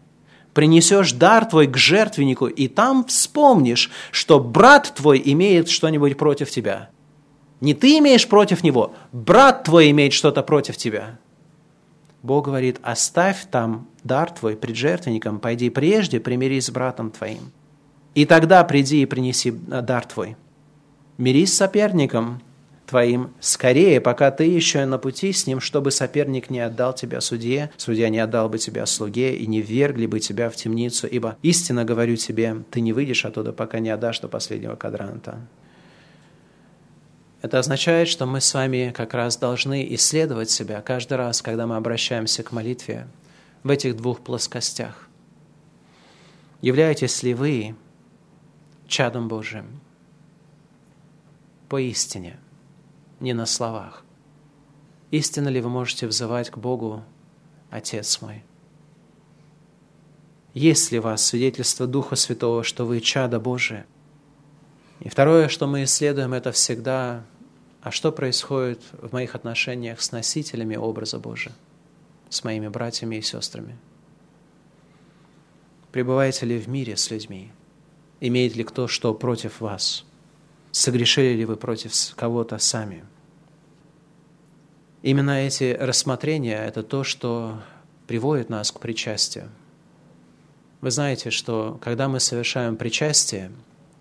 принесешь 0.53 1.13
дар 1.13 1.45
твой 1.45 1.67
к 1.67 1.77
жертвеннику, 1.77 2.47
и 2.47 2.67
там 2.67 3.05
вспомнишь, 3.05 3.91
что 4.11 4.39
брат 4.39 4.93
твой 4.95 5.21
имеет 5.25 5.69
что-нибудь 5.69 6.17
против 6.17 6.49
тебя. 6.49 6.89
Не 7.61 7.73
ты 7.73 7.97
имеешь 7.99 8.27
против 8.27 8.63
него, 8.63 8.93
брат 9.11 9.63
твой 9.63 9.89
имеет 9.91 10.13
что-то 10.13 10.43
против 10.43 10.77
тебя. 10.77 11.17
Бог 12.21 12.45
говорит, 12.45 12.79
оставь 12.83 13.47
там 13.51 13.87
дар 14.03 14.31
твой 14.31 14.55
пред 14.55 14.75
жертвенником, 14.75 15.39
пойди 15.39 15.69
прежде 15.69 16.19
примирись 16.19 16.65
с 16.65 16.71
братом 16.71 17.11
твоим. 17.11 17.51
И 18.15 18.25
тогда 18.25 18.63
приди 18.63 19.01
и 19.01 19.05
принеси 19.05 19.51
дар 19.51 20.05
твой. 20.05 20.37
Мирись 21.17 21.53
с 21.53 21.57
соперником 21.57 22.41
твоим 22.93 23.33
скорее, 23.39 23.99
пока 23.99 24.29
ты 24.29 24.43
еще 24.43 24.85
на 24.85 24.99
пути 24.99 25.33
с 25.33 25.47
ним, 25.47 25.59
чтобы 25.59 25.89
соперник 25.89 26.51
не 26.51 26.59
отдал 26.59 26.93
тебя 26.93 27.21
судье, 27.21 27.71
судья 27.75 28.09
не 28.09 28.19
отдал 28.19 28.49
бы 28.49 28.59
тебя 28.59 28.85
слуге 28.85 29.35
и 29.35 29.47
не 29.47 29.63
ввергли 29.63 30.05
бы 30.05 30.19
тебя 30.19 30.47
в 30.51 30.55
темницу, 30.55 31.07
ибо 31.07 31.35
истинно 31.41 31.85
говорю 31.85 32.17
тебе, 32.17 32.63
ты 32.69 32.81
не 32.81 32.93
выйдешь 32.93 33.25
оттуда, 33.25 33.51
пока 33.51 33.79
не 33.79 33.89
отдашь 33.89 34.19
до 34.19 34.27
последнего 34.27 34.75
кадранта. 34.75 35.39
Это 37.41 37.57
означает, 37.57 38.09
что 38.09 38.27
мы 38.27 38.39
с 38.39 38.53
вами 38.53 38.93
как 38.95 39.15
раз 39.15 39.37
должны 39.37 39.87
исследовать 39.95 40.51
себя 40.51 40.79
каждый 40.81 41.17
раз, 41.17 41.41
когда 41.41 41.65
мы 41.65 41.77
обращаемся 41.77 42.43
к 42.43 42.51
молитве 42.51 43.07
в 43.63 43.71
этих 43.71 43.97
двух 43.97 44.19
плоскостях. 44.19 45.09
Являетесь 46.61 47.23
ли 47.23 47.33
вы 47.33 47.75
чадом 48.87 49.29
Божьим 49.29 49.81
поистине, 51.69 52.37
не 53.23 53.33
на 53.33 53.47
словах? 53.47 54.03
Истинно 55.09 55.49
ли 55.49 55.61
вы 55.61 55.69
можете 55.69 56.05
взывать 56.05 56.51
к 56.51 56.57
Богу, 56.57 57.03
Отец 57.71 58.21
мой? 58.21 58.43
Есть 60.53 60.91
ли 60.91 60.99
у 60.99 61.01
вас 61.01 61.25
свидетельство 61.25 61.87
Духа 61.87 62.15
Святого, 62.15 62.63
что 62.63 62.85
вы 62.85 62.99
чадо 62.99 63.39
Божие? 63.39 63.87
И 64.99 65.09
второе, 65.09 65.47
что 65.47 65.65
мы 65.65 65.85
исследуем, 65.85 66.33
это 66.33 66.51
всегда 66.51 67.23
а 67.83 67.91
что 67.91 68.13
происходит 68.13 68.81
в 68.93 69.11
моих 69.11 69.35
отношениях 69.35 70.01
с 70.01 70.13
носителями 70.13 70.77
образа 70.77 71.19
Божия, 71.19 71.53
с 72.29 72.45
моими 72.45 72.69
братьями 72.69 73.17
и 73.17 73.21
сестрами? 73.21 73.77
Пребываете 75.91 76.45
ли 76.45 76.57
в 76.57 76.69
мире 76.69 76.95
с 76.95 77.11
людьми? 77.11 77.51
Имеет 78.21 78.55
ли 78.55 78.63
кто 78.63 78.87
что 78.87 79.13
против 79.13 79.59
вас? 79.59 80.05
Согрешили 80.71 81.35
ли 81.35 81.43
вы 81.43 81.57
против 81.57 81.93
кого-то 82.15 82.57
сами? 82.57 83.03
Именно 85.03 85.45
эти 85.45 85.75
рассмотрения– 85.77 86.65
это 86.65 86.81
то, 86.81 87.03
что 87.03 87.61
приводит 88.07 88.49
нас 88.49 88.71
к 88.71 88.79
причастию. 88.79 89.49
Вы 90.79 90.91
знаете, 90.91 91.29
что 91.29 91.77
когда 91.81 92.07
мы 92.07 92.21
совершаем 92.21 92.77
причастие, 92.77 93.51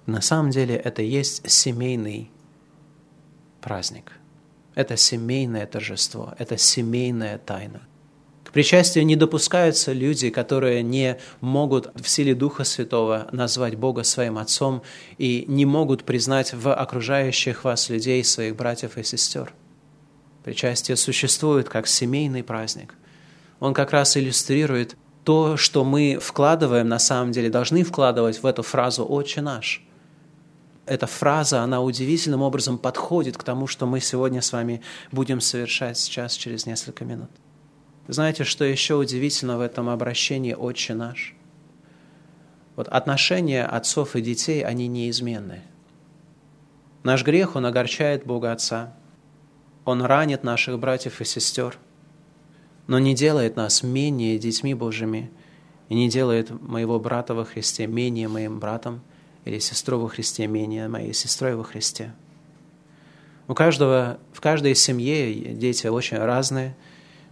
на 0.07 0.20
самом 0.20 0.50
деле 0.53 0.76
это 0.76 1.03
есть 1.03 1.50
семейный 1.50 2.30
праздник. 3.61 4.12
Это 4.76 4.96
семейное 4.96 5.66
торжество, 5.66 6.34
это 6.38 6.57
семейная 6.57 7.38
тайна. 7.38 7.82
К 8.44 8.53
причастию 8.53 9.05
не 9.05 9.16
допускаются 9.16 9.92
люди, 9.92 10.30
которые 10.30 10.84
не 10.84 11.18
могут 11.40 11.90
в 12.00 12.09
силе 12.09 12.36
Духа 12.36 12.62
Святого 12.62 13.26
назвать 13.32 13.74
Бога 13.74 14.05
своим 14.05 14.38
Отцом 14.38 14.82
и 15.18 15.46
не 15.48 15.66
могут 15.66 16.05
признать 16.05 16.55
в 16.55 16.72
окружающих 16.72 17.64
вас 17.64 17.88
людей 17.88 18.22
своих 18.22 18.55
братьев 18.55 18.98
и 18.98 19.03
сестер. 19.03 19.53
Причастие 20.45 20.97
существует 20.97 21.68
как 21.68 21.86
семейный 21.86 22.43
праздник. 22.43 22.95
Он 23.61 23.74
как 23.74 23.93
раз 23.93 24.16
иллюстрирует 24.16 24.97
то, 25.24 25.57
что 25.57 25.84
мы 25.84 26.18
вкладываем, 26.20 26.88
на 26.88 26.99
самом 26.99 27.32
деле 27.32 27.49
должны 27.49 27.84
вкладывать 27.84 28.43
в 28.43 28.47
эту 28.47 28.62
фразу 28.62 29.05
«Отче 29.05 29.40
наш» 29.40 29.86
эта 30.86 31.07
фраза, 31.07 31.62
она 31.62 31.80
удивительным 31.80 32.43
образом 32.43 32.78
подходит 32.78 33.36
к 33.36 33.45
тому, 33.45 33.66
что 33.66 33.86
мы 33.86 34.01
сегодня 34.01 34.43
с 34.43 34.53
вами 34.53 34.82
будем 35.12 35.40
совершать 35.40 35.99
сейчас, 35.99 36.34
через 36.34 36.66
несколько 36.66 37.05
минут. 37.05 37.30
Знаете, 38.09 38.45
что 38.45 38.64
еще 38.64 38.97
удивительно 38.97 39.59
в 39.59 39.61
этом 39.61 39.88
обращении 39.88 40.55
«Отче 40.55 40.95
наш»? 40.95 41.34
Вот 42.74 42.88
отношения 42.88 43.64
отцов 43.64 44.16
и 44.16 44.20
детей, 44.20 44.64
они 44.64 44.88
неизменны. 44.88 45.61
Наш 47.05 47.24
грех, 47.24 47.55
он 47.55 47.66
огорчает 47.66 48.24
Бога 48.24 48.53
Отца, 48.53 48.95
он 49.85 50.03
ранит 50.03 50.45
наших 50.45 50.78
братьев 50.78 51.20
и 51.20 51.24
сестер, 51.24 51.78
но 52.87 52.99
не 52.99 53.14
делает 53.14 53.57
нас 53.57 53.83
менее 53.83 54.39
детьми 54.39 54.74
Божьими 54.74 55.30
и 55.89 55.95
не 55.95 56.09
делает 56.09 56.51
моего 56.62 56.99
брата 56.99 57.35
во 57.35 57.45
Христе 57.45 57.87
менее 57.87 58.28
моим 58.28 58.59
братом– 58.59 59.03
или 59.45 59.59
сестру 59.59 59.99
во 59.99 60.09
Христе 60.09 60.47
менее 60.47 60.89
моей 60.89 61.12
сестрой 61.12 61.55
во 61.55 61.64
Христе. 61.64 62.12
У 63.49 63.55
каждого, 63.55 64.18
в 64.33 64.41
каждой 64.41 64.74
семье 64.74 65.35
дети 65.55 65.87
очень 65.89 66.18
разные. 66.18 66.76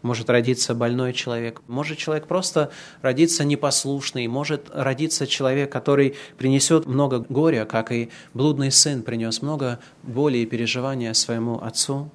Может 0.03 0.31
родиться 0.31 0.75
больной 0.75 1.13
человек, 1.13 1.61
может 1.67 1.99
человек 1.99 2.27
просто 2.27 2.71
родиться 3.03 3.45
непослушный, 3.45 4.27
может 4.29 4.71
родиться 4.73 5.27
человек, 5.27 5.71
который 5.71 6.17
принесет 6.39 6.87
много 6.87 7.19
горя, 7.29 7.67
как 7.67 7.93
и 7.93 8.09
блудный 8.33 8.73
сын 8.73 9.03
принес 9.03 9.43
много 9.43 9.79
боли 10.03 10.39
и 10.39 10.47
переживания 10.47 11.13
своему 11.13 11.63
отцу, 11.63 12.11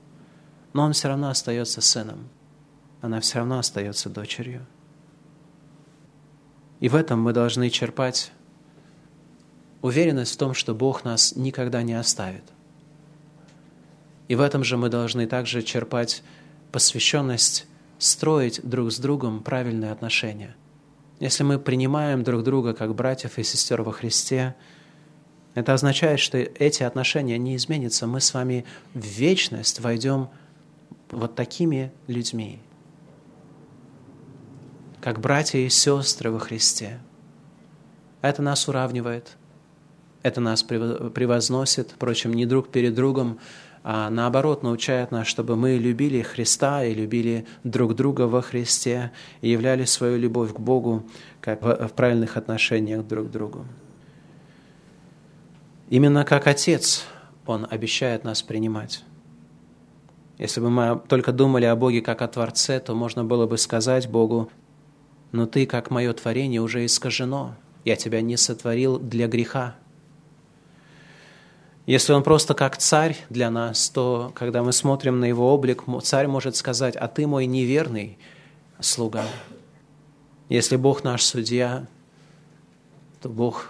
но 0.75 0.83
он 0.83 0.91
все 0.91 1.07
равно 1.07 1.29
остается 1.29 1.79
сыном, 1.79 2.27
она 2.99 3.21
все 3.21 3.37
равно 3.37 3.59
остается 3.59 4.09
дочерью. 4.09 4.65
И 6.81 6.89
в 6.89 6.95
этом 6.95 7.21
мы 7.21 7.31
должны 7.31 7.69
черпать 7.69 8.33
уверенность 9.81 10.33
в 10.33 10.37
том, 10.37 10.53
что 10.53 10.75
Бог 10.75 11.05
нас 11.05 11.33
никогда 11.37 11.81
не 11.81 11.93
оставит. 11.93 12.43
И 14.27 14.35
в 14.35 14.41
этом 14.41 14.65
же 14.65 14.75
мы 14.75 14.89
должны 14.89 15.27
также 15.27 15.61
черпать 15.61 16.23
посвященность 16.73 17.67
строить 17.97 18.59
друг 18.61 18.91
с 18.91 18.99
другом 18.99 19.43
правильные 19.43 19.93
отношения. 19.93 20.57
Если 21.21 21.45
мы 21.45 21.57
принимаем 21.57 22.21
друг 22.21 22.43
друга 22.43 22.73
как 22.73 22.95
братьев 22.95 23.37
и 23.37 23.43
сестер 23.43 23.81
во 23.81 23.93
Христе, 23.93 24.55
это 25.53 25.73
означает, 25.73 26.19
что 26.19 26.37
эти 26.37 26.83
отношения 26.83 27.37
не 27.37 27.55
изменятся. 27.55 28.07
Мы 28.07 28.19
с 28.19 28.33
вами 28.33 28.65
в 28.93 29.05
вечность 29.05 29.79
войдем 29.79 30.27
вот 31.11 31.35
такими 31.35 31.91
людьми, 32.07 32.59
как 35.01 35.19
братья 35.19 35.59
и 35.59 35.69
сестры 35.69 36.31
во 36.31 36.39
Христе. 36.39 36.99
Это 38.21 38.41
нас 38.41 38.67
уравнивает– 38.67 39.37
это 40.25 40.41
нас 40.41 40.63
превозносит, 40.63 41.91
впрочем, 41.91 42.33
не 42.33 42.47
друг 42.47 42.69
перед 42.69 42.95
другом, 42.95 43.37
а 43.83 44.09
наоборот 44.09 44.63
научает 44.63 45.11
нас, 45.11 45.27
чтобы 45.27 45.55
мы 45.55 45.77
любили 45.77 46.23
Христа 46.23 46.83
и 46.83 46.95
любили 46.95 47.45
друг 47.63 47.93
друга 47.93 48.23
во 48.23 48.41
Христе 48.41 49.11
и 49.41 49.51
являли 49.51 49.85
свою 49.85 50.17
любовь 50.17 50.51
к 50.51 50.59
Богу 50.59 51.07
как 51.41 51.61
в 51.61 51.89
правильных 51.89 52.37
отношениях 52.37 53.05
друг 53.05 53.27
к 53.27 53.31
другу. 53.31 53.67
Именно 55.91 56.25
как 56.25 56.47
Отец 56.47 57.05
Он 57.45 57.67
обещает 57.69 58.23
нас 58.23 58.41
принимать. 58.41 59.03
Если 60.37 60.59
бы 60.59 60.69
мы 60.69 61.01
только 61.07 61.31
думали 61.31 61.65
о 61.65 61.75
Боге 61.75 62.01
как 62.01 62.21
о 62.21 62.27
Творце, 62.27 62.79
то 62.79 62.93
можно 62.93 63.23
было 63.23 63.47
бы 63.47 63.57
сказать 63.57 64.09
Богу, 64.09 64.49
«Но 65.31 65.45
Ты, 65.45 65.65
как 65.65 65.91
мое 65.91 66.13
творение, 66.13 66.61
уже 66.61 66.85
искажено. 66.85 67.55
Я 67.83 67.95
Тебя 67.95 68.21
не 68.21 68.37
сотворил 68.37 68.99
для 68.99 69.27
греха, 69.27 69.75
если 71.85 72.13
он 72.13 72.23
просто 72.23 72.55
как 72.55 72.77
царь 72.77 73.15
для 73.29 73.51
нас, 73.51 73.89
то 73.89 74.31
когда 74.33 74.63
мы 74.63 74.73
смотрим 74.73 75.19
на 75.19 75.25
его 75.25 75.53
облик, 75.53 75.83
царь 76.01 76.25
может 76.25 76.55
сказать, 76.55 76.95
а 76.95 77.07
ты 77.07 77.27
мой 77.27 77.45
неверный 77.45 78.17
слуга. 78.79 79.23
Если 80.49 80.77
Бог 80.77 81.03
наш 81.03 81.23
судья, 81.23 81.85
то 83.21 83.29
Бог 83.29 83.69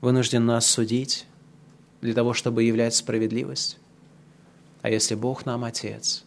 вынужден 0.00 0.46
нас 0.46 0.66
судить 0.66 1.26
для 2.00 2.14
того, 2.14 2.32
чтобы 2.32 2.62
являть 2.62 2.94
справедливость. 2.94 3.78
А 4.84 4.88
если 4.88 5.16
Бог 5.16 5.46
нам 5.46 5.64
Отец, 5.64 6.24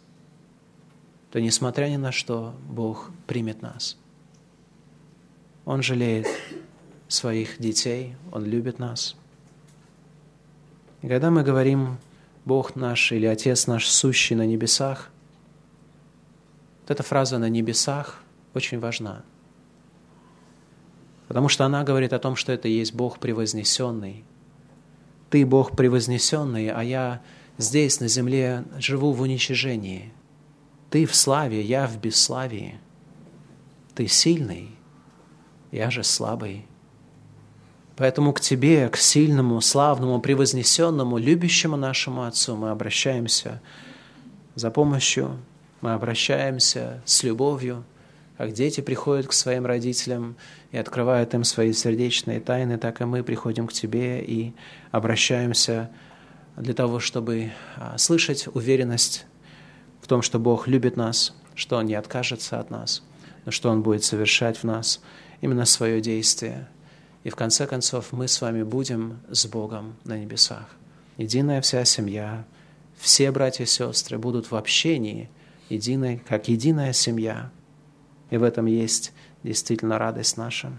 то 1.32 1.39
несмотря 1.39 1.86
ни 1.86 1.95
на 1.95 2.12
что, 2.12 2.53
Бог 2.68 3.12
примет 3.26 3.62
нас. 3.62 3.97
Он 5.64 5.82
жалеет 5.82 6.28
своих 7.08 7.58
детей, 7.60 8.18
Он 8.34 8.43
любит 8.43 8.80
нас– 8.80 9.16
и 11.01 11.08
когда 11.08 11.30
мы 11.30 11.43
говорим 11.43 11.97
«Бог 12.45 12.76
наш» 12.76 13.12
или 13.12 13.26
«Отец 13.26 13.68
наш, 13.68 13.88
сущий 13.88 14.36
на 14.36 14.45
небесах», 14.45 15.10
вот 16.82 16.91
эта 16.91 17.03
фраза 17.03 17.38
«на 17.38 17.49
небесах» 17.49 18.22
очень 18.53 18.80
важна. 18.80 19.24
Потому 21.28 21.49
что 21.49 21.66
она 21.66 21.84
говорит 21.84 22.14
о 22.14 22.20
том, 22.20 22.36
что 22.36 22.51
это 22.51 22.68
есть 22.68 22.93
Бог 22.93 23.20
превознесенный. 23.20 24.24
Ты 25.30 25.45
Бог 25.45 25.76
превознесенный, 25.76 26.70
а 26.70 26.82
я 26.84 27.22
здесь, 27.58 27.99
на 27.99 28.08
земле, 28.08 28.64
живу 28.78 29.12
в 29.12 29.22
уничижении. 29.22 30.12
Ты 30.89 31.05
в 31.05 31.16
славе, 31.16 31.62
я 31.62 31.88
в 31.88 31.97
бесславии. 31.97 32.80
Ты 33.95 34.08
сильный, 34.08 34.72
я 35.72 35.89
же 35.89 36.03
слабый. 36.03 36.66
Поэтому 37.97 38.32
к 38.32 38.39
Тебе, 38.39 38.89
к 38.89 38.97
сильному, 38.97 39.60
славному, 39.60 40.22
превознесенному, 40.22 41.18
любящему 41.18 41.78
нашему 41.78 42.24
Отцу 42.24 42.55
мы 42.55 42.70
обращаемся 42.70 43.60
за 44.53 44.70
помощью, 44.70 45.39
мы 45.82 45.93
обращаемся 45.93 47.01
с 47.05 47.24
любовью, 47.24 47.84
Как 48.38 48.53
дети 48.53 48.82
приходят 48.82 49.26
к 49.26 49.34
своим 49.34 49.66
родителям 49.66 50.36
и 50.72 50.78
открывают 50.78 51.34
им 51.34 51.43
свои 51.43 51.74
сердечные 51.74 52.39
тайны, 52.39 52.78
так 52.78 53.01
и 53.01 53.05
мы 53.05 53.24
приходим 53.24 53.66
к 53.66 53.74
Тебе 53.74 54.22
и 54.22 54.53
обращаемся 54.91 55.89
для 56.58 56.74
того, 56.74 56.99
чтобы 56.99 57.51
а, 57.76 57.97
слышать 57.97 58.47
уверенность 58.53 59.26
в 60.01 60.08
том, 60.08 60.22
что 60.22 60.39
Бог 60.39 60.68
любит 60.68 60.97
нас, 60.97 61.36
что 61.55 61.78
Он 61.78 61.86
не 61.86 61.93
откажется 61.93 62.60
от 62.60 62.72
нас, 62.72 63.03
но 63.45 63.51
что 63.51 63.70
Он 63.70 63.84
будет 63.84 64.03
совершать 64.03 64.58
в 64.58 64.64
нас 64.64 65.01
именно 65.41 65.66
свое 65.66 66.01
действие. 66.01 66.68
И 67.24 67.30
в 67.30 67.36
конце 67.36 67.68
концов 67.68 68.12
мы 68.12 68.28
с 68.28 68.41
вами 68.41 68.64
будем 68.64 69.20
с 69.30 69.45
Богом 69.45 69.95
на 70.03 70.18
небесах. 70.18 70.68
Единая 71.18 71.62
вся 71.62 71.86
семья, 71.86 72.45
все 72.97 73.32
братья 73.32 73.64
и 73.64 73.68
сестры 73.68 74.18
будут 74.18 74.49
в 74.49 74.55
общении, 74.55 75.30
единой, 75.70 76.22
как 76.28 76.47
единая 76.47 76.93
семья. 76.93 77.51
И 78.30 78.38
в 78.38 78.43
этом 78.43 78.66
есть 78.66 79.14
действительно 79.43 79.99
радость 79.99 80.38
наша. 80.38 80.72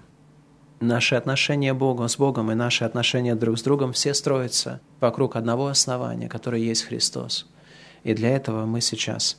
Наши 0.80 1.16
отношения 1.16 1.74
Богу, 1.74 2.06
с 2.06 2.16
Богом 2.16 2.52
и 2.52 2.54
наши 2.54 2.84
отношения 2.84 3.34
друг 3.34 3.58
с 3.58 3.62
другом 3.62 3.92
все 3.92 4.14
строятся 4.14 4.80
вокруг 5.00 5.34
одного 5.34 5.66
основания, 5.66 6.28
которое 6.28 6.60
есть 6.60 6.84
Христос. 6.84 7.46
И 8.04 8.14
для 8.14 8.30
этого 8.30 8.64
мы 8.64 8.80
сейчас 8.80 9.38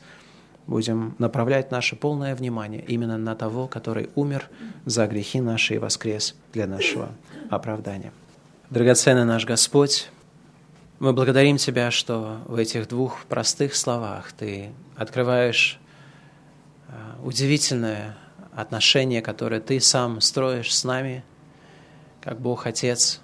будем 0.67 1.15
направлять 1.17 1.71
наше 1.71 1.95
полное 1.95 2.35
внимание 2.35 2.83
именно 2.85 3.17
на 3.17 3.35
того, 3.35 3.67
который 3.67 4.09
умер 4.15 4.49
за 4.85 5.07
грехи 5.07 5.39
наши 5.39 5.75
и 5.75 5.77
воскрес 5.77 6.35
для 6.51 6.67
нашего 6.67 7.09
оправдания. 7.49 8.11
Драгоценный 8.69 9.25
наш 9.25 9.45
Господь, 9.45 10.09
мы 10.99 11.13
благодарим 11.13 11.55
Тебя, 11.55 11.89
что 11.89 12.39
в 12.47 12.55
этих 12.55 12.89
двух 12.89 13.25
простых 13.25 13.75
словах 13.75 14.33
Ты 14.33 14.71
открываешь 14.95 15.79
э, 16.89 16.91
удивительное 17.23 18.17
отношение, 18.53 19.21
которое 19.21 19.61
Ты 19.61 19.79
сам 19.79 20.19
строишь 20.21 20.75
с 20.75 20.83
нами, 20.83 21.23
как 22.21 22.39
Бог 22.39 22.67
Отец. 22.67 23.21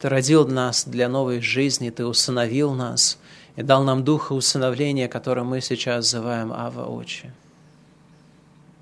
Ты 0.00 0.08
родил 0.08 0.46
нас 0.46 0.84
для 0.86 1.08
новой 1.08 1.40
жизни, 1.40 1.90
Ты 1.90 2.06
усыновил 2.06 2.72
нас 2.74 3.18
и 3.56 3.62
дал 3.62 3.82
нам 3.82 4.04
духа 4.04 4.32
усыновления, 4.32 5.08
которое 5.08 5.42
мы 5.42 5.60
сейчас 5.60 6.12
называем 6.12 6.52
Ава 6.52 6.86
Очи. 6.86 7.32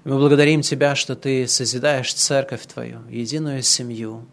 Мы 0.05 0.19
благодарим 0.19 0.61
Тебя, 0.61 0.95
что 0.95 1.17
Ты 1.17 1.49
созидаешь 1.49 2.13
церковь 2.13 2.67
Твою, 2.67 3.01
единую 3.09 3.63
семью, 3.63 4.27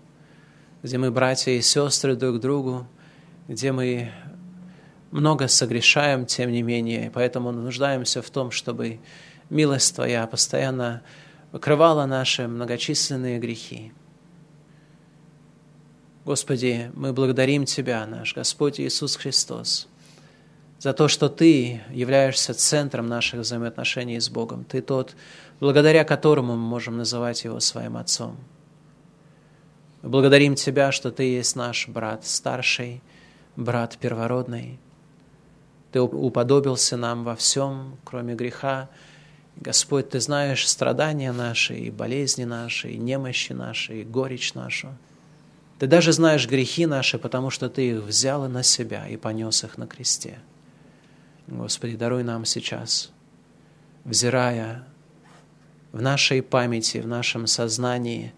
где 0.84 0.97
мы 0.97 1.11
братья 1.11 1.51
и 1.51 1.61
сестры 1.61 2.16
друг 2.16 2.39
другу, 2.39 2.86
где 3.47 3.72
мы 3.72 4.11
много 5.11 5.47
согрешаем, 5.47 6.26
тем 6.26 6.51
не 6.51 6.64
менее, 6.64 7.11
поэтому 7.14 7.51
нуждаемся 7.51 8.22
в 8.22 8.30
том, 8.30 8.51
чтобы 8.51 8.99
милость 9.49 9.95
Твоя 9.95 10.28
постоянно 10.28 11.01
покрывала 11.51 12.05
наши 12.05 12.47
многочисленные 12.47 13.39
грехи. 13.39 13.93
Господи, 16.26 16.90
мы 16.94 17.12
благодарим 17.12 17.66
Тебя, 17.66 18.06
наш 18.08 18.34
Господь 18.34 18.80
Иисус 18.80 19.18
Христос, 19.18 19.90
за 20.80 20.94
то, 20.94 21.10
что 21.10 21.28
Ты 21.28 21.82
являешься 21.90 22.54
центром 22.54 23.08
наших 23.08 23.42
взаимоотношений 23.42 24.22
с 24.22 24.30
Богом. 24.30 24.64
Ты 24.64 24.82
тот, 24.82 25.18
благодаря 25.60 26.06
которому 26.06 26.56
мы 26.56 26.66
можем 26.66 26.96
называть 26.96 27.44
Его 27.44 27.60
своим 27.60 27.98
Отцом. 27.98 28.38
Мы 30.02 30.08
благодарим 30.08 30.56
Тебя, 30.56 30.94
что 30.94 31.12
Ты 31.12 31.24
есть 31.24 31.58
наш 31.58 31.90
брат 31.90 32.26
старший, 32.26 33.02
брат 33.58 33.98
первородный. 33.98 34.80
Ты 35.92 36.00
уподобился 36.00 36.96
нам 36.96 37.26
во 37.26 37.36
всем, 37.36 37.98
кроме 38.06 38.34
греха. 38.34 38.90
Господь, 39.58 40.12
Ты 40.12 40.22
знаешь 40.22 40.70
страдания 40.70 41.34
наши, 41.34 41.76
и 41.76 41.92
болезни 41.92 42.46
наши, 42.46 42.92
и 42.92 42.98
немощи 42.98 43.52
наши, 43.52 44.00
и 44.00 44.04
горечь 44.06 44.54
нашу. 44.54 44.96
Ты 45.84 45.88
даже 45.88 46.14
знаешь 46.14 46.48
грехи 46.48 46.86
наши, 46.86 47.20
потому 47.20 47.50
что 47.50 47.70
Ты 47.70 47.90
их 47.90 48.04
взял 48.04 48.48
на 48.48 48.64
себя 48.64 49.06
и 49.06 49.18
понес 49.18 49.66
их 49.66 49.78
на 49.78 49.86
кресте. 49.86 50.40
Господи, 51.48 51.98
даруй 51.98 52.24
нам 52.24 52.46
сейчас, 52.46 53.12
взирая 54.06 54.88
в 55.92 56.02
нашей 56.02 56.42
памяти, 56.42 57.00
в 57.00 57.08
нашем 57.08 57.48
сознании 57.48 58.34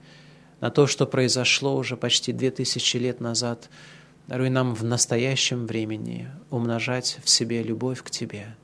на 0.59 0.71
то, 0.71 0.87
что 0.87 1.05
произошло 1.05 1.75
уже 1.75 1.95
почти 1.95 2.31
две 2.33 2.49
тысячи 2.49 2.97
лет 2.97 3.21
назад– 3.21 3.69
Даруй 4.27 4.49
нам 4.49 4.73
в 4.73 4.83
настоящем 4.83 5.67
времени 5.67 6.27
умножать 6.49 7.19
в 7.23 7.29
себе 7.29 7.61
любовь 7.61 8.01
к 8.01 8.09
Тебе 8.09 8.55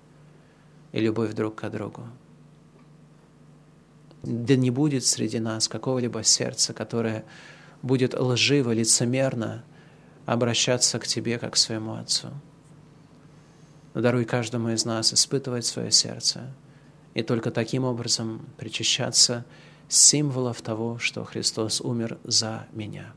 и 0.91 0.99
любовь 0.99 1.33
друг 1.33 1.55
к 1.55 1.69
другу. 1.69 2.07
Да 4.23 4.55
не 4.55 4.71
будет 4.71 5.05
среди 5.05 5.39
нас 5.39 5.67
какого-либо 5.67 6.23
сердца, 6.23 6.73
которое 6.73 7.25
будет 7.81 8.13
лживо, 8.13 8.71
лицемерно 8.71 9.63
обращаться 10.25 10.99
к 10.99 11.07
Тебе, 11.07 11.39
как 11.39 11.53
к 11.53 11.57
своему 11.57 11.95
Отцу. 11.95 12.29
Даруй 13.93 14.25
каждому 14.25 14.69
из 14.69 14.85
нас 14.85 15.13
испытывать 15.13 15.65
свое 15.65 15.91
сердце 15.91 16.53
и 17.13 17.23
только 17.23 17.51
таким 17.51 17.83
образом 17.83 18.45
причащаться 18.57 19.45
символов 19.89 20.61
того, 20.61 20.97
что 20.97 21.25
Христос 21.25 21.81
умер 21.81 22.17
за 22.23 22.67
меня 22.71 23.13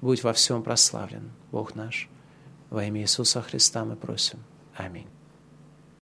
будь 0.00 0.22
во 0.22 0.32
всем 0.32 0.62
прославлен, 0.62 1.30
Бог 1.50 1.74
наш. 1.74 2.08
Во 2.70 2.84
имя 2.84 3.02
Иисуса 3.02 3.42
Христа 3.42 3.84
мы 3.84 3.96
просим. 3.96 4.42
Аминь. 4.74 5.17